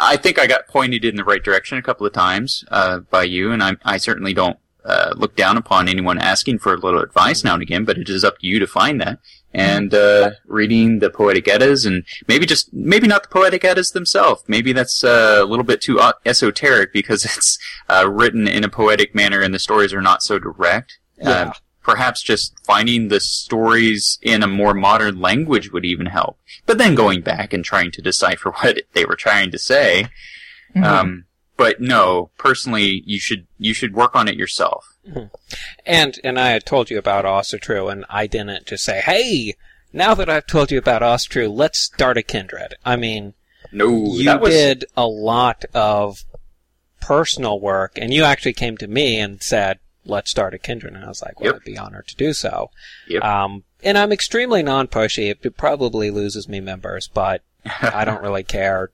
I 0.00 0.16
think 0.16 0.38
I 0.38 0.46
got 0.46 0.66
pointed 0.66 1.04
in 1.04 1.16
the 1.16 1.24
right 1.24 1.42
direction 1.42 1.78
a 1.78 1.82
couple 1.82 2.06
of 2.06 2.12
times 2.12 2.64
uh, 2.70 3.00
by 3.00 3.24
you, 3.24 3.52
and 3.52 3.62
I, 3.62 3.76
I 3.84 3.98
certainly 3.98 4.32
don't 4.32 4.58
uh, 4.84 5.12
look 5.16 5.36
down 5.36 5.56
upon 5.56 5.88
anyone 5.88 6.18
asking 6.18 6.58
for 6.58 6.72
a 6.72 6.78
little 6.78 7.00
advice 7.00 7.44
now 7.44 7.54
and 7.54 7.62
again, 7.62 7.84
but 7.84 7.98
it 7.98 8.08
is 8.08 8.24
up 8.24 8.38
to 8.38 8.46
you 8.46 8.58
to 8.58 8.66
find 8.66 9.00
that. 9.00 9.18
And 9.52 9.92
uh, 9.92 10.30
reading 10.46 11.00
the 11.00 11.10
Poetic 11.10 11.48
Eddas, 11.48 11.84
and 11.84 12.04
maybe 12.28 12.46
just 12.46 12.72
maybe 12.72 13.08
not 13.08 13.24
the 13.24 13.28
Poetic 13.28 13.64
Eddas 13.64 13.90
themselves. 13.90 14.44
Maybe 14.46 14.72
that's 14.72 15.02
uh, 15.02 15.40
a 15.42 15.44
little 15.44 15.64
bit 15.64 15.80
too 15.80 16.00
esoteric 16.24 16.92
because 16.92 17.24
it's 17.36 17.58
uh, 17.88 18.08
written 18.08 18.46
in 18.46 18.62
a 18.64 18.68
poetic 18.68 19.14
manner, 19.14 19.40
and 19.40 19.52
the 19.52 19.58
stories 19.58 19.92
are 19.92 20.00
not 20.00 20.22
so 20.22 20.38
direct. 20.38 20.98
Yeah. 21.18 21.52
Perhaps 21.82 22.22
just 22.22 22.54
finding 22.64 23.08
the 23.08 23.20
stories 23.20 24.18
in 24.22 24.42
a 24.42 24.46
more 24.46 24.74
modern 24.74 25.20
language 25.20 25.72
would 25.72 25.84
even 25.84 26.06
help. 26.06 26.38
But 26.66 26.78
then 26.78 26.94
going 26.94 27.22
back 27.22 27.52
and 27.52 27.64
trying 27.64 27.90
to 27.92 28.02
decipher 28.02 28.50
what 28.60 28.82
they 28.92 29.04
were 29.04 29.16
trying 29.16 29.50
to 29.50 29.58
say. 29.58 30.06
Mm-hmm. 30.74 30.84
Um, 30.84 31.24
but 31.56 31.80
no, 31.80 32.30
personally, 32.38 33.02
you 33.04 33.18
should 33.18 33.46
you 33.58 33.74
should 33.74 33.94
work 33.94 34.16
on 34.16 34.28
it 34.28 34.36
yourself. 34.36 34.96
Mm-hmm. 35.06 35.26
And 35.84 36.18
and 36.24 36.38
I 36.38 36.50
had 36.50 36.64
told 36.64 36.90
you 36.90 36.98
about 36.98 37.26
Asatru, 37.26 37.92
and 37.92 38.06
I 38.08 38.26
didn't 38.26 38.66
just 38.66 38.84
say, 38.84 39.00
"Hey, 39.00 39.54
now 39.92 40.14
that 40.14 40.30
I've 40.30 40.46
told 40.46 40.70
you 40.70 40.78
about 40.78 41.02
Asatru, 41.02 41.54
let's 41.54 41.78
start 41.78 42.16
a 42.16 42.22
kindred." 42.22 42.76
I 42.84 42.96
mean, 42.96 43.34
no, 43.72 43.88
you 43.88 44.38
was... 44.38 44.50
did 44.50 44.84
a 44.96 45.06
lot 45.06 45.64
of 45.74 46.24
personal 47.00 47.60
work, 47.60 47.92
and 47.96 48.14
you 48.14 48.24
actually 48.24 48.52
came 48.52 48.76
to 48.78 48.86
me 48.86 49.18
and 49.18 49.42
said, 49.42 49.80
let's 50.04 50.30
start 50.30 50.54
a 50.54 50.58
kindred. 50.58 50.94
And 50.94 51.04
I 51.04 51.08
was 51.08 51.22
like, 51.22 51.40
well, 51.40 51.52
yep. 51.52 51.56
I'd 51.56 51.64
be 51.64 51.78
honored 51.78 52.08
to 52.08 52.16
do 52.16 52.32
so. 52.32 52.70
Yep. 53.08 53.22
Um, 53.22 53.64
and 53.82 53.96
I'm 53.96 54.12
extremely 54.12 54.62
non-pushy. 54.62 55.30
It 55.30 55.56
probably 55.56 56.10
loses 56.10 56.48
me 56.48 56.60
members, 56.60 57.08
but 57.08 57.42
I 57.82 58.04
don't 58.04 58.22
really 58.22 58.42
care. 58.42 58.90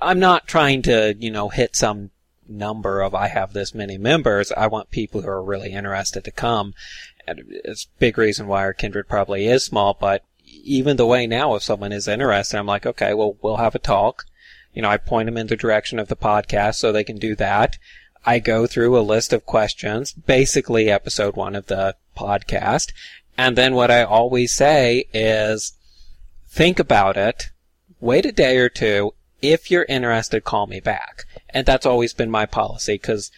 I'm 0.00 0.18
not 0.18 0.46
trying 0.46 0.82
to, 0.82 1.14
you 1.18 1.30
know, 1.30 1.48
hit 1.48 1.76
some 1.76 2.10
number 2.48 3.00
of 3.00 3.14
I 3.14 3.28
have 3.28 3.52
this 3.52 3.74
many 3.74 3.98
members. 3.98 4.52
I 4.52 4.66
want 4.66 4.90
people 4.90 5.22
who 5.22 5.28
are 5.28 5.42
really 5.42 5.72
interested 5.72 6.24
to 6.24 6.30
come. 6.30 6.74
And 7.26 7.42
it's 7.48 7.84
a 7.84 7.98
big 7.98 8.18
reason 8.18 8.46
why 8.46 8.60
our 8.60 8.74
kindred 8.74 9.08
probably 9.08 9.46
is 9.46 9.64
small, 9.64 9.96
but 9.98 10.24
even 10.44 10.96
the 10.96 11.06
way 11.06 11.26
now, 11.26 11.54
if 11.54 11.62
someone 11.62 11.92
is 11.92 12.06
interested, 12.06 12.58
I'm 12.58 12.66
like, 12.66 12.86
okay, 12.86 13.14
well, 13.14 13.36
we'll 13.42 13.56
have 13.56 13.74
a 13.74 13.78
talk. 13.78 14.24
You 14.74 14.82
know, 14.82 14.90
I 14.90 14.96
point 14.96 15.26
them 15.26 15.36
in 15.36 15.46
the 15.46 15.56
direction 15.56 15.98
of 15.98 16.08
the 16.08 16.16
podcast 16.16 16.76
so 16.76 16.92
they 16.92 17.04
can 17.04 17.16
do 17.16 17.34
that. 17.36 17.78
I 18.26 18.38
go 18.38 18.66
through 18.66 18.98
a 18.98 19.00
list 19.00 19.32
of 19.32 19.46
questions, 19.46 20.12
basically 20.12 20.90
episode 20.90 21.36
one 21.36 21.54
of 21.54 21.66
the 21.66 21.96
podcast. 22.16 22.92
And 23.36 23.56
then 23.56 23.74
what 23.74 23.90
I 23.90 24.02
always 24.02 24.52
say 24.52 25.06
is 25.12 25.74
think 26.48 26.78
about 26.78 27.16
it, 27.16 27.50
wait 28.00 28.24
a 28.24 28.32
day 28.32 28.56
or 28.58 28.68
two. 28.68 29.14
If 29.42 29.70
you're 29.70 29.86
interested, 29.88 30.44
call 30.44 30.66
me 30.66 30.80
back. 30.80 31.24
And 31.50 31.66
that's 31.66 31.86
always 31.86 32.14
been 32.14 32.30
my 32.30 32.46
policy 32.46 32.94
because 32.94 33.30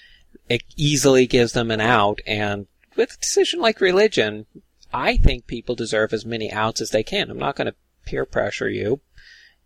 it 0.49 0.63
easily 0.77 1.27
gives 1.27 1.53
them 1.53 1.71
an 1.71 1.81
out. 1.81 2.21
And 2.27 2.67
with 2.95 3.15
a 3.15 3.21
decision 3.21 3.61
like 3.61 3.81
religion, 3.81 4.47
I 4.93 5.17
think 5.17 5.47
people 5.47 5.75
deserve 5.75 6.13
as 6.13 6.25
many 6.25 6.53
outs 6.53 6.81
as 6.81 6.91
they 6.91 7.03
can. 7.03 7.31
I'm 7.31 7.39
not 7.39 7.57
going 7.57 7.67
to 7.67 7.75
peer 8.05 8.25
pressure 8.25 8.69
you 8.69 9.01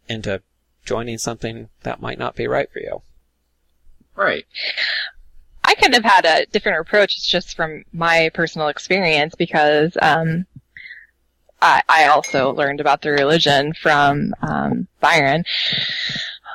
into 0.08 0.42
joining 0.84 1.18
something 1.18 1.68
that 1.82 2.00
might 2.00 2.18
not 2.18 2.34
be 2.34 2.46
right 2.46 2.72
for 2.72 2.80
you. 2.80 3.02
Right. 4.20 4.44
I 5.64 5.74
kind 5.76 5.94
of 5.94 6.04
had 6.04 6.26
a 6.26 6.44
different 6.44 6.80
approach. 6.80 7.16
It's 7.16 7.26
just 7.26 7.56
from 7.56 7.84
my 7.90 8.30
personal 8.34 8.68
experience 8.68 9.34
because 9.34 9.96
um, 10.02 10.44
I, 11.62 11.82
I, 11.88 12.08
also 12.08 12.52
learned 12.52 12.80
about 12.80 13.00
the 13.00 13.12
religion 13.12 13.72
from 13.72 14.34
um, 14.42 14.88
Byron. 15.00 15.44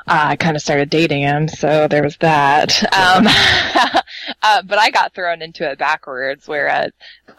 Uh, 0.08 0.26
I 0.28 0.36
kind 0.36 0.56
of 0.56 0.62
started 0.62 0.92
dating 0.92 1.24
him, 1.24 1.48
so 1.48 1.88
there 1.88 2.04
was 2.04 2.18
that. 2.18 2.84
Um, 2.94 3.26
uh, 4.44 4.62
but 4.62 4.78
I 4.78 4.92
got 4.92 5.16
thrown 5.16 5.42
into 5.42 5.68
it 5.68 5.80
backwards, 5.80 6.48
whereas 6.48 6.92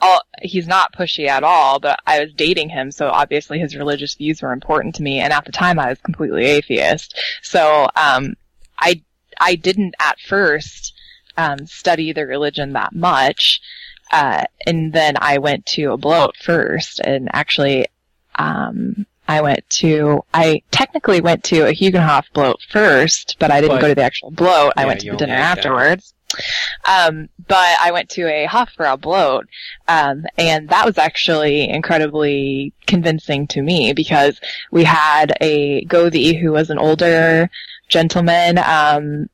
all, 0.02 0.22
he's 0.42 0.66
not 0.66 0.92
pushy 0.92 1.28
at 1.28 1.44
all, 1.44 1.78
but 1.78 2.00
I 2.04 2.18
was 2.18 2.32
dating 2.32 2.70
him, 2.70 2.90
so 2.90 3.08
obviously 3.10 3.60
his 3.60 3.76
religious 3.76 4.16
views 4.16 4.42
were 4.42 4.52
important 4.52 4.96
to 4.96 5.04
me, 5.04 5.20
and 5.20 5.32
at 5.32 5.44
the 5.44 5.52
time 5.52 5.78
I 5.78 5.90
was 5.90 6.00
completely 6.00 6.46
atheist. 6.46 7.16
So, 7.42 7.86
um, 7.94 8.34
I, 8.80 9.02
I 9.38 9.54
didn't 9.54 9.94
at 9.98 10.18
first 10.20 10.94
um, 11.36 11.66
study 11.66 12.12
the 12.12 12.26
religion 12.26 12.72
that 12.72 12.94
much. 12.94 13.60
Uh, 14.10 14.44
and 14.66 14.92
then 14.92 15.14
I 15.20 15.38
went 15.38 15.66
to 15.66 15.92
a 15.92 15.96
blot 15.96 16.36
first 16.36 17.00
and 17.00 17.28
actually, 17.32 17.86
um, 18.36 19.06
I 19.28 19.40
went 19.40 19.68
to, 19.70 20.22
I 20.32 20.62
technically 20.70 21.20
went 21.20 21.42
to 21.44 21.66
a 21.66 21.72
Huginhof 21.72 22.24
blot 22.32 22.60
first, 22.70 23.36
but 23.40 23.50
I 23.50 23.60
didn't 23.60 23.76
but, 23.76 23.80
go 23.82 23.88
to 23.88 23.94
the 23.94 24.02
actual 24.02 24.30
blot. 24.30 24.74
Yeah, 24.76 24.82
I 24.82 24.86
went 24.86 25.00
to 25.00 25.10
the 25.10 25.16
dinner 25.16 25.34
afterwards. 25.34 26.14
Um, 26.84 27.28
but 27.48 27.76
I 27.80 27.92
went 27.92 28.10
to 28.10 28.26
a 28.26 28.46
Hofbrau 28.46 29.00
blot, 29.00 29.46
um, 29.88 30.26
and 30.36 30.68
that 30.68 30.84
was 30.84 30.98
actually 30.98 31.68
incredibly 31.68 32.72
convincing 32.86 33.46
to 33.48 33.62
me 33.62 33.92
because 33.92 34.40
we 34.70 34.84
had 34.84 35.36
a 35.40 35.84
Gothi 35.86 36.38
who 36.38 36.52
was 36.52 36.70
an 36.70 36.78
older 36.78 37.48
gentleman. 37.88 38.58
Um, 38.58 39.28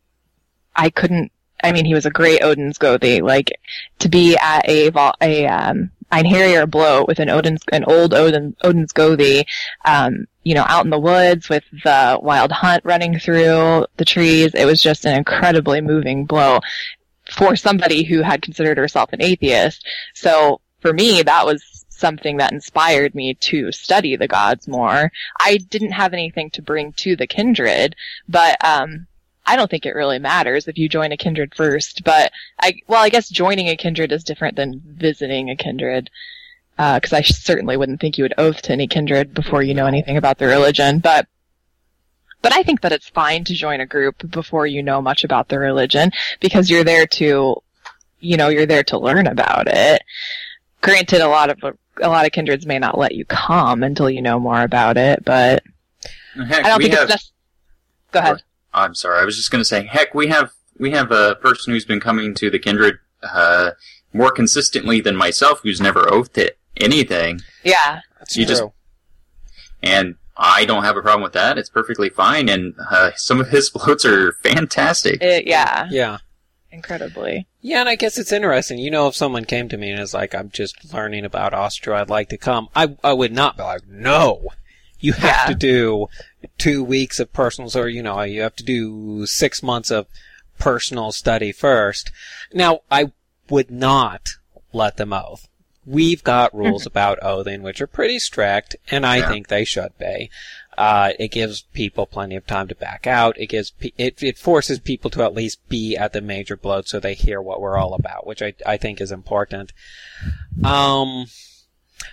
I 0.74 0.90
couldn't 0.90 1.32
I 1.62 1.72
mean, 1.72 1.84
he 1.84 1.94
was 1.94 2.07
a 2.07 2.11
great 2.11 2.42
Odin's 2.42 2.78
Gothi. 2.78 3.22
Like 3.22 3.53
to 4.00 4.09
be 4.09 4.36
at 4.36 4.68
a 4.68 4.90
a 5.20 5.46
um, 5.46 5.90
Einherjar 6.11 6.70
blot 6.70 7.09
with 7.09 7.18
an 7.20 7.30
Odin's 7.30 7.62
an 7.72 7.84
old 7.84 8.14
Odin 8.14 8.57
Odin's 8.62 8.92
Gothi, 8.92 9.44
um, 9.84 10.26
you 10.42 10.55
know, 10.55 10.64
out 10.66 10.84
in 10.84 10.90
the 10.90 10.98
woods 10.98 11.48
with 11.48 11.64
the 11.84 12.18
wild 12.20 12.53
hunt 12.53 12.84
running 12.84 13.18
through 13.18 13.86
the 13.96 14.05
trees. 14.05 14.55
It 14.55 14.66
was 14.66 14.82
just 14.82 15.05
an 15.05 15.16
incredibly 15.16 15.80
moving 15.80 16.24
blow 16.24 16.61
for 17.30 17.55
somebody 17.55 18.03
who 18.03 18.22
had 18.22 18.42
considered 18.42 18.76
herself 18.76 19.12
an 19.12 19.22
atheist. 19.22 19.86
So 20.14 20.61
for 20.80 20.92
me, 20.92 21.22
that 21.22 21.46
was 21.46 21.62
something 22.03 22.36
that 22.36 22.53
inspired 22.53 23.14
me 23.14 23.34
to 23.34 23.72
study 23.72 24.16
the 24.16 24.28
gods 24.28 24.68
more. 24.68 25.11
I 25.40 25.57
didn't 25.57 25.92
have 25.92 26.12
anything 26.12 26.50
to 26.50 26.61
bring 26.61 26.92
to 26.94 27.16
the 27.16 27.26
kindred, 27.26 27.96
but 28.28 28.62
um, 28.62 29.07
I 29.46 29.57
don't 29.57 29.70
think 29.70 29.86
it 29.86 29.94
really 29.94 30.18
matters 30.18 30.68
if 30.68 30.76
you 30.76 30.88
join 30.88 31.12
a 31.12 31.16
kindred 31.16 31.55
first, 31.55 32.05
but 32.05 32.32
I, 32.61 32.74
well, 32.88 33.03
I 33.03 33.09
guess 33.09 33.28
joining 33.30 33.68
a 33.68 33.76
kindred 33.76 34.12
is 34.12 34.24
different 34.24 34.57
than 34.57 34.82
visiting 34.84 35.48
a 35.48 35.57
kindred. 35.57 36.11
Because 36.76 37.12
uh, 37.12 37.16
I 37.16 37.22
certainly 37.22 37.76
wouldn't 37.76 38.00
think 38.00 38.16
you 38.16 38.24
would 38.24 38.34
oath 38.38 38.62
to 38.62 38.72
any 38.72 38.88
kindred 38.88 39.34
before 39.34 39.62
you 39.62 39.74
know 39.74 39.86
anything 39.86 40.16
about 40.16 40.38
their 40.38 40.48
religion. 40.48 40.98
But 40.98 41.28
but 42.42 42.53
I 42.53 42.62
think 42.64 42.80
that 42.80 42.92
it's 42.92 43.09
fine 43.09 43.44
to 43.44 43.55
join 43.55 43.80
a 43.80 43.86
group 43.86 44.28
before 44.30 44.66
you 44.66 44.82
know 44.82 45.00
much 45.00 45.22
about 45.22 45.48
the 45.48 45.59
religion 45.59 46.11
because 46.40 46.68
you're 46.68 46.82
there 46.82 47.07
to, 47.07 47.62
you 48.20 48.36
know, 48.36 48.48
you're 48.48 48.66
there 48.66 48.82
to 48.84 48.98
learn 48.98 49.28
about 49.28 49.68
it. 49.68 50.03
Granted, 50.80 51.20
a 51.20 51.28
lot 51.28 51.50
of 51.50 51.78
a 52.01 52.09
lot 52.09 52.26
of 52.26 52.32
kindreds 52.32 52.66
may 52.66 52.78
not 52.78 52.99
let 52.99 53.14
you 53.14 53.24
come 53.24 53.82
until 53.82 54.09
you 54.09 54.22
know 54.22 54.38
more 54.38 54.62
about 54.62 54.97
it, 54.97 55.24
but 55.24 55.62
Heck, 56.34 56.64
I 56.64 56.68
don't 56.68 56.80
think 56.80 56.95
have, 56.95 57.11
it's. 57.11 57.32
Go 58.11 58.20
ahead. 58.20 58.43
I'm 58.72 58.95
sorry. 58.95 59.20
I 59.20 59.24
was 59.24 59.36
just 59.36 59.51
going 59.51 59.61
to 59.61 59.66
say, 59.66 59.84
heck, 59.84 60.14
we 60.14 60.28
have 60.28 60.53
we 60.78 60.93
have 60.93 61.11
a 61.11 61.36
person 61.36 61.72
who's 61.72 61.84
been 61.84 62.01
coming 62.01 62.34
to 62.34 62.51
the 62.51 62.59
kindred 62.59 62.99
uh, 63.22 63.72
more 64.12 64.30
consistently 64.30 65.01
than 65.01 65.16
myself, 65.16 65.61
who's 65.62 65.80
never 65.80 66.11
oathed 66.12 66.38
it 66.38 66.59
anything. 66.78 67.40
Yeah, 67.64 68.01
that's 68.18 68.36
you 68.36 68.47
true. 68.47 68.55
Just, 68.55 68.64
and 69.82 70.16
I 70.36 70.64
don't 70.64 70.84
have 70.84 70.97
a 70.97 71.03
problem 71.03 71.22
with 71.22 71.34
that. 71.34 71.59
It's 71.59 71.68
perfectly 71.68 72.09
fine, 72.09 72.49
and 72.49 72.74
uh, 72.90 73.11
some 73.16 73.40
of 73.40 73.49
his 73.49 73.68
floats 73.70 74.05
are 74.05 74.32
fantastic. 74.43 75.22
It, 75.22 75.47
yeah, 75.47 75.86
yeah. 75.90 76.18
Incredibly. 76.73 77.47
Yeah, 77.61 77.81
and 77.81 77.89
I 77.89 77.97
guess 77.97 78.18
it's 78.18 78.33
interesting. 78.33 78.79
You 78.79 78.91
know, 78.91 79.07
if 79.07 79.14
someone 79.14 79.45
came 79.45 79.68
to 79.68 79.77
me 79.77 79.91
and 79.91 80.01
is 80.01 80.14
like, 80.14 80.35
"I'm 80.35 80.51
just 80.51 80.93
learning 80.93 81.25
about 81.25 81.53
Asatru, 81.53 81.95
I'd 81.95 82.09
like 82.09 82.31
to 82.31 82.39
come," 82.39 82.68
I 82.75 82.97
I 83.05 83.12
would 83.12 83.33
not 83.33 83.59
be 83.59 83.62
like, 83.62 83.87
"No, 83.87 84.49
you 84.99 85.12
have 85.12 85.49
Yeah. 85.49 85.53
to 85.53 85.55
do 85.55 86.07
two 86.57 86.83
weeks 86.83 87.20
of 87.20 87.33
personal, 87.33 87.70
or 87.77 87.89
you 87.89 88.03
know, 88.03 88.23
you 88.23 88.41
have 88.41 88.57
to 88.57 88.64
do 88.64 89.27
six 89.27 89.62
months 89.62 89.91
of 89.91 90.07
personal 90.59 91.12
study 91.12 91.53
first. 91.53 92.11
Now, 92.55 92.81
I 92.91 93.12
would 93.51 93.70
not 93.70 94.31
let 94.73 94.97
them 94.97 95.12
oath. 95.12 95.49
We've 95.85 96.23
got 96.23 96.55
rules 96.55 96.83
mm-hmm. 96.83 96.89
about 96.89 97.18
oathing 97.23 97.62
which 97.62 97.81
are 97.81 97.87
pretty 97.87 98.18
strict, 98.18 98.77
and 98.91 99.05
I 99.05 99.16
Yeah. 99.16 99.29
think 99.29 99.49
they 99.49 99.64
should 99.64 99.99
be. 99.99 100.31
Uh, 100.79 101.12
it 101.18 101.29
gives 101.29 101.62
people 101.75 102.07
plenty 102.07 102.35
of 102.35 102.47
time 102.47 102.66
to 102.68 102.75
back 102.75 103.07
out. 103.07 103.39
It 103.39 103.47
gives 103.47 103.70
pe- 103.70 103.93
it 103.99 104.23
it 104.23 104.39
forces 104.39 104.79
people 104.79 105.11
to 105.11 105.23
at 105.23 105.35
least 105.35 105.66
be 105.68 105.97
at 105.97 106.12
the 106.12 106.23
major 106.23 106.57
blot 106.57 106.89
so 106.89 106.99
they 106.99 107.14
hear 107.14 107.43
what 107.43 107.61
we're 107.61 107.77
all 107.77 107.95
about, 107.95 108.27
which 108.27 108.43
I 108.43 108.55
I 108.64 108.79
think 108.79 109.01
is 109.01 109.12
important. 109.12 109.73
Um, 110.64 111.27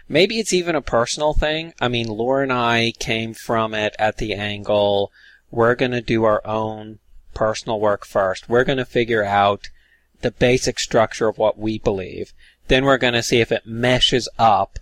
maybe 0.09 0.39
it's 0.39 0.53
even 0.53 0.75
a 0.75 0.81
personal 0.81 1.33
thing. 1.33 1.73
I 1.79 1.87
mean, 1.87 2.07
Laura 2.07 2.43
and 2.43 2.53
I 2.53 2.91
came 2.99 3.33
from 3.33 3.73
it 3.73 3.95
at 3.97 4.17
the 4.17 4.33
angle 4.33 5.11
we're 5.51 5.75
going 5.75 5.91
to 5.91 6.01
do 6.01 6.23
our 6.23 6.45
own 6.45 6.99
personal 7.33 7.79
work 7.79 8.05
first. 8.05 8.49
We're 8.49 8.63
going 8.63 8.77
to 8.77 8.85
figure 8.85 9.23
out 9.23 9.69
the 10.21 10.31
basic 10.31 10.79
structure 10.79 11.27
of 11.27 11.37
what 11.37 11.57
we 11.57 11.79
believe. 11.79 12.33
Then 12.67 12.85
we're 12.85 12.97
going 12.97 13.13
to 13.13 13.23
see 13.23 13.41
if 13.41 13.51
it 13.51 13.65
meshes 13.65 14.29
up 14.37 14.79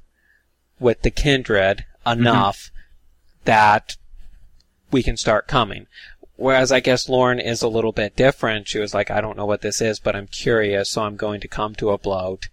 with 0.79 1.01
the 1.01 1.11
kindred 1.11 1.85
enough 2.05 2.71
that 3.47 3.95
we 4.91 5.01
can 5.01 5.17
start 5.17 5.47
coming. 5.47 5.87
Whereas 6.35 6.71
I 6.71 6.81
guess 6.81 7.09
Lauren 7.09 7.39
is 7.39 7.63
a 7.63 7.67
little 7.67 7.93
bit 7.93 8.15
different. 8.15 8.67
She 8.67 8.77
was 8.77 8.93
like, 8.93 9.09
I 9.09 9.21
don't 9.21 9.37
know 9.37 9.45
what 9.45 9.61
this 9.61 9.81
is, 9.81 9.99
but 9.99 10.15
I'm 10.15 10.27
curious, 10.27 10.91
so 10.91 11.03
I'm 11.03 11.15
going 11.15 11.41
to 11.41 11.47
come 11.47 11.73
to 11.75 11.89
a 11.89 11.97
blot. 11.97 12.49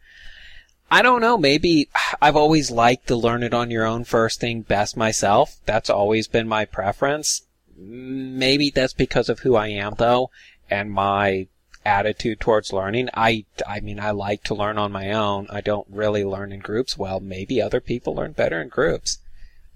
I 0.91 1.03
don't 1.03 1.21
know. 1.21 1.37
Maybe 1.37 1.89
I've 2.23 2.37
always 2.37 2.71
liked 2.71 3.09
the 3.09 3.17
learn 3.17 3.43
it 3.43 3.53
on 3.53 3.71
your 3.71 3.85
own 3.85 4.05
first 4.05 4.41
thing 4.41 4.63
best 4.63 4.97
myself. 4.97 5.57
That's 5.67 5.91
always 5.91 6.29
been 6.29 6.47
my 6.47 6.65
preference. 6.65 7.43
Maybe 7.77 8.71
that's 8.71 8.93
because 8.93 9.29
of 9.29 9.41
who 9.41 9.57
I 9.57 9.69
am 9.69 9.95
though, 9.99 10.31
and 10.71 10.93
my 10.93 11.49
attitude 11.85 12.39
towards 12.41 12.73
learning. 12.73 13.09
I, 13.13 13.45
I 13.67 13.81
mean, 13.81 13.99
I 13.99 14.13
like 14.13 14.45
to 14.45 14.55
learn 14.55 14.79
on 14.79 14.93
my 14.93 15.11
own. 15.11 15.49
I 15.51 15.61
don't 15.61 15.89
really 15.91 16.25
learn 16.25 16.53
in 16.53 16.61
groups 16.61 16.97
well. 16.97 17.19
Maybe 17.19 17.61
other 17.61 17.81
people 17.81 18.15
learn 18.15 18.33
better 18.33 18.63
in 18.63 18.69
groups. 18.69 19.19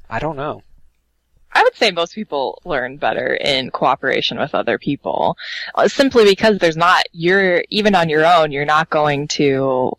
I 0.09 0.21
don't 0.21 0.37
know. 0.37 0.63
I 1.53 1.63
would 1.63 1.75
say 1.77 1.91
most 1.91 2.15
people 2.15 2.61
learn 2.65 2.99
better 2.99 3.35
in 3.35 3.71
cooperation 3.71 4.39
with 4.39 4.55
other 4.55 4.79
people, 4.79 5.37
uh, 5.75 5.89
simply 5.89 6.25
because 6.25 6.59
there's 6.59 6.77
not 6.77 7.05
you're 7.13 7.65
even 7.71 7.95
on 7.95 8.09
your 8.09 8.25
own. 8.27 8.53
You're 8.53 8.65
not 8.65 8.91
going 8.91 9.29
to 9.29 9.97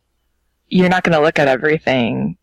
you're 0.68 0.89
not 0.89 1.04
going 1.04 1.18
to 1.18 1.24
look 1.24 1.39
at 1.39 1.47
everything 1.47 2.38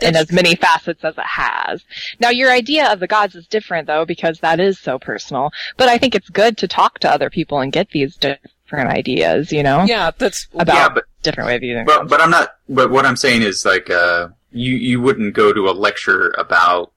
in 0.00 0.16
as 0.16 0.32
many 0.32 0.54
facets 0.56 1.04
as 1.04 1.18
it 1.18 1.26
has. 1.26 1.84
Now, 2.18 2.30
your 2.30 2.50
idea 2.50 2.90
of 2.90 3.00
the 3.00 3.06
gods 3.06 3.34
is 3.34 3.46
different 3.46 3.86
though, 3.86 4.06
because 4.06 4.40
that 4.40 4.58
is 4.58 4.78
so 4.78 4.98
personal. 4.98 5.50
But 5.76 5.88
I 5.88 5.98
think 5.98 6.14
it's 6.14 6.30
good 6.30 6.56
to 6.58 6.68
talk 6.68 6.98
to 7.00 7.10
other 7.10 7.28
people 7.28 7.60
and 7.60 7.70
get 7.70 7.90
these 7.90 8.16
different 8.16 8.88
ideas. 8.90 9.52
You 9.52 9.62
know, 9.62 9.84
Yeah, 9.84 10.10
that's 10.16 10.46
about 10.54 10.74
Yeah, 10.74 10.88
but 10.88 11.04
different 11.22 11.48
way 11.48 11.56
of 11.56 11.62
using. 11.62 11.84
but 11.84 12.08
but 12.08 12.20
I'm 12.22 12.30
not. 12.30 12.54
But 12.70 12.90
what 12.90 13.04
I'm 13.04 13.16
saying 13.16 13.42
is 13.42 13.66
like 13.66 13.90
uh, 13.90 14.28
you 14.50 14.74
you 14.74 15.00
wouldn't 15.02 15.34
go 15.34 15.52
to 15.52 15.68
a 15.68 15.72
lecture 15.72 16.34
about 16.38 16.92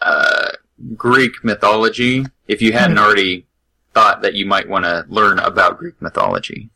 uh, 0.00 0.52
Greek 0.94 1.42
mythology 1.42 2.26
if 2.48 2.60
you 2.60 2.72
hadn't 2.72 2.96
hmm. 2.96 3.02
already 3.02 3.46
thought 3.94 4.22
that 4.22 4.34
you 4.34 4.46
might 4.46 4.68
want 4.68 4.84
to 4.84 5.04
learn 5.08 5.38
about 5.38 5.78
Greek 5.78 6.00
mythology. 6.00 6.70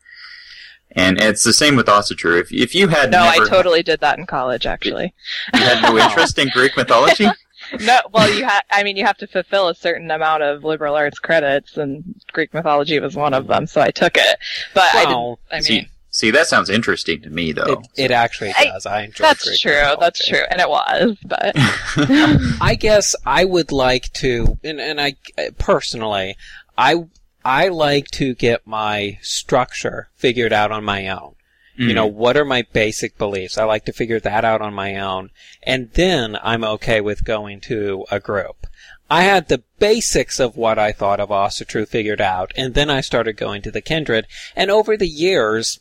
And 0.92 1.20
it's 1.20 1.44
the 1.44 1.52
same 1.52 1.76
with 1.76 1.86
Asatru. 1.86 2.40
If 2.40 2.52
if 2.52 2.74
you 2.74 2.88
had 2.88 3.12
no, 3.12 3.22
never 3.22 3.44
I 3.44 3.48
totally 3.48 3.82
did 3.82 4.00
that 4.00 4.18
in 4.18 4.26
college, 4.26 4.66
actually. 4.66 5.14
you 5.54 5.60
had 5.60 5.82
no 5.82 5.96
interest 5.96 6.36
in 6.38 6.48
Greek 6.48 6.76
mythology, 6.76 7.28
No, 7.80 8.00
well, 8.12 8.32
you 8.32 8.44
have. 8.44 8.64
I 8.70 8.82
mean, 8.82 8.96
you 8.96 9.04
have 9.04 9.18
to 9.18 9.26
fulfill 9.26 9.68
a 9.68 9.74
certain 9.74 10.10
amount 10.10 10.42
of 10.42 10.64
liberal 10.64 10.96
arts 10.96 11.18
credits, 11.18 11.76
and 11.76 12.20
Greek 12.32 12.52
mythology 12.52 12.98
was 12.98 13.14
one 13.14 13.34
of 13.34 13.46
them. 13.46 13.66
So 13.66 13.80
I 13.80 13.90
took 13.90 14.16
it, 14.16 14.38
but 14.74 14.94
I 14.94 15.04
didn't. 15.04 15.38
I 15.50 15.54
mean, 15.56 15.62
see 15.62 15.88
that 16.32 16.48
sounds 16.48 16.68
interesting 16.68 17.22
to 17.22 17.30
me 17.30 17.52
though. 17.52 17.82
it 17.96 18.10
actually 18.10 18.52
does. 18.60 18.84
I 18.84 19.02
enjoy 19.02 19.22
that's 19.22 19.44
Greek 19.44 19.60
true. 19.60 19.72
mythology. 19.72 20.00
That's 20.00 20.28
true, 20.28 20.42
and 20.50 20.60
it 20.60 20.68
was. 20.68 21.16
But 21.24 21.52
I 22.60 22.76
guess 22.78 23.14
I 23.24 23.44
would 23.44 23.72
like 23.72 24.12
to, 24.14 24.58
and, 24.64 24.80
and 24.80 25.00
I 25.00 25.14
personally, 25.58 26.36
I 26.76 27.04
I 27.44 27.68
like 27.68 28.08
to 28.12 28.34
get 28.34 28.66
my 28.66 29.18
structure 29.22 30.08
figured 30.14 30.52
out 30.52 30.72
on 30.72 30.84
my 30.84 31.08
own. 31.08 31.34
You 31.76 31.94
know, 31.94 32.06
mm-hmm. 32.06 32.18
what 32.18 32.36
are 32.36 32.44
my 32.44 32.66
basic 32.74 33.16
beliefs? 33.16 33.56
I 33.56 33.64
like 33.64 33.86
to 33.86 33.92
figure 33.94 34.20
that 34.20 34.44
out 34.44 34.60
on 34.60 34.74
my 34.74 34.98
own, 34.98 35.30
and 35.62 35.90
then 35.94 36.36
I'm 36.42 36.62
okay 36.62 37.00
with 37.00 37.24
going 37.24 37.58
to 37.62 38.04
a 38.10 38.20
group. 38.20 38.66
I 39.08 39.22
had 39.22 39.48
the 39.48 39.62
basics 39.78 40.38
of 40.38 40.58
what 40.58 40.78
I 40.78 40.92
thought 40.92 41.20
of 41.20 41.30
Asatru 41.30 41.88
figured 41.88 42.20
out, 42.20 42.52
and 42.54 42.74
then 42.74 42.90
I 42.90 43.00
started 43.00 43.38
going 43.38 43.62
to 43.62 43.70
the 43.70 43.80
kindred, 43.80 44.26
and 44.54 44.70
over 44.70 44.94
the 44.94 45.08
years, 45.08 45.80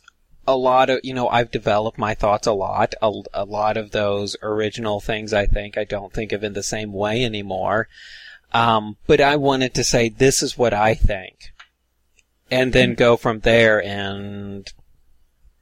a 0.50 0.56
lot 0.56 0.90
of, 0.90 1.00
you 1.02 1.14
know, 1.14 1.28
I've 1.28 1.50
developed 1.50 1.98
my 1.98 2.14
thoughts 2.14 2.46
a 2.46 2.52
lot. 2.52 2.94
A, 3.00 3.12
a 3.32 3.44
lot 3.44 3.76
of 3.76 3.92
those 3.92 4.36
original 4.42 5.00
things 5.00 5.32
I 5.32 5.46
think 5.46 5.78
I 5.78 5.84
don't 5.84 6.12
think 6.12 6.32
of 6.32 6.42
in 6.42 6.54
the 6.54 6.62
same 6.62 6.92
way 6.92 7.24
anymore. 7.24 7.88
Um, 8.52 8.96
but 9.06 9.20
I 9.20 9.36
wanted 9.36 9.74
to 9.74 9.84
say, 9.84 10.08
this 10.08 10.42
is 10.42 10.58
what 10.58 10.74
I 10.74 10.94
think. 10.94 11.52
And 12.50 12.72
then 12.72 12.94
go 12.94 13.16
from 13.16 13.40
there 13.40 13.80
and 13.82 14.72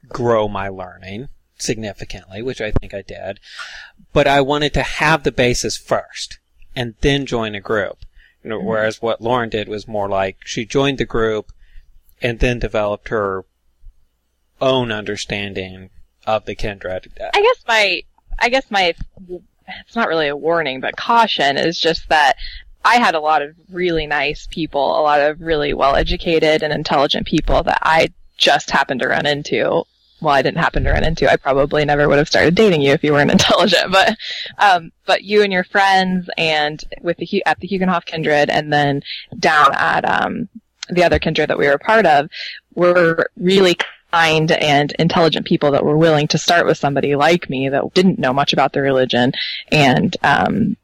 grow 0.09 0.49
my 0.49 0.71
learning 0.71 1.29
significantly, 1.59 2.41
which 2.41 2.63
I 2.63 2.71
think 2.71 2.95
I 2.95 3.03
did. 3.03 3.41
But 4.15 4.27
I 4.27 4.41
wanted 4.41 4.73
to 4.75 4.83
have 4.83 5.23
the 5.23 5.33
basis 5.33 5.77
first 5.77 6.39
and 6.75 6.95
then 7.03 7.27
join 7.27 7.55
a 7.55 7.61
group. 7.61 7.99
You 8.43 8.51
know, 8.51 8.61
whereas 8.61 9.03
what 9.03 9.21
Lauren 9.21 9.51
did 9.51 9.69
was 9.69 9.87
more 9.87 10.09
like 10.09 10.39
she 10.47 10.65
joined 10.65 10.97
the 10.97 11.05
group 11.05 11.53
and 12.23 12.39
then 12.39 12.59
developed 12.59 13.09
her 13.09 13.45
own 14.61 14.93
understanding 14.93 15.91
of 16.27 16.45
the 16.45 16.55
kindred. 16.55 17.13
I 17.35 17.41
guess 17.41 17.65
my, 17.67 18.03
I 18.39 18.49
guess 18.49 18.71
my, 18.71 18.95
it's 19.29 19.97
not 19.97 20.09
really 20.09 20.29
a 20.29 20.37
warning, 20.37 20.81
but 20.81 20.97
caution 20.97 21.57
is 21.57 21.79
just 21.79 22.09
that 22.09 22.37
I 22.85 22.97
had 22.97 23.15
a 23.15 23.21
lot 23.21 23.43
of 23.43 23.55
really 23.71 24.07
nice 24.07 24.47
people, 24.51 24.99
a 24.99 25.03
lot 25.03 25.21
of 25.21 25.41
really 25.41 25.75
well 25.75 25.97
educated 25.97 26.63
and 26.63 26.73
intelligent 26.73 27.27
people 27.27 27.63
that 27.65 27.79
I 27.83 28.13
just 28.37 28.71
happened 28.71 29.01
to 29.01 29.09
run 29.09 29.27
into. 29.27 29.85
Well, 30.21 30.35
I 30.35 30.43
didn't 30.43 30.59
happen 30.59 30.85
to 30.85 30.91
run 30.91 31.05
into. 31.05 31.31
I 31.31 31.37
probably 31.37 31.85
never 31.85 32.09
would 32.09 32.19
have 32.19 32.29
started 32.29 32.55
dating 32.55 32.83
you 32.83 32.93
if 32.93 33.05
you 33.05 33.13
weren't 33.13 33.31
intelligent. 33.39 33.93
But, 33.93 34.17
um, 34.59 34.91
but 35.07 35.23
you 35.23 35.43
and 35.43 35.53
your 35.53 35.65
friends, 35.65 36.29
and 36.37 36.83
with 37.03 37.19
the 37.19 37.45
at 37.47 37.61
the 37.61 37.69
Huginhof 37.69 38.05
Kindred, 38.05 38.51
and 38.51 38.73
then 38.73 39.03
down 39.39 39.73
at 39.75 40.05
um, 40.05 40.49
the 40.89 41.05
other 41.05 41.19
kindred 41.19 41.51
that 41.51 41.59
we 41.59 41.67
were 41.67 41.75
a 41.75 41.79
part 41.79 42.07
of, 42.07 42.31
were 42.75 43.31
really 43.37 43.77
kind 44.11 44.53
and 44.53 44.93
intelligent 44.99 45.47
people 45.47 45.71
that 45.73 45.85
were 45.85 45.97
willing 45.97 46.29
to 46.29 46.39
start 46.39 46.67
with 46.67 46.79
somebody 46.79 47.15
like 47.15 47.51
me 47.51 47.69
that 47.69 47.93
didn't 47.95 48.19
know 48.19 48.33
much 48.33 48.53
about 48.53 48.73
the 48.73 48.81
religion 48.81 49.33
and 49.71 50.17
um 50.23 50.77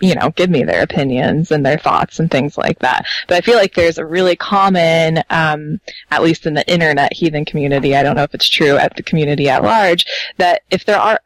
you 0.00 0.14
know 0.14 0.30
give 0.30 0.50
me 0.50 0.64
their 0.64 0.82
opinions 0.82 1.50
and 1.52 1.64
their 1.64 1.78
thoughts 1.78 2.18
and 2.18 2.30
things 2.30 2.58
like 2.58 2.78
that. 2.80 3.06
But 3.28 3.36
i 3.36 3.40
feel 3.40 3.56
like 3.56 3.74
there's 3.74 3.98
a 3.98 4.04
really 4.04 4.36
common 4.36 5.22
um 5.30 5.80
at 6.10 6.22
least 6.22 6.46
in 6.46 6.54
the 6.54 6.68
internet 6.70 7.12
heathen 7.12 7.44
community 7.44 7.94
i 7.94 8.02
don't 8.02 8.16
know 8.16 8.24
if 8.24 8.34
it's 8.34 8.48
true 8.48 8.76
at 8.76 8.96
the 8.96 9.02
community 9.02 9.48
at 9.48 9.62
large 9.62 10.04
that 10.38 10.62
if 10.70 10.84
there 10.84 10.98
are 10.98 11.20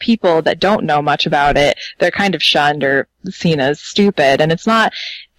people 0.00 0.42
that 0.42 0.58
don't 0.58 0.84
know 0.84 1.02
much 1.02 1.26
about 1.26 1.56
it 1.56 1.78
they're 1.98 2.10
kind 2.10 2.34
of 2.34 2.42
shunned 2.42 2.82
or 2.82 3.06
seen 3.30 3.60
as 3.60 3.80
stupid. 3.80 4.40
And 4.40 4.50
it's 4.50 4.66
not 4.66 4.92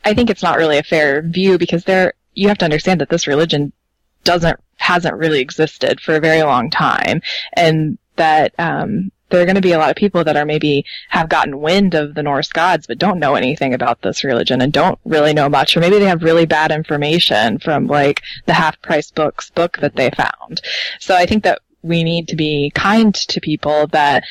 i 0.06 0.14
think 0.14 0.30
it's 0.30 0.44
not 0.44 0.58
really 0.58 0.78
a 0.78 0.84
fair 0.84 1.24
view 1.24 1.58
because 1.58 1.84
they're 1.84 2.14
you 2.34 2.48
have 2.48 2.60
to 2.60 2.66
understand 2.66 3.02
that 3.02 3.10
this 3.10 3.28
religion 3.28 3.74
doesn't 4.30 4.60
hasn't 4.78 5.16
really 5.16 5.40
existed 5.40 6.00
for 6.00 6.16
a 6.16 6.20
very 6.20 6.44
long 6.44 6.70
time 6.70 7.20
and 7.54 7.98
that 8.16 8.54
um 8.60 9.12
there 9.30 9.42
are 9.42 9.46
going 9.46 9.56
to 9.56 9.70
be 9.70 9.72
a 9.72 9.78
lot 9.78 9.90
of 9.90 9.96
people 9.96 10.24
that 10.24 10.38
are 10.38 10.46
maybe 10.46 10.86
have 11.10 11.30
gotten 11.30 11.60
wind 11.60 11.96
of 11.96 12.14
the 12.14 12.22
Norse 12.22 12.50
gods 12.50 12.86
but 12.86 13.00
don't 13.00 13.20
know 13.20 13.34
anything 13.34 13.74
about 13.74 14.04
this 14.04 14.24
religion 14.24 14.62
and 14.62 14.72
don't 14.72 15.00
really 15.04 15.34
know 15.34 15.50
much 15.50 15.76
or 15.76 15.80
maybe 15.80 15.98
they 15.98 16.06
have 16.06 16.22
really 16.22 16.46
bad 16.46 16.72
information 16.72 17.58
from 17.58 17.88
like 17.88 18.22
the 18.46 18.54
half 18.54 18.80
price 18.84 19.10
books 19.10 19.50
book 19.50 19.80
that 19.80 19.96
they 19.96 20.12
found. 20.12 20.62
So 21.00 21.16
I 21.16 21.26
think 21.26 21.44
that 21.44 21.62
we 21.82 22.04
need 22.04 22.28
to 22.28 22.36
be 22.36 22.72
kind 22.76 23.16
to 23.16 23.40
people 23.42 23.88
that 23.88 24.24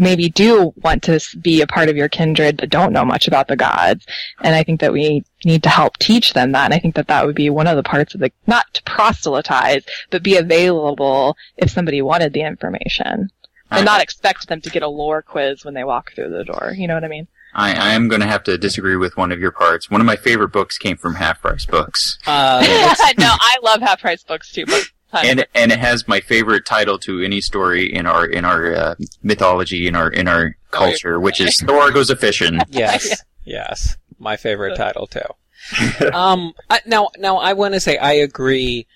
maybe 0.00 0.28
do 0.28 0.72
want 0.82 1.02
to 1.04 1.20
be 1.40 1.60
a 1.60 1.66
part 1.66 1.88
of 1.88 1.96
your 1.96 2.08
kindred 2.08 2.56
but 2.56 2.70
don't 2.70 2.92
know 2.92 3.04
much 3.04 3.28
about 3.28 3.48
the 3.48 3.56
gods. 3.56 4.06
And 4.40 4.54
I 4.54 4.64
think 4.64 4.80
that 4.80 4.92
we 4.92 5.24
need 5.44 5.62
to 5.62 5.68
help 5.68 5.98
teach 5.98 6.32
them 6.32 6.52
that. 6.52 6.64
And 6.64 6.74
I 6.74 6.78
think 6.78 6.94
that 6.96 7.08
that 7.08 7.26
would 7.26 7.36
be 7.36 7.50
one 7.50 7.66
of 7.66 7.76
the 7.76 7.82
parts 7.82 8.14
of 8.14 8.20
the, 8.20 8.32
not 8.46 8.64
to 8.74 8.82
proselytize, 8.84 9.84
but 10.10 10.22
be 10.22 10.36
available 10.36 11.36
if 11.56 11.70
somebody 11.70 12.02
wanted 12.02 12.32
the 12.32 12.42
information. 12.42 13.28
And 13.72 13.84
not 13.84 14.02
expect 14.02 14.48
them 14.48 14.60
to 14.62 14.70
get 14.70 14.82
a 14.82 14.88
lore 14.88 15.22
quiz 15.22 15.64
when 15.64 15.74
they 15.74 15.84
walk 15.84 16.12
through 16.12 16.30
the 16.30 16.42
door. 16.42 16.72
You 16.76 16.88
know 16.88 16.94
what 16.94 17.04
I 17.04 17.08
mean? 17.08 17.28
I, 17.54 17.72
I 17.72 17.94
am 17.94 18.08
going 18.08 18.20
to 18.20 18.26
have 18.26 18.42
to 18.44 18.58
disagree 18.58 18.96
with 18.96 19.16
one 19.16 19.30
of 19.30 19.38
your 19.38 19.52
parts. 19.52 19.90
One 19.90 20.00
of 20.00 20.06
my 20.06 20.16
favorite 20.16 20.52
books 20.52 20.76
came 20.76 20.96
from 20.96 21.14
Half 21.14 21.42
Price 21.42 21.66
Books. 21.66 22.18
Uh, 22.26 22.60
no, 23.18 23.28
I 23.28 23.58
love 23.62 23.80
half 23.80 24.00
price 24.00 24.22
books 24.22 24.52
too, 24.52 24.66
but 24.66 24.84
and 25.12 25.46
and 25.54 25.72
it 25.72 25.78
has 25.78 26.06
my 26.08 26.20
favorite 26.20 26.64
title 26.64 26.98
to 26.98 27.22
any 27.22 27.40
story 27.40 27.92
in 27.92 28.06
our 28.06 28.26
in 28.26 28.44
our 28.44 28.74
uh, 28.74 28.94
mythology 29.22 29.86
in 29.86 29.94
our 29.96 30.08
in 30.10 30.28
our 30.28 30.56
culture, 30.70 31.18
which 31.18 31.40
is 31.40 31.60
Thor 31.66 31.90
goes 31.90 32.10
a 32.10 32.16
fishing. 32.16 32.60
Yes, 32.68 33.22
yes, 33.44 33.96
my 34.18 34.36
favorite 34.36 34.76
title 34.76 35.06
too. 35.06 35.20
um, 36.14 36.52
I, 36.68 36.80
now, 36.86 37.08
now 37.18 37.36
I 37.36 37.52
want 37.52 37.74
to 37.74 37.80
say 37.80 37.98
I 37.98 38.12
agree. 38.12 38.86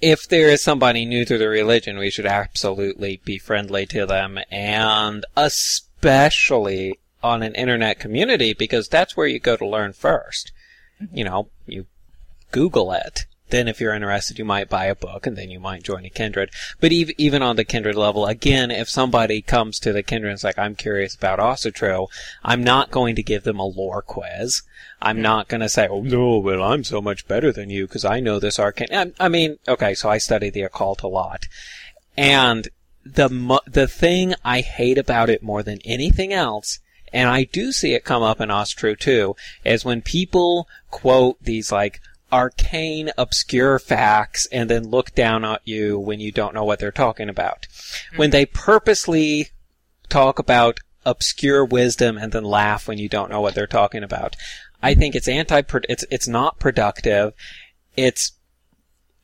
If 0.00 0.26
there 0.28 0.48
is 0.48 0.62
somebody 0.62 1.04
new 1.04 1.26
to 1.26 1.36
the 1.36 1.48
religion, 1.48 1.98
we 1.98 2.10
should 2.10 2.24
absolutely 2.24 3.20
be 3.22 3.36
friendly 3.36 3.84
to 3.86 4.06
them, 4.06 4.38
and 4.50 5.26
especially 5.36 6.98
on 7.22 7.42
an 7.42 7.54
internet 7.54 7.98
community 7.98 8.54
because 8.54 8.88
that's 8.88 9.16
where 9.16 9.26
you 9.26 9.38
go 9.38 9.56
to 9.56 9.66
learn 9.66 9.92
1st 9.92 10.52
You 11.12 11.24
know, 11.24 11.50
you 11.66 11.86
Google 12.50 12.92
it. 12.92 13.26
Then, 13.50 13.68
if 13.68 13.80
you're 13.80 13.94
interested, 13.94 14.38
you 14.38 14.44
might 14.44 14.68
buy 14.68 14.86
a 14.86 14.94
book, 14.94 15.26
and 15.26 15.36
then 15.36 15.50
you 15.50 15.60
might 15.60 15.82
join 15.82 16.04
a 16.04 16.10
kindred. 16.10 16.50
But 16.80 16.92
ev- 16.92 17.10
even 17.18 17.42
on 17.42 17.56
the 17.56 17.64
kindred 17.64 17.96
level, 17.96 18.26
again, 18.26 18.70
if 18.70 18.88
somebody 18.88 19.42
comes 19.42 19.78
to 19.80 19.92
the 19.92 20.02
kindred 20.02 20.30
and 20.30 20.38
is 20.38 20.44
like, 20.44 20.58
"I'm 20.58 20.74
curious 20.74 21.14
about 21.14 21.38
Asatru," 21.38 22.08
I'm 22.44 22.64
not 22.64 22.90
going 22.90 23.16
to 23.16 23.22
give 23.22 23.44
them 23.44 23.58
a 23.58 23.66
lore 23.66 24.02
quiz. 24.02 24.62
I'm 25.02 25.16
mm-hmm. 25.16 25.22
not 25.22 25.48
going 25.48 25.60
to 25.60 25.68
say, 25.68 25.88
"Oh 25.88 26.02
no, 26.02 26.38
well, 26.38 26.62
I'm 26.62 26.84
so 26.84 27.00
much 27.00 27.28
better 27.28 27.52
than 27.52 27.70
you 27.70 27.86
because 27.86 28.04
I 28.04 28.20
know 28.20 28.38
this 28.38 28.58
arcane." 28.58 28.88
I, 28.92 28.96
um, 28.96 29.14
I 29.20 29.28
mean, 29.28 29.58
okay, 29.68 29.94
so 29.94 30.08
I 30.08 30.18
study 30.18 30.50
the 30.50 30.62
occult 30.62 31.02
a 31.02 31.08
lot, 31.08 31.46
and 32.16 32.68
the 33.04 33.28
mo- 33.28 33.66
the 33.66 33.88
thing 33.88 34.34
I 34.44 34.60
hate 34.60 34.98
about 34.98 35.30
it 35.30 35.42
more 35.42 35.62
than 35.62 35.78
anything 35.84 36.32
else 36.32 36.80
and 37.12 37.28
I 37.28 37.44
do 37.44 37.72
see 37.72 37.94
it 37.94 38.04
come 38.04 38.22
up 38.22 38.40
in 38.40 38.48
Asatru 38.50 38.98
too, 38.98 39.34
is 39.64 39.84
when 39.84 40.02
people 40.02 40.68
quote 40.90 41.42
these 41.42 41.72
like 41.72 42.00
arcane, 42.32 43.10
obscure 43.18 43.78
facts 43.78 44.46
and 44.52 44.70
then 44.70 44.88
look 44.88 45.14
down 45.14 45.44
at 45.44 45.60
you 45.64 45.98
when 45.98 46.20
you 46.20 46.32
don't 46.32 46.54
know 46.54 46.64
what 46.64 46.78
they're 46.78 46.90
talking 46.90 47.28
about. 47.28 47.66
When 48.16 48.30
hmm. 48.30 48.32
they 48.32 48.46
purposely 48.46 49.48
talk 50.08 50.38
about 50.38 50.80
obscure 51.06 51.64
wisdom 51.64 52.18
and 52.18 52.32
then 52.32 52.44
laugh 52.44 52.86
when 52.86 52.98
you 52.98 53.08
don't 53.08 53.30
know 53.30 53.40
what 53.40 53.54
they're 53.54 53.66
talking 53.66 54.02
about. 54.02 54.36
I 54.82 54.94
think 54.94 55.14
it's 55.14 55.28
anti 55.28 55.62
it's 55.88 56.04
it's 56.10 56.28
not 56.28 56.58
productive. 56.58 57.34
It's 57.96 58.32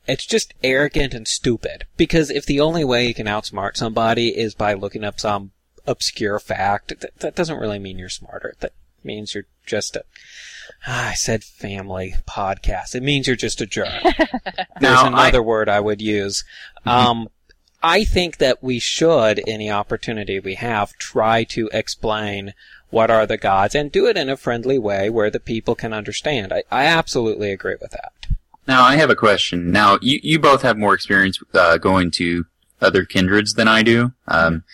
it's 0.07 0.27
just 0.27 0.55
arrogant 0.63 1.15
and 1.15 1.27
stupid. 1.27 1.85
Because 1.97 2.31
if 2.31 2.47
the 2.47 2.61
only 2.61 2.85
way 2.85 3.07
you 3.07 3.15
can 3.15 3.27
outsmart 3.27 3.77
somebody 3.77 4.37
is 4.37 4.55
by 4.55 4.75
looking 4.75 5.05
up 5.05 5.19
some 5.19 5.53
obscure 5.87 6.39
fact, 6.39 7.01
that, 7.01 7.19
that 7.19 7.35
doesn't 7.35 7.59
really 7.59 7.79
mean 7.79 7.99
you're 7.99 8.09
smarter. 8.09 8.55
That 8.61 8.73
means 9.03 9.35
you're 9.35 9.47
just 9.65 9.97
a. 9.97 10.05
Ah, 10.87 11.11
I 11.11 11.14
said 11.14 11.45
family 11.45 12.14
podcast. 12.29 12.95
It 12.95 13.03
means 13.03 13.27
you're 13.27 13.37
just 13.37 13.61
a 13.61 13.67
jerk. 13.67 14.03
There's 14.03 14.81
Now, 14.81 15.07
another 15.07 15.43
word 15.43 15.69
I 15.69 15.81
would 15.81 16.01
use. 16.01 16.45
Um, 16.85 17.29
I 17.83 18.05
think 18.05 18.39
that 18.39 18.62
we 18.62 18.79
should, 18.79 19.43
any 19.47 19.71
opportunity 19.71 20.41
we 20.41 20.55
have, 20.55 20.97
try 20.99 21.45
to 21.45 21.69
explain 21.73 22.55
what 22.91 23.11
are 23.11 23.27
the 23.27 23.37
gods 23.37 23.75
and 23.75 23.93
do 23.93 24.07
it 24.07 24.17
in 24.17 24.29
a 24.29 24.37
friendly 24.37 24.79
way 24.79 25.11
where 25.11 25.31
the 25.31 25.41
people 25.41 25.75
can 25.75 25.93
understand. 25.93 26.53
I, 26.53 26.62
I 26.71 26.87
absolutely 26.87 27.53
agree 27.53 27.77
with 27.81 27.91
that. 27.93 28.12
Now 28.67 28.83
I 28.83 28.97
have 28.97 29.11
a 29.11 29.17
question. 29.17 29.71
Now 29.71 29.99
you 30.03 30.19
you 30.23 30.39
both 30.39 30.62
have 30.62 30.77
more 30.77 30.95
experience 30.95 31.39
uh, 31.55 31.79
going 31.79 32.11
to 32.12 32.47
other 32.81 33.05
kindreds 33.05 33.55
than 33.55 33.69
I 33.69 33.83
do. 33.83 34.12
Um, 34.29 34.64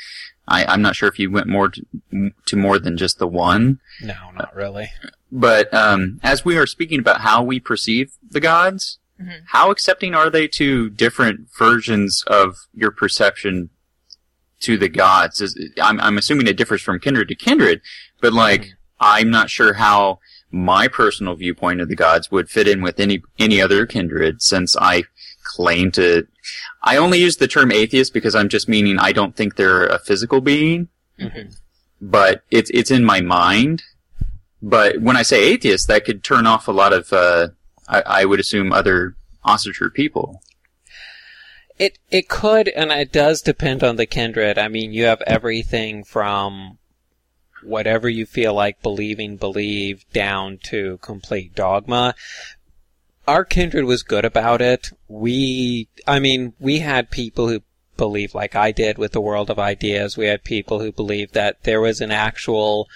I, 0.53 0.65
I'm 0.67 0.83
not 0.83 0.95
sure 0.95 1.09
if 1.09 1.19
you 1.19 1.31
went 1.31 1.47
more 1.49 1.69
to, 1.71 2.31
to 2.47 2.57
more 2.57 2.79
than 2.79 2.97
just 2.97 3.19
the 3.19 3.27
one. 3.27 3.81
No, 4.03 4.15
not 4.37 4.55
really. 4.55 4.91
But 5.33 5.73
um, 5.73 6.21
as 6.23 6.45
we 6.45 6.57
are 6.59 6.67
speaking 6.67 7.01
about 7.01 7.23
how 7.23 7.43
we 7.43 7.59
perceive 7.59 8.13
the 8.31 8.41
gods, 8.41 8.99
Mhm. 9.21 9.43
how 9.47 9.71
accepting 9.71 10.15
are 10.15 10.31
they 10.31 10.49
to 10.49 10.91
different 10.91 11.47
versions 11.57 12.25
of 12.27 12.57
your 12.75 12.91
perception 12.91 13.71
to 14.61 14.77
the 14.77 14.89
gods? 14.89 15.41
Is, 15.41 15.53
I'm, 15.81 16.01
I'm 16.01 16.19
assuming 16.19 16.47
it 16.49 16.57
differs 16.57 16.83
from 16.83 16.99
kindred 16.99 17.29
to 17.29 17.35
kindred, 17.35 17.81
but 18.21 18.33
like 18.33 18.73
I'm 19.01 19.31
not 19.31 19.49
sure 19.51 19.75
how 19.75 20.19
my 20.51 20.89
personal 20.89 21.35
viewpoint 21.37 21.81
of 21.81 21.89
the 21.89 21.95
gods 21.97 22.31
would 22.33 22.51
fit 22.51 22.67
in 22.69 22.83
with 22.83 22.99
any 22.99 23.23
any 23.39 23.61
other 23.63 23.87
kindred, 23.87 24.43
since 24.43 24.77
I 24.77 25.05
claim 25.57 25.91
to. 25.93 26.27
I 26.83 26.97
only 26.97 27.19
use 27.19 27.37
the 27.37 27.49
term 27.49 27.71
atheist 27.71 28.13
because 28.13 28.35
I'm 28.35 28.49
just 28.49 28.69
meaning 28.69 28.99
I 28.99 29.13
don't 29.13 29.37
think 29.37 29.57
they're 29.57 29.87
a 29.87 29.99
physical 29.99 30.41
being 30.41 30.89
Mhm. 31.21 31.55
but 32.01 32.43
it's 32.51 32.71
it's 32.71 32.91
in 32.91 33.05
my 33.05 33.21
mind. 33.21 33.83
But 34.63 35.01
when 35.01 35.17
I 35.17 35.23
say 35.23 35.43
atheist, 35.45 35.89
that 35.89 36.05
could 36.05 36.23
turn 36.23 36.47
off 36.47 36.69
a 36.69 36.73
lot 36.73 36.93
of, 36.93 37.13
uh, 37.13 37.49
I, 37.89 38.03
I 38.21 38.25
would 38.25 38.39
assume, 38.41 38.73
other 38.73 39.17
Asatru 39.45 39.93
people. 39.93 40.41
It 41.79 41.99
it 42.11 42.29
could, 42.29 42.69
and 42.69 42.93
it 42.93 43.11
does 43.13 43.43
depend 43.43 43.83
on 43.83 43.97
the 43.97 44.07
kindred. 44.07 44.59
I 44.59 44.69
mean, 44.69 44.93
you 44.93 45.05
have 45.07 45.23
everything 45.27 46.05
from 46.05 46.79
whatever 47.65 48.09
you 48.09 48.27
feel 48.27 48.55
like 48.55 48.83
believing, 48.83 49.37
believe, 49.37 50.05
down 50.13 50.59
to 50.65 50.99
complete 51.03 51.55
dogma. 51.55 52.15
Our 53.27 53.45
kindred 53.45 53.85
was 53.85 54.03
good 54.03 54.25
about 54.25 54.61
it. 54.61 54.91
We, 55.09 55.89
I 56.07 56.19
mean, 56.19 56.55
we 56.59 56.81
had 56.81 57.11
people 57.11 57.49
who 57.49 57.63
believed 57.97 58.35
like 58.35 58.57
I 58.57 58.73
did 58.73 58.99
with 58.99 59.13
the 59.13 59.21
world 59.21 59.49
of 59.51 59.59
ideas. 59.59 60.17
We 60.17 60.27
had 60.27 60.43
people 60.45 60.81
who 60.81 60.91
believed 60.91 61.35
that 61.35 61.63
there 61.63 61.81
was 61.81 62.01
an 62.01 62.11
actual 62.11 62.89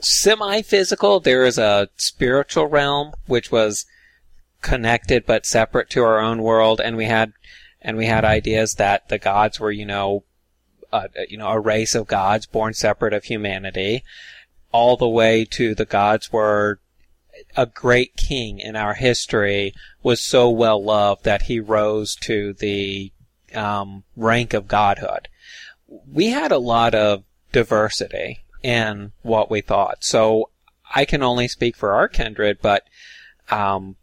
semi-physical. 0.00 1.20
There 1.20 1.44
is 1.44 1.58
a 1.58 1.88
spiritual 1.96 2.66
realm 2.66 3.12
which 3.26 3.50
was 3.50 3.86
connected 4.62 5.26
but 5.26 5.46
separate 5.46 5.90
to 5.90 6.02
our 6.02 6.20
own 6.20 6.42
world, 6.42 6.80
and 6.80 6.96
we 6.96 7.06
had 7.06 7.32
and 7.82 7.96
we 7.96 8.06
had 8.06 8.24
ideas 8.24 8.74
that 8.74 9.08
the 9.08 9.18
gods 9.18 9.60
were, 9.60 9.70
you 9.70 9.86
know, 9.86 10.24
uh, 10.92 11.08
you 11.28 11.38
know, 11.38 11.48
a 11.48 11.60
race 11.60 11.94
of 11.94 12.06
gods 12.06 12.46
born 12.46 12.74
separate 12.74 13.12
of 13.12 13.24
humanity, 13.24 14.02
all 14.72 14.96
the 14.96 15.08
way 15.08 15.44
to 15.44 15.74
the 15.74 15.84
gods 15.84 16.32
were 16.32 16.80
a 17.56 17.66
great 17.66 18.16
king 18.16 18.60
in 18.60 18.76
our 18.76 18.94
history 18.94 19.74
was 20.02 20.20
so 20.20 20.50
well 20.50 20.82
loved 20.82 21.24
that 21.24 21.42
he 21.42 21.58
rose 21.58 22.14
to 22.16 22.52
the 22.54 23.12
um, 23.54 24.04
rank 24.16 24.52
of 24.54 24.68
godhood. 24.68 25.28
We 25.88 26.26
had 26.26 26.52
a 26.52 26.58
lot 26.58 26.94
of 26.94 27.24
diversity 27.52 28.44
in 28.62 29.12
what 29.22 29.50
we 29.50 29.60
thought, 29.60 30.04
so 30.04 30.50
I 30.94 31.04
can 31.04 31.22
only 31.22 31.48
speak 31.48 31.76
for 31.76 31.92
our 31.92 32.08
kindred, 32.08 32.58
but 32.60 32.84
um, 33.50 33.96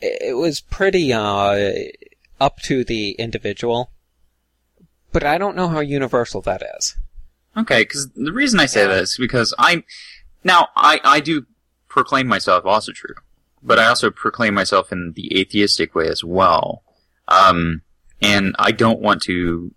it 0.00 0.36
was 0.36 0.60
pretty 0.60 1.12
uh, 1.12 1.74
up 2.40 2.60
to 2.62 2.84
the 2.84 3.12
individual. 3.12 3.90
But 5.12 5.24
I 5.24 5.38
don't 5.38 5.56
know 5.56 5.68
how 5.68 5.80
universal 5.80 6.40
that 6.42 6.62
is. 6.78 6.96
Okay, 7.56 7.82
because 7.82 8.10
the 8.12 8.32
reason 8.32 8.60
I 8.60 8.66
say 8.66 8.86
that 8.86 9.02
is 9.02 9.16
because 9.18 9.52
I'm 9.58 9.84
now 10.44 10.68
I 10.76 11.00
I 11.02 11.20
do 11.20 11.46
proclaim 11.90 12.26
myself 12.26 12.64
also 12.64 12.92
true, 12.92 13.16
but 13.62 13.78
I 13.78 13.86
also 13.86 14.10
proclaim 14.10 14.54
myself 14.54 14.90
in 14.90 15.12
the 15.14 15.38
atheistic 15.38 15.94
way 15.94 16.08
as 16.08 16.24
well. 16.24 16.82
Um, 17.28 17.82
and 18.22 18.56
I 18.58 18.72
don't 18.72 19.00
want 19.00 19.20
to 19.22 19.74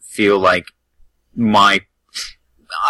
feel 0.00 0.38
like 0.38 0.66
my. 1.34 1.80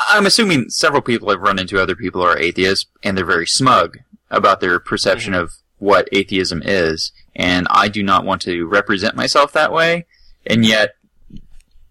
I'm 0.09 0.27
assuming 0.27 0.69
several 0.69 1.03
people 1.03 1.31
I've 1.31 1.41
run 1.41 1.59
into 1.59 1.81
other 1.81 1.97
people 1.97 2.21
who 2.21 2.29
are 2.29 2.39
atheists, 2.39 2.87
and 3.03 3.17
they're 3.17 3.25
very 3.25 3.47
smug 3.47 3.99
about 4.31 4.61
their 4.61 4.79
perception 4.79 5.33
of 5.33 5.53
what 5.79 6.09
atheism 6.12 6.62
is, 6.64 7.12
and 7.35 7.67
I 7.71 7.89
do 7.89 8.03
not 8.03 8.25
want 8.25 8.43
to 8.43 8.67
represent 8.67 9.14
myself 9.14 9.53
that 9.53 9.73
way. 9.73 10.07
And 10.47 10.64
yet, 10.64 10.97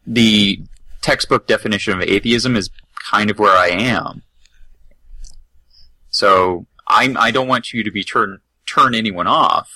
the 0.06 0.62
textbook 1.02 1.48
definition 1.48 1.94
of 1.94 2.02
atheism 2.02 2.56
is 2.56 2.70
kind 3.12 3.30
of 3.30 3.40
where 3.40 3.56
I 3.56 3.68
am. 3.68 4.24
So 6.16 6.66
I'm 6.88 7.18
I 7.18 7.32
don't 7.32 7.50
want 7.50 7.74
you 7.74 7.84
to 7.84 7.92
be 7.92 8.02
turn 8.04 8.40
turn 8.66 8.96
anyone 8.96 9.28
off 9.28 9.70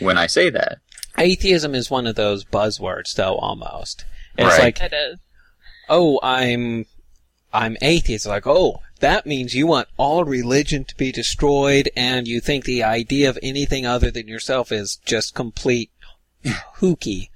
when 0.00 0.18
I 0.18 0.26
say 0.26 0.50
that. 0.50 0.78
Atheism 1.16 1.76
is 1.76 1.88
one 1.90 2.08
of 2.08 2.16
those 2.16 2.44
buzzwords, 2.44 3.14
though, 3.14 3.36
almost. 3.36 4.04
It's 4.36 4.48
Right. 4.58 4.60
like, 4.60 4.80
It 4.80 4.92
is. 4.92 5.18
oh, 5.88 6.18
I'm, 6.22 6.86
I'm 7.52 7.76
atheist. 7.82 8.26
Like, 8.26 8.46
oh, 8.48 8.80
that 8.98 9.26
means 9.26 9.54
you 9.54 9.66
want 9.68 9.86
all 9.96 10.24
religion 10.24 10.84
to 10.86 10.96
be 10.96 11.12
destroyed, 11.12 11.88
and 11.96 12.26
you 12.26 12.40
think 12.40 12.64
the 12.64 12.82
idea 12.82 13.28
of 13.28 13.38
anything 13.42 13.86
other 13.86 14.10
than 14.10 14.26
yourself 14.28 14.72
is 14.72 14.96
just 15.04 15.34
complete 15.34 15.90
hooky. 16.74 17.30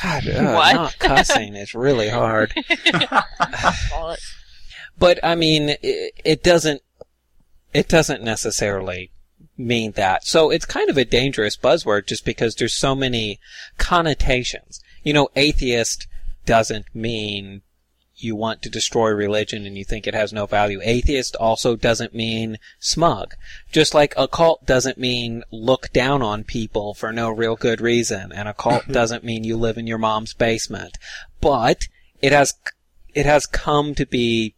God, 0.00 0.26
uh, 0.26 0.52
What? 0.54 0.74
not 0.74 0.98
cussing 0.98 1.54
is 1.54 1.74
really 1.74 2.08
hard. 2.08 2.54
But 4.98 5.20
I 5.22 5.34
mean, 5.36 5.70
it, 5.82 6.12
it 6.24 6.42
doesn't. 6.42 6.82
It 7.78 7.88
doesn't 7.88 8.24
necessarily 8.24 9.12
mean 9.56 9.92
that. 9.92 10.24
So 10.24 10.50
it's 10.50 10.66
kind 10.66 10.90
of 10.90 10.98
a 10.98 11.04
dangerous 11.04 11.56
buzzword 11.56 12.08
just 12.08 12.24
because 12.24 12.56
there's 12.56 12.76
so 12.76 12.96
many 12.96 13.38
connotations. 13.76 14.80
You 15.04 15.12
know, 15.12 15.28
atheist 15.36 16.08
doesn't 16.44 16.86
mean 16.92 17.62
you 18.16 18.34
want 18.34 18.62
to 18.62 18.68
destroy 18.68 19.10
religion 19.10 19.64
and 19.64 19.78
you 19.78 19.84
think 19.84 20.08
it 20.08 20.14
has 20.14 20.32
no 20.32 20.44
value. 20.44 20.80
Atheist 20.82 21.36
also 21.36 21.76
doesn't 21.76 22.16
mean 22.16 22.58
smug. 22.80 23.36
Just 23.70 23.94
like 23.94 24.12
a 24.16 24.26
cult 24.26 24.66
doesn't 24.66 24.98
mean 24.98 25.44
look 25.52 25.92
down 25.92 26.20
on 26.20 26.42
people 26.42 26.94
for 26.94 27.12
no 27.12 27.30
real 27.30 27.54
good 27.54 27.80
reason, 27.80 28.32
and 28.32 28.48
a 28.48 28.54
cult 28.54 28.82
mm-hmm. 28.82 28.92
doesn't 28.92 29.22
mean 29.22 29.44
you 29.44 29.56
live 29.56 29.78
in 29.78 29.86
your 29.86 29.98
mom's 29.98 30.34
basement. 30.34 30.98
But 31.40 31.86
it 32.20 32.32
has 32.32 32.54
it 33.14 33.24
has 33.24 33.46
come 33.46 33.94
to 33.94 34.04
be 34.04 34.56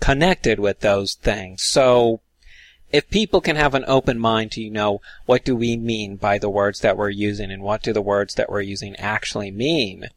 connected 0.00 0.58
with 0.58 0.80
those 0.80 1.14
things. 1.14 1.62
So 1.62 2.20
if 2.92 3.10
people 3.10 3.40
can 3.40 3.56
have 3.56 3.74
an 3.74 3.84
open 3.86 4.18
mind 4.18 4.52
to, 4.52 4.62
you 4.62 4.70
know, 4.70 5.00
what 5.26 5.44
do 5.44 5.56
we 5.56 5.76
mean 5.76 6.16
by 6.16 6.38
the 6.38 6.50
words 6.50 6.80
that 6.80 6.96
we're 6.96 7.10
using 7.10 7.50
and 7.50 7.62
what 7.62 7.82
do 7.82 7.92
the 7.92 8.02
words 8.02 8.34
that 8.34 8.48
we're 8.48 8.60
using 8.60 8.94
actually 8.96 9.50
mean, 9.50 10.08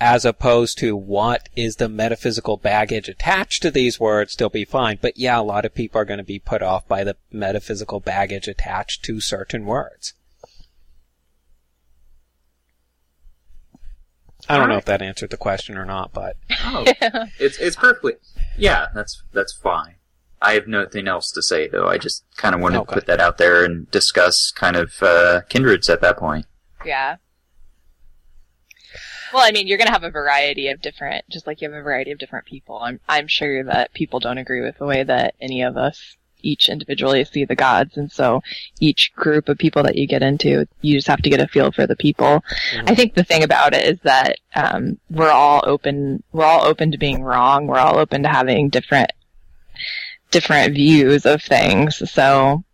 as 0.00 0.24
opposed 0.24 0.78
to 0.78 0.96
what 0.96 1.48
is 1.54 1.76
the 1.76 1.88
metaphysical 1.88 2.56
baggage 2.56 3.08
attached 3.08 3.62
to 3.62 3.70
these 3.70 4.00
words, 4.00 4.34
they'll 4.34 4.48
be 4.48 4.64
fine. 4.64 4.98
But 5.00 5.16
yeah, 5.16 5.38
a 5.38 5.42
lot 5.42 5.64
of 5.64 5.74
people 5.74 6.00
are 6.00 6.04
going 6.04 6.18
to 6.18 6.24
be 6.24 6.38
put 6.38 6.62
off 6.62 6.88
by 6.88 7.04
the 7.04 7.16
metaphysical 7.30 8.00
baggage 8.00 8.48
attached 8.48 9.04
to 9.04 9.20
certain 9.20 9.64
words. 9.64 10.14
I 14.52 14.58
don't 14.58 14.68
know 14.68 14.76
if 14.76 14.84
that 14.86 15.02
answered 15.02 15.30
the 15.30 15.36
question 15.36 15.76
or 15.78 15.84
not, 15.84 16.12
but 16.12 16.36
Oh, 16.64 16.84
it's 17.38 17.58
it's 17.58 17.76
perfectly. 17.76 18.14
Yeah, 18.56 18.88
that's 18.94 19.22
that's 19.32 19.52
fine. 19.52 19.94
I 20.40 20.52
have 20.54 20.66
nothing 20.66 21.06
else 21.08 21.30
to 21.32 21.42
say 21.42 21.68
though. 21.68 21.86
I 21.88 21.98
just 21.98 22.24
kind 22.36 22.54
of 22.54 22.60
wanted 22.60 22.78
Okay. 22.80 22.86
to 22.88 22.92
put 22.94 23.06
that 23.06 23.20
out 23.20 23.38
there 23.38 23.64
and 23.64 23.90
discuss 23.90 24.50
kind 24.50 24.76
of 24.76 24.92
uh, 25.02 25.42
kindreds 25.48 25.88
at 25.88 26.00
that 26.00 26.16
point. 26.16 26.46
Yeah. 26.84 27.16
Well, 29.32 29.42
I 29.46 29.50
mean, 29.52 29.66
you're 29.66 29.78
going 29.78 29.86
to 29.86 29.92
have 29.94 30.04
a 30.04 30.10
variety 30.10 30.68
of 30.68 30.82
different, 30.82 31.24
just 31.30 31.46
like 31.46 31.62
you 31.62 31.70
have 31.70 31.78
a 31.78 31.82
variety 31.82 32.10
of 32.10 32.18
different 32.18 32.44
people. 32.44 32.78
I'm, 32.82 33.00
I'm 33.08 33.28
sure 33.28 33.64
that 33.64 33.94
people 33.94 34.20
don't 34.20 34.36
agree 34.36 34.60
with 34.60 34.76
the 34.76 34.84
way 34.84 35.02
that 35.04 35.34
any 35.40 35.62
of 35.62 35.78
us 35.78 36.16
each 36.42 36.68
individually 36.68 37.24
see 37.24 37.44
the 37.44 37.54
gods. 37.54 37.96
And 37.96 38.10
so 38.10 38.42
each 38.80 39.12
group 39.14 39.48
of 39.48 39.58
people 39.58 39.82
that 39.84 39.96
you 39.96 40.06
get 40.06 40.22
into, 40.22 40.66
you 40.80 40.94
just 40.96 41.06
have 41.08 41.22
to 41.22 41.30
get 41.30 41.40
a 41.40 41.48
feel 41.48 41.72
for 41.72 41.86
the 41.86 41.96
people. 41.96 42.44
I 42.86 42.94
think 42.94 43.14
the 43.14 43.24
thing 43.24 43.42
about 43.42 43.74
it 43.74 43.84
is 43.84 43.98
that, 44.02 44.36
um, 44.54 44.98
we're 45.10 45.30
all 45.30 45.62
open, 45.64 46.22
we're 46.32 46.44
all 46.44 46.64
open 46.64 46.92
to 46.92 46.98
being 46.98 47.22
wrong. 47.22 47.66
We're 47.66 47.78
all 47.78 47.98
open 47.98 48.22
to 48.24 48.28
having 48.28 48.68
different, 48.68 49.10
different 50.30 50.74
views 50.74 51.26
of 51.26 51.42
things. 51.42 52.10
So 52.10 52.64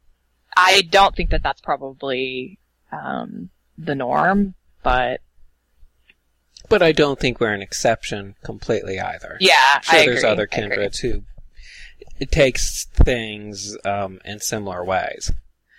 I 0.57 0.83
don't 0.91 1.15
think 1.15 1.31
that 1.31 1.43
that's 1.43 1.61
probably, 1.61 2.59
um, 2.93 3.51
the 3.77 3.95
norm, 3.95 4.55
but 4.83 5.21
but 6.69 6.83
I 6.83 6.93
don't 6.93 7.19
think 7.19 7.41
we're 7.41 7.55
an 7.55 7.63
exception 7.63 8.35
completely 8.45 9.01
either. 9.01 9.39
yeah, 9.41 9.81
sure 9.81 10.01
I 10.01 10.05
there's 10.05 10.19
agree. 10.19 10.31
other 10.31 10.47
kindreds 10.47 10.99
who 10.99 11.23
it 12.19 12.31
takes 12.31 12.87
things 12.87 13.77
um, 13.85 14.21
in 14.25 14.41
similar 14.41 14.85
ways. 14.85 15.33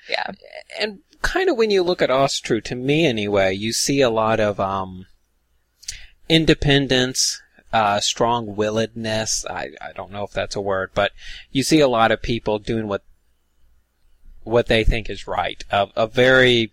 Yeah. 0.10 0.32
And 0.80 1.00
kind 1.22 1.50
of 1.50 1.58
when 1.58 1.70
you 1.70 1.84
look 1.84 2.02
at 2.02 2.10
Asatru, 2.10 2.64
to 2.64 2.76
me 2.76 3.06
anyway, 3.06 3.54
you 3.54 3.74
see 3.74 4.02
a 4.02 4.10
lot 4.10 4.40
of 4.40 4.60
um, 4.60 5.06
independence, 6.28 7.42
uh, 7.72 8.00
strong-willedness. 8.00 9.46
I, 9.50 9.70
I 9.82 9.92
don't 9.94 10.12
know 10.12 10.24
if 10.24 10.32
that's 10.32 10.56
a 10.56 10.62
word, 10.62 10.92
but 10.94 11.12
you 11.52 11.64
see 11.64 11.80
a 11.80 11.88
lot 11.88 12.12
of 12.12 12.22
people 12.22 12.60
doing 12.60 12.88
what 12.88 13.04
what 14.44 14.68
they 14.68 14.84
think 14.84 15.10
is 15.10 15.28
right. 15.28 15.64
A, 15.70 15.90
a 15.96 16.08
very 16.08 16.72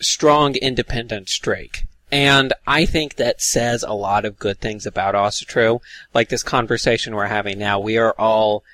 strong, 0.00 0.54
independent 0.54 1.28
streak. 1.28 1.84
And 2.16 2.54
I 2.66 2.86
think 2.86 3.16
that 3.16 3.42
says 3.42 3.82
a 3.82 3.92
lot 3.92 4.24
of 4.24 4.38
good 4.38 4.58
things 4.58 4.86
about 4.86 5.14
Asatru. 5.14 5.82
Like 6.14 6.30
this 6.30 6.42
conversation 6.42 7.14
we're 7.14 7.26
having 7.26 7.58
now, 7.58 7.78
we 7.78 7.98
are 7.98 8.14
all 8.18 8.64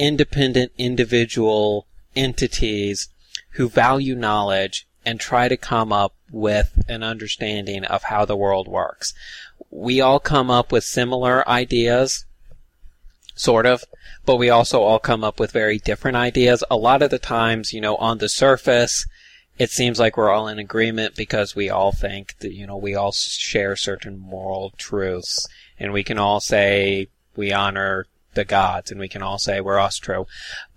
independent 0.00 0.72
individual 0.76 1.86
entities 2.16 3.08
who 3.50 3.68
value 3.68 4.16
knowledge 4.16 4.88
and 5.06 5.20
try 5.20 5.46
to 5.46 5.56
come 5.56 5.92
up 5.92 6.12
with 6.32 6.82
an 6.88 7.04
understanding 7.04 7.84
of 7.84 8.02
how 8.02 8.24
the 8.24 8.36
world 8.36 8.66
works. 8.66 9.14
We 9.70 10.00
all 10.00 10.18
come 10.18 10.50
up 10.50 10.72
with 10.72 10.82
similar 10.82 11.48
ideas, 11.48 12.26
sort 13.36 13.64
of, 13.64 13.84
but 14.26 14.38
we 14.38 14.50
also 14.50 14.82
all 14.82 14.98
come 14.98 15.22
up 15.22 15.38
with 15.38 15.52
very 15.52 15.78
different 15.78 16.16
ideas. 16.16 16.64
A 16.68 16.76
lot 16.76 17.02
of 17.02 17.10
the 17.10 17.20
times, 17.20 17.72
you 17.72 17.80
know, 17.80 17.94
on 17.94 18.18
the 18.18 18.28
surface, 18.28 19.06
it 19.58 19.70
seems 19.70 19.98
like 19.98 20.16
we're 20.16 20.30
all 20.30 20.48
in 20.48 20.58
agreement 20.58 21.16
because 21.16 21.56
we 21.56 21.68
all 21.68 21.92
think 21.92 22.36
that, 22.38 22.52
you 22.52 22.66
know, 22.66 22.76
we 22.76 22.94
all 22.94 23.12
share 23.12 23.74
certain 23.74 24.18
moral 24.18 24.72
truths 24.78 25.48
and 25.78 25.92
we 25.92 26.04
can 26.04 26.18
all 26.18 26.40
say 26.40 27.08
we 27.34 27.52
honor 27.52 28.06
the 28.34 28.44
gods 28.44 28.90
and 28.90 29.00
we 29.00 29.08
can 29.08 29.22
all 29.22 29.38
say 29.38 29.60
we're 29.60 29.76
Asatru. 29.76 30.26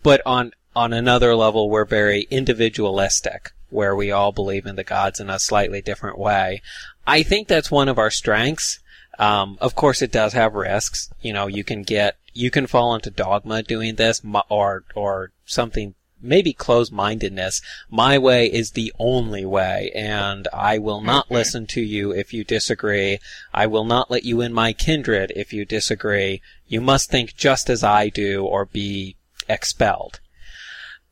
But 0.01 0.21
on, 0.25 0.51
on 0.75 0.93
another 0.93 1.35
level, 1.35 1.69
we're 1.69 1.85
very 1.85 2.21
individualistic 2.31 3.51
where 3.69 3.95
we 3.95 4.11
all 4.11 4.31
believe 4.31 4.65
in 4.65 4.75
the 4.75 4.83
gods 4.83 5.19
in 5.19 5.29
a 5.29 5.39
slightly 5.39 5.81
different 5.81 6.17
way. 6.17 6.61
I 7.05 7.23
think 7.23 7.47
that's 7.47 7.71
one 7.71 7.87
of 7.87 7.99
our 7.99 8.11
strengths. 8.11 8.79
Um, 9.19 9.57
of 9.61 9.75
course, 9.75 10.01
it 10.01 10.11
does 10.11 10.33
have 10.33 10.55
risks. 10.55 11.09
You 11.21 11.33
know, 11.33 11.47
you 11.47 11.63
can 11.63 11.83
get, 11.83 12.17
you 12.33 12.49
can 12.49 12.65
fall 12.65 12.95
into 12.95 13.11
dogma 13.11 13.61
doing 13.61 13.95
this, 13.95 14.21
or 14.49 14.83
or 14.95 15.31
something 15.45 15.93
maybe 16.21 16.53
closed-mindedness. 16.53 17.61
My 17.89 18.17
way 18.17 18.47
is 18.47 18.71
the 18.71 18.93
only 18.99 19.45
way, 19.45 19.91
and 19.95 20.47
I 20.53 20.77
will 20.77 21.01
not 21.01 21.27
Mhm. 21.27 21.31
listen 21.31 21.67
to 21.67 21.81
you 21.81 22.11
if 22.11 22.33
you 22.33 22.43
disagree. 22.43 23.19
I 23.53 23.67
will 23.67 23.85
not 23.85 24.11
let 24.11 24.23
you 24.23 24.41
in 24.41 24.53
my 24.53 24.73
kindred 24.73 25.31
if 25.35 25.53
you 25.53 25.65
disagree. 25.65 26.41
You 26.67 26.81
must 26.81 27.09
think 27.09 27.35
just 27.35 27.69
as 27.69 27.83
I 27.83 28.09
do, 28.09 28.43
or 28.43 28.65
be 28.65 29.15
expelled. 29.49 30.19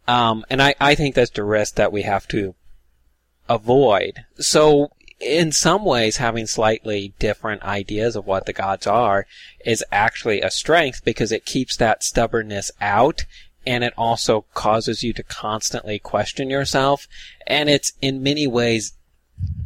Um, 0.08 0.46
and 0.50 0.62
I, 0.62 0.76
I 0.80 0.96
think 0.96 1.16
that's 1.16 1.32
the 1.32 1.44
risk 1.44 1.76
that 1.76 1.92
we 1.92 2.02
have 2.04 2.28
to 2.30 2.56
avoid. 3.48 4.26
So, 4.40 4.92
in 5.20 5.52
some 5.52 5.84
ways, 5.84 6.18
having 6.18 6.48
slightly 6.48 7.14
different 7.20 7.62
ideas 7.62 8.16
of 8.16 8.26
what 8.26 8.46
the 8.46 8.54
gods 8.54 8.88
are 8.88 9.28
is 9.66 9.84
actually 9.92 10.42
a 10.42 10.50
strength 10.50 11.04
because 11.04 11.32
it 11.32 11.46
keeps 11.46 11.76
that 11.76 12.04
stubbornness 12.04 12.72
out 12.80 13.26
and 13.66 13.84
it 13.84 13.94
also 13.98 14.46
causes 14.54 15.04
you 15.04 15.14
to 15.14 15.24
constantly 15.24 16.00
question 16.00 16.50
yourself. 16.50 17.08
And 17.46 17.70
it's 17.70 17.94
in 18.02 18.24
many 18.24 18.48
ways 18.48 18.94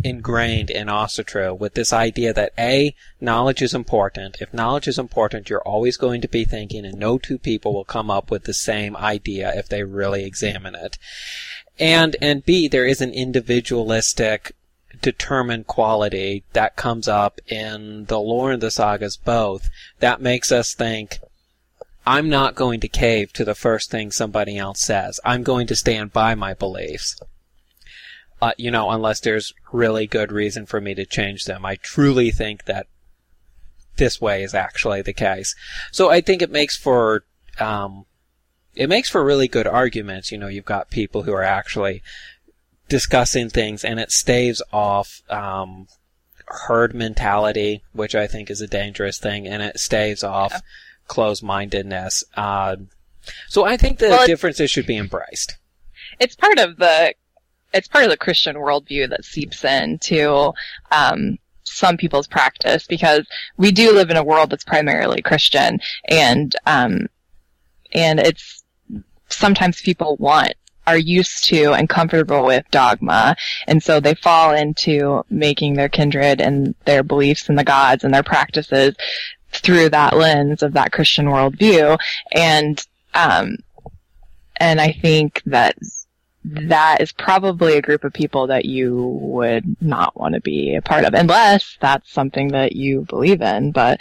ingrained 0.03 0.69
in 0.69 0.87
Asatru 0.87 1.57
with 1.57 1.73
this 1.73 1.93
idea 1.93 2.33
that 2.33 2.53
A, 2.57 2.93
knowledge 3.21 3.61
is 3.61 3.73
important. 3.73 4.37
If 4.41 4.53
knowledge 4.53 4.87
is 4.87 4.99
important, 4.99 5.49
you're 5.49 5.61
always 5.61 5.97
going 5.97 6.21
to 6.21 6.27
be 6.27 6.43
thinking 6.43 6.85
and 6.85 6.97
no 6.97 7.17
two 7.17 7.37
people 7.37 7.73
will 7.73 7.85
come 7.85 8.11
up 8.11 8.29
with 8.29 8.43
the 8.43 8.53
same 8.53 8.97
idea 8.97 9.53
if 9.55 9.69
they 9.69 9.83
really 9.83 10.25
examine 10.25 10.75
it. 10.75 10.97
And, 11.79 12.15
and 12.21 12.45
B, 12.45 12.67
there 12.67 12.85
is 12.85 13.01
an 13.01 13.13
individualistic 13.13 14.53
determined 15.01 15.67
quality 15.67 16.43
that 16.53 16.75
comes 16.75 17.07
up 17.07 17.41
in 17.47 18.05
the 18.05 18.19
lore 18.19 18.51
and 18.51 18.61
the 18.61 18.71
sagas 18.71 19.17
both 19.17 19.69
that 19.99 20.21
makes 20.21 20.51
us 20.51 20.73
think 20.73 21.19
I'm 22.05 22.29
not 22.29 22.55
going 22.55 22.79
to 22.81 22.87
cave 22.87 23.31
to 23.33 23.45
the 23.45 23.55
first 23.55 23.89
thing 23.89 24.11
somebody 24.11 24.57
else 24.57 24.81
says. 24.81 25.19
I'm 25.23 25.43
going 25.43 25.67
to 25.67 25.75
stand 25.75 26.11
by 26.11 26.35
my 26.35 26.53
beliefs. 26.53 27.19
Uh, 28.41 28.51
you 28.57 28.69
know, 28.69 28.91
unless 28.91 29.21
there's 29.21 29.53
really 29.71 30.05
good 30.05 30.31
reason 30.31 30.65
for 30.65 30.81
me 30.81 30.93
to 30.95 31.05
change 31.05 31.45
them. 31.45 31.65
I 31.65 31.75
truly 31.75 32.29
think 32.29 32.65
that 32.65 32.87
this 33.95 34.19
way 34.19 34.43
is 34.43 34.53
actually 34.53 35.01
the 35.01 35.13
case. 35.13 35.55
So 35.91 36.09
I 36.09 36.19
think 36.19 36.41
it 36.41 36.51
makes 36.51 36.75
for, 36.75 37.23
um, 37.59 38.05
it 38.75 38.89
makes 38.89 39.09
for 39.09 39.23
really 39.23 39.47
good 39.47 39.67
arguments. 39.67 40.31
You 40.31 40.39
know, 40.39 40.47
you've 40.47 40.65
got 40.65 40.89
people 40.89 41.23
who 41.23 41.33
are 41.33 41.43
actually 41.43 42.03
discussing 42.89 43.49
things 43.49 43.85
and 43.85 43.97
it 43.97 44.11
staves 44.11 44.61
off, 44.73 45.21
um, 45.29 45.87
herd 46.67 46.93
mentality, 46.93 47.83
which 47.93 48.13
I 48.13 48.27
think 48.27 48.49
is 48.51 48.61
a 48.61 48.67
dangerous 48.67 49.17
thing, 49.17 49.47
and 49.47 49.63
it 49.63 49.79
staves 49.79 50.23
off 50.23 50.51
Yeah. 50.51 50.59
Closed-mindedness. 51.07 52.23
Uh, 52.35 52.75
so 53.47 53.65
I 53.65 53.77
think 53.77 53.99
the 53.99 54.09
Well, 54.09 54.27
differences 54.27 54.69
should 54.71 54.85
be 54.87 54.97
embraced. 54.97 55.57
it's 56.19 56.35
part 56.35 56.59
of 56.59 56.77
the 56.77 57.13
it's 57.73 57.87
part 57.87 58.03
of 58.03 58.11
the 58.11 58.17
Christian 58.17 58.55
worldview 58.55 59.09
that 59.09 59.25
seeps 59.25 59.63
into 59.63 60.53
um, 60.91 61.39
some 61.63 61.97
people's 61.97 62.27
practice 62.27 62.85
because 62.85 63.25
we 63.57 63.71
do 63.71 63.91
live 63.91 64.11
in 64.11 64.17
a 64.17 64.23
world 64.23 64.51
that's 64.51 64.63
primarily 64.63 65.21
Christian, 65.23 65.79
and 66.07 66.55
um, 66.67 67.07
and 67.93 68.19
it's 68.19 68.63
sometimes 69.29 69.81
people 69.81 70.15
want 70.17 70.53
are 70.85 70.97
used 70.97 71.45
to 71.45 71.71
and 71.73 71.87
comfortable 71.89 72.45
with 72.45 72.63
dogma, 72.69 73.35
and 73.67 73.81
so 73.81 73.99
they 73.99 74.13
fall 74.13 74.53
into 74.53 75.23
making 75.29 75.73
their 75.73 75.89
kindred 75.89 76.41
and 76.41 76.75
their 76.85 77.01
beliefs 77.03 77.49
in 77.49 77.55
the 77.55 77.63
gods 77.63 78.03
and 78.03 78.13
their 78.13 78.21
practices 78.23 78.93
through 79.53 79.89
that 79.89 80.15
lens 80.15 80.63
of 80.63 80.73
that 80.73 80.91
Christian 80.91 81.27
worldview, 81.27 81.97
and 82.31 82.85
um, 83.13 83.57
and 84.57 84.81
I 84.81 84.91
think 84.91 85.41
that 85.45 85.75
that 86.45 86.99
is 87.01 87.11
probably 87.11 87.77
a 87.77 87.81
group 87.81 88.03
of 88.03 88.11
people 88.11 88.47
that 88.47 88.65
you 88.65 88.95
would 89.21 89.81
not 89.81 90.19
want 90.19 90.35
to 90.35 90.41
be 90.41 90.75
a 90.75 90.81
part 90.81 91.05
of, 91.05 91.13
unless 91.13 91.77
that's 91.79 92.11
something 92.11 92.49
that 92.49 92.73
you 92.73 93.05
believe 93.07 93.41
in. 93.41 93.71
But 93.71 93.99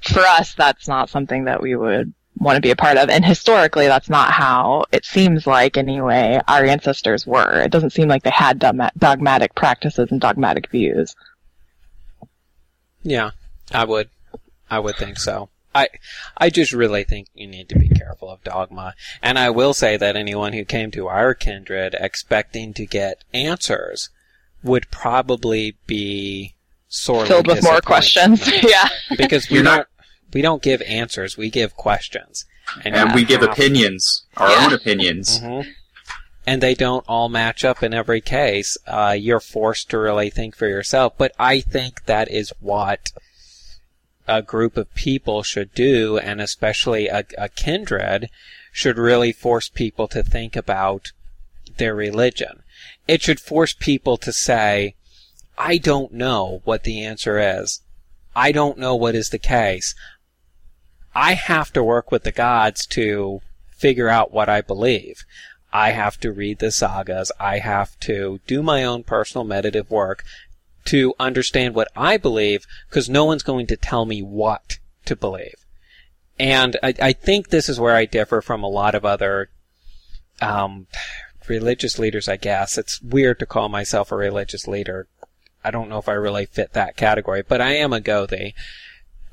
for 0.00 0.20
us, 0.20 0.54
that's 0.54 0.86
not 0.86 1.10
something 1.10 1.44
that 1.44 1.60
we 1.60 1.74
would 1.74 2.14
want 2.36 2.54
to 2.54 2.60
be 2.60 2.70
a 2.70 2.76
part 2.76 2.98
of. 2.98 3.08
And 3.10 3.24
historically, 3.24 3.86
that's 3.88 4.08
not 4.08 4.30
how 4.30 4.84
it 4.92 5.04
seems 5.04 5.44
like, 5.44 5.76
anyway, 5.76 6.40
our 6.46 6.64
ancestors 6.64 7.26
were. 7.26 7.60
It 7.62 7.72
doesn't 7.72 7.90
seem 7.90 8.06
like 8.06 8.22
they 8.22 8.30
had 8.30 8.60
dogmatic 8.96 9.56
practices 9.56 10.12
and 10.12 10.20
dogmatic 10.20 10.70
views. 10.70 11.16
Yeah, 13.02 13.30
I 13.72 13.84
would. 13.84 14.10
I 14.70 14.78
would 14.78 14.96
think 14.96 15.18
so. 15.18 15.48
I, 15.74 15.88
I 16.36 16.50
just 16.50 16.72
really 16.72 17.04
think 17.04 17.28
you 17.34 17.46
need 17.46 17.68
to 17.68 17.78
be 17.78 17.88
careful 17.88 18.30
of 18.30 18.42
dogma. 18.42 18.94
And 19.22 19.38
I 19.38 19.50
will 19.50 19.74
say 19.74 19.96
that 19.96 20.16
anyone 20.16 20.52
who 20.52 20.64
came 20.64 20.90
to 20.92 21.06
our 21.08 21.34
kindred 21.34 21.94
expecting 22.00 22.74
to 22.74 22.86
get 22.86 23.22
answers 23.32 24.10
would 24.62 24.90
probably 24.90 25.76
be 25.86 26.54
sorely 26.88 27.28
filled 27.28 27.46
with 27.46 27.62
more 27.62 27.80
questions. 27.80 28.46
yeah, 28.62 28.88
because 29.16 29.48
we 29.50 29.62
don't 29.62 29.86
we 30.32 30.42
don't 30.42 30.62
give 30.62 30.82
answers, 30.82 31.36
we 31.36 31.50
give 31.50 31.76
questions, 31.76 32.44
and, 32.84 32.94
and 32.94 33.14
we 33.14 33.24
give 33.24 33.42
opinions, 33.42 34.24
our 34.36 34.50
yeah. 34.50 34.66
own 34.66 34.72
opinions. 34.72 35.40
Mm-hmm. 35.40 35.70
And 36.48 36.62
they 36.62 36.74
don't 36.74 37.04
all 37.06 37.28
match 37.28 37.62
up 37.62 37.82
in 37.82 37.92
every 37.92 38.22
case. 38.22 38.78
Uh, 38.86 39.14
you're 39.18 39.38
forced 39.38 39.90
to 39.90 39.98
really 39.98 40.30
think 40.30 40.56
for 40.56 40.66
yourself. 40.66 41.12
But 41.18 41.32
I 41.38 41.60
think 41.60 42.06
that 42.06 42.30
is 42.30 42.54
what 42.58 43.12
a 44.26 44.40
group 44.40 44.78
of 44.78 44.94
people 44.94 45.42
should 45.42 45.74
do, 45.74 46.16
and 46.16 46.40
especially 46.40 47.08
a, 47.08 47.24
a 47.36 47.50
kindred, 47.50 48.30
should 48.72 48.96
really 48.96 49.30
force 49.30 49.68
people 49.68 50.08
to 50.08 50.22
think 50.22 50.56
about 50.56 51.12
their 51.76 51.94
religion. 51.94 52.62
It 53.06 53.20
should 53.20 53.40
force 53.40 53.74
people 53.74 54.16
to 54.16 54.32
say, 54.32 54.94
I 55.58 55.76
don't 55.76 56.14
know 56.14 56.62
what 56.64 56.84
the 56.84 57.04
answer 57.04 57.38
is. 57.60 57.82
I 58.34 58.52
don't 58.52 58.78
know 58.78 58.96
what 58.96 59.14
is 59.14 59.28
the 59.28 59.38
case. 59.38 59.94
I 61.14 61.34
have 61.34 61.74
to 61.74 61.84
work 61.84 62.10
with 62.10 62.22
the 62.22 62.32
gods 62.32 62.86
to 62.86 63.42
figure 63.68 64.08
out 64.08 64.32
what 64.32 64.48
I 64.48 64.62
believe. 64.62 65.26
I 65.72 65.90
have 65.90 66.18
to 66.20 66.32
read 66.32 66.58
the 66.58 66.70
sagas. 66.70 67.30
I 67.38 67.58
have 67.58 67.98
to 68.00 68.40
do 68.46 68.62
my 68.62 68.84
own 68.84 69.04
personal 69.04 69.44
meditative 69.44 69.90
work 69.90 70.24
to 70.86 71.14
understand 71.20 71.74
what 71.74 71.88
I 71.94 72.16
believe 72.16 72.66
because 72.88 73.08
no 73.08 73.24
one's 73.24 73.42
going 73.42 73.66
to 73.66 73.76
tell 73.76 74.06
me 74.06 74.22
what 74.22 74.78
to 75.04 75.14
believe. 75.14 75.66
And 76.38 76.76
I, 76.82 76.94
I 77.00 77.12
think 77.12 77.48
this 77.48 77.68
is 77.68 77.80
where 77.80 77.96
I 77.96 78.06
differ 78.06 78.40
from 78.40 78.62
a 78.62 78.68
lot 78.68 78.94
of 78.94 79.04
other 79.04 79.50
um, 80.40 80.86
religious 81.48 81.98
leaders, 81.98 82.28
I 82.28 82.36
guess. 82.36 82.78
It's 82.78 83.02
weird 83.02 83.38
to 83.40 83.46
call 83.46 83.68
myself 83.68 84.12
a 84.12 84.16
religious 84.16 84.66
leader. 84.66 85.08
I 85.64 85.70
don't 85.70 85.88
know 85.88 85.98
if 85.98 86.08
I 86.08 86.12
really 86.12 86.46
fit 86.46 86.72
that 86.72 86.96
category, 86.96 87.42
but 87.46 87.60
I 87.60 87.72
am 87.72 87.92
a 87.92 88.00
Gothi. 88.00 88.54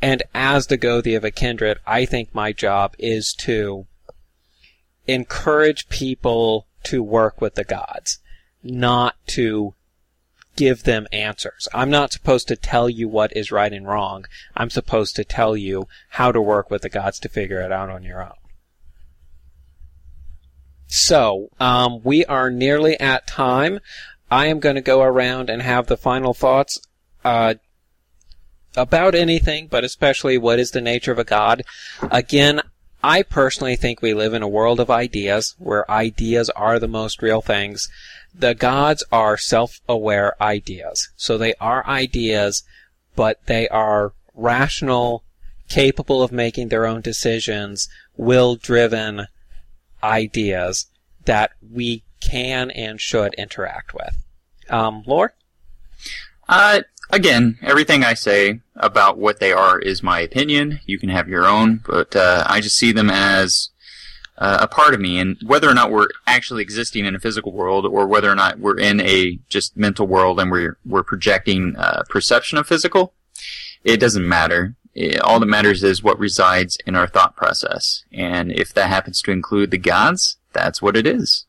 And 0.01 0.23
as 0.33 0.67
the 0.67 0.77
Gothi 0.77 1.15
of 1.15 1.23
a 1.23 1.31
kindred, 1.31 1.79
I 1.85 2.05
think 2.05 2.33
my 2.33 2.51
job 2.51 2.95
is 2.97 3.33
to 3.39 3.85
encourage 5.07 5.89
people 5.89 6.67
to 6.83 7.03
work 7.03 7.41
with 7.41 7.55
the 7.55 7.63
gods, 7.63 8.19
not 8.63 9.15
to 9.27 9.73
give 10.55 10.83
them 10.83 11.07
answers. 11.11 11.67
I'm 11.73 11.89
not 11.89 12.13
supposed 12.13 12.47
to 12.47 12.55
tell 12.55 12.89
you 12.89 13.07
what 13.07 13.35
is 13.35 13.51
right 13.51 13.71
and 13.73 13.87
wrong. 13.87 14.25
I'm 14.55 14.69
supposed 14.69 15.15
to 15.17 15.23
tell 15.23 15.57
you 15.57 15.87
how 16.11 16.31
to 16.31 16.41
work 16.41 16.71
with 16.71 16.81
the 16.81 16.89
gods 16.89 17.19
to 17.19 17.29
figure 17.29 17.61
it 17.61 17.71
out 17.71 17.89
on 17.89 18.03
your 18.03 18.21
own. 18.21 18.33
So, 20.87 21.49
um, 21.59 22.01
we 22.03 22.25
are 22.25 22.49
nearly 22.49 22.99
at 22.99 23.27
time. 23.27 23.79
I 24.31 24.47
am 24.47 24.59
going 24.59 24.75
to 24.75 24.81
go 24.81 25.01
around 25.01 25.49
and 25.49 25.61
have 25.61 25.87
the 25.87 25.97
final 25.97 26.33
thoughts 26.33 26.79
uh, 27.23 27.55
about 28.77 29.15
anything, 29.15 29.67
but 29.67 29.83
especially 29.83 30.37
what 30.37 30.59
is 30.59 30.71
the 30.71 30.81
nature 30.81 31.11
of 31.11 31.19
a 31.19 31.23
god. 31.23 31.63
Again, 32.03 32.61
I 33.07 33.21
personally 33.21 33.75
think 33.75 34.01
we 34.01 34.15
live 34.15 34.33
in 34.33 34.41
a 34.41 34.47
world 34.47 34.79
of 34.79 34.89
ideas 34.89 35.53
where 35.59 35.89
ideas 35.91 36.49
are 36.49 36.79
the 36.79 36.87
most 36.87 37.21
real 37.21 37.39
things 37.39 37.87
the 38.33 38.55
gods 38.55 39.03
are 39.11 39.37
self-aware 39.37 40.41
ideas. 40.41 41.09
So 41.15 41.37
they 41.37 41.53
are 41.61 41.85
ideas, 41.85 42.63
but 43.15 43.45
they 43.45 43.69
are 43.69 44.13
rational, 44.33 45.23
capable 45.69 46.23
of 46.23 46.31
making 46.31 46.69
their 46.69 46.87
own 46.87 47.01
decisions, 47.01 47.87
will-driven 48.17 49.27
ideas 50.03 50.87
that 51.25 51.51
we 51.61 52.01
can 52.21 52.71
and 52.71 52.99
should 52.99 53.35
interact 53.35 53.93
with. 53.93 54.17
Um, 54.67 55.03
Lore? 55.05 55.35
Uh, 56.49 56.81
again, 57.11 57.59
everything 57.61 58.03
I 58.03 58.15
say 58.15 58.61
about 58.77 59.17
what 59.17 59.39
they 59.39 59.51
are 59.51 59.79
is 59.79 60.03
my 60.03 60.19
opinion. 60.19 60.79
You 60.85 60.99
can 60.99 61.09
have 61.09 61.27
your 61.27 61.45
own, 61.45 61.81
but 61.85 62.15
uh, 62.15 62.43
I 62.47 62.61
just 62.61 62.77
see 62.77 62.91
them 62.91 63.09
as 63.09 63.69
uh, 64.37 64.57
a 64.61 64.67
part 64.67 64.93
of 64.93 64.99
me, 64.99 65.17
and 65.19 65.37
whether 65.45 65.69
or 65.69 65.73
not 65.73 65.91
we're 65.91 66.09
actually 66.27 66.61
existing 66.61 67.05
in 67.05 67.15
a 67.15 67.19
physical 67.19 67.53
world, 67.53 67.85
or 67.85 68.05
whether 68.05 68.29
or 68.29 68.35
not 68.35 68.59
we're 68.59 68.77
in 68.77 68.99
a 69.01 69.39
just 69.47 69.77
mental 69.77 70.07
world 70.07 70.39
and 70.39 70.51
we're 70.51 70.77
we're 70.85 71.03
projecting 71.03 71.75
uh, 71.77 72.03
perception 72.09 72.57
of 72.57 72.67
physical, 72.67 73.13
it 73.83 73.97
doesn't 73.97 74.27
matter. 74.27 74.75
It, 74.93 75.21
all 75.21 75.39
that 75.39 75.45
matters 75.45 75.83
is 75.83 76.03
what 76.03 76.19
resides 76.19 76.77
in 76.85 76.95
our 76.95 77.07
thought 77.07 77.35
process, 77.37 78.03
and 78.11 78.51
if 78.51 78.73
that 78.73 78.89
happens 78.89 79.21
to 79.21 79.31
include 79.31 79.71
the 79.71 79.77
gods, 79.77 80.37
that's 80.51 80.81
what 80.81 80.97
it 80.97 81.07
is. 81.07 81.45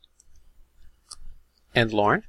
And 1.74 1.92
Lauren. 1.92 2.22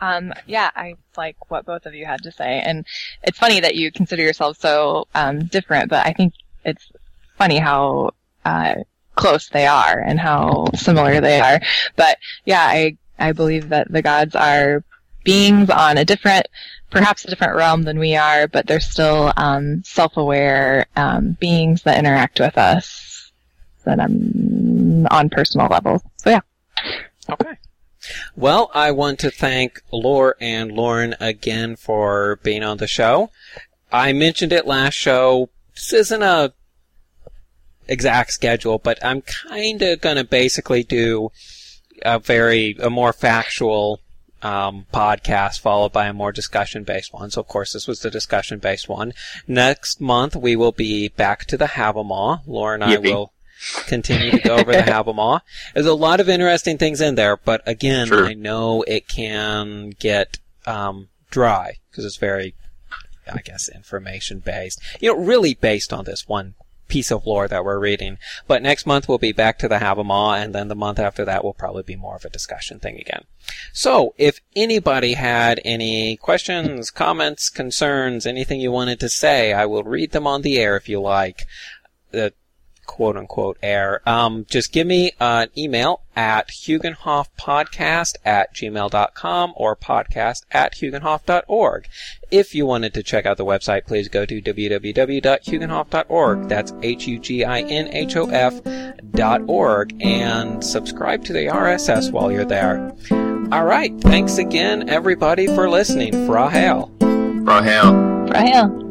Um, 0.00 0.32
yeah, 0.46 0.70
I 0.74 0.96
like 1.16 1.50
what 1.50 1.64
both 1.64 1.86
of 1.86 1.94
you 1.94 2.04
had 2.04 2.22
to 2.24 2.32
say, 2.32 2.60
and 2.60 2.84
it's 3.22 3.38
funny 3.38 3.60
that 3.60 3.74
you 3.74 3.90
consider 3.90 4.22
yourselves 4.22 4.58
so 4.58 5.06
um, 5.14 5.44
different, 5.44 5.88
but 5.88 6.06
I 6.06 6.12
think 6.12 6.34
it's 6.64 6.90
funny 7.38 7.58
how 7.58 8.10
uh, 8.44 8.74
close 9.14 9.48
they 9.48 9.66
are 9.66 9.98
and 9.98 10.18
how 10.18 10.66
similar 10.74 11.20
they 11.20 11.40
are. 11.40 11.60
But 11.96 12.18
yeah, 12.44 12.62
I, 12.62 12.96
I 13.18 13.32
believe 13.32 13.70
that 13.70 13.90
the 13.90 14.02
gods 14.02 14.34
are 14.34 14.84
beings 15.24 15.70
on 15.70 15.96
a 15.96 16.04
different, 16.04 16.48
perhaps 16.90 17.24
a 17.24 17.28
different 17.28 17.56
realm 17.56 17.82
than 17.82 17.98
we 17.98 18.16
are, 18.16 18.46
but 18.46 18.66
they're 18.66 18.80
still 18.80 19.32
um, 19.36 19.82
self-aware 19.84 20.86
um, 20.96 21.36
beings 21.40 21.82
that 21.84 21.98
interact 21.98 22.40
with 22.40 22.58
us 22.58 23.32
that 23.84 24.00
I'm 24.00 25.06
on 25.10 25.30
personal 25.30 25.68
levels. 25.68 26.02
So 26.16 26.30
yeah. 26.30 26.40
Okay. 27.30 27.56
Well, 28.36 28.70
I 28.74 28.90
want 28.90 29.18
to 29.20 29.30
thank 29.30 29.82
Lore 29.92 30.36
and 30.40 30.72
Lauren 30.72 31.14
again 31.20 31.76
for 31.76 32.38
being 32.42 32.62
on 32.62 32.78
the 32.78 32.86
show. 32.86 33.30
I 33.92 34.12
mentioned 34.12 34.52
it 34.52 34.66
last 34.66 34.94
show. 34.94 35.50
This 35.74 35.92
isn't 35.92 36.22
a 36.22 36.52
exact 37.88 38.32
schedule, 38.32 38.78
but 38.78 39.04
I'm 39.04 39.22
kind 39.22 39.82
of 39.82 40.00
going 40.00 40.16
to 40.16 40.24
basically 40.24 40.82
do 40.82 41.30
a 42.02 42.18
very 42.18 42.76
a 42.80 42.90
more 42.90 43.12
factual 43.12 44.00
um, 44.42 44.86
podcast 44.92 45.60
followed 45.60 45.92
by 45.92 46.06
a 46.06 46.12
more 46.12 46.32
discussion 46.32 46.84
based 46.84 47.12
one. 47.12 47.30
So 47.30 47.40
of 47.40 47.48
course 47.48 47.72
this 47.72 47.86
was 47.86 48.00
the 48.00 48.10
discussion 48.10 48.58
based 48.58 48.88
one. 48.88 49.12
Next 49.46 50.00
month 50.00 50.36
we 50.36 50.54
will 50.54 50.72
be 50.72 51.08
back 51.08 51.46
to 51.46 51.56
the 51.56 51.66
Havamal. 51.66 52.40
Laura 52.46 52.74
and 52.74 52.84
I 52.84 52.96
Yippee. 52.96 53.04
will 53.04 53.32
continue 53.86 54.30
to 54.32 54.38
go 54.38 54.56
over 54.56 54.72
the 54.72 54.78
Havamal. 54.78 55.40
There's 55.74 55.86
a 55.86 55.94
lot 55.94 56.20
of 56.20 56.28
interesting 56.28 56.78
things 56.78 57.00
in 57.00 57.14
there, 57.14 57.36
but 57.36 57.62
again, 57.66 58.06
sure. 58.06 58.26
I 58.26 58.34
know 58.34 58.82
it 58.82 59.08
can 59.08 59.90
get 59.90 60.38
um, 60.66 61.08
dry 61.30 61.78
because 61.90 62.04
it's 62.04 62.16
very, 62.16 62.54
I 63.32 63.40
guess, 63.40 63.68
information 63.68 64.40
based. 64.40 64.80
You 65.00 65.12
know, 65.12 65.22
really 65.22 65.54
based 65.54 65.92
on 65.92 66.04
this 66.04 66.28
one 66.28 66.54
piece 66.88 67.10
of 67.10 67.26
lore 67.26 67.48
that 67.48 67.64
we're 67.64 67.78
reading. 67.78 68.18
But 68.46 68.62
next 68.62 68.86
month 68.86 69.08
we'll 69.08 69.18
be 69.18 69.32
back 69.32 69.58
to 69.58 69.68
the 69.68 69.78
Havamal, 69.78 70.38
and 70.38 70.54
then 70.54 70.68
the 70.68 70.74
month 70.74 70.98
after 70.98 71.24
that 71.24 71.44
will 71.44 71.54
probably 71.54 71.82
be 71.82 71.96
more 71.96 72.16
of 72.16 72.24
a 72.24 72.30
discussion 72.30 72.78
thing 72.78 72.96
again. 72.96 73.24
So, 73.72 74.14
if 74.18 74.40
anybody 74.54 75.14
had 75.14 75.60
any 75.64 76.16
questions, 76.16 76.90
comments, 76.90 77.48
concerns, 77.48 78.26
anything 78.26 78.60
you 78.60 78.70
wanted 78.70 79.00
to 79.00 79.08
say, 79.08 79.52
I 79.52 79.66
will 79.66 79.84
read 79.84 80.12
them 80.12 80.26
on 80.26 80.42
the 80.42 80.58
air 80.58 80.76
if 80.76 80.88
you 80.88 81.00
like. 81.00 81.46
The 82.10 82.32
quote 82.86 83.16
unquote 83.16 83.58
air, 83.62 84.00
um, 84.08 84.46
just 84.48 84.72
give 84.72 84.86
me 84.86 85.12
an 85.20 85.48
email 85.56 86.00
at 86.16 86.48
huginhofpodcast 86.48 88.16
at 88.24 88.54
gmail.com 88.54 89.52
or 89.56 89.76
podcast 89.76 90.44
at 90.52 90.74
huginhof.org. 90.74 91.88
If 92.30 92.54
you 92.54 92.66
wanted 92.66 92.94
to 92.94 93.02
check 93.02 93.26
out 93.26 93.36
the 93.36 93.44
website, 93.44 93.86
please 93.86 94.08
go 94.08 94.24
to 94.24 94.40
www.huginhof.org. 94.40 96.48
That's 96.48 96.72
H-U-G-I-N-H-O-F 96.82 98.60
dot 99.12 99.42
org 99.46 100.02
and 100.02 100.64
subscribe 100.64 101.24
to 101.24 101.32
the 101.32 101.46
RSS 101.46 102.10
while 102.10 102.32
you're 102.32 102.44
there. 102.44 102.92
All 103.52 103.64
right. 103.64 103.92
Thanks 104.00 104.38
again, 104.38 104.88
everybody, 104.88 105.46
for 105.46 105.68
listening. 105.68 106.12
Frahale. 106.12 106.90
Frahale. 107.44 108.28
Frahale. 108.28 108.83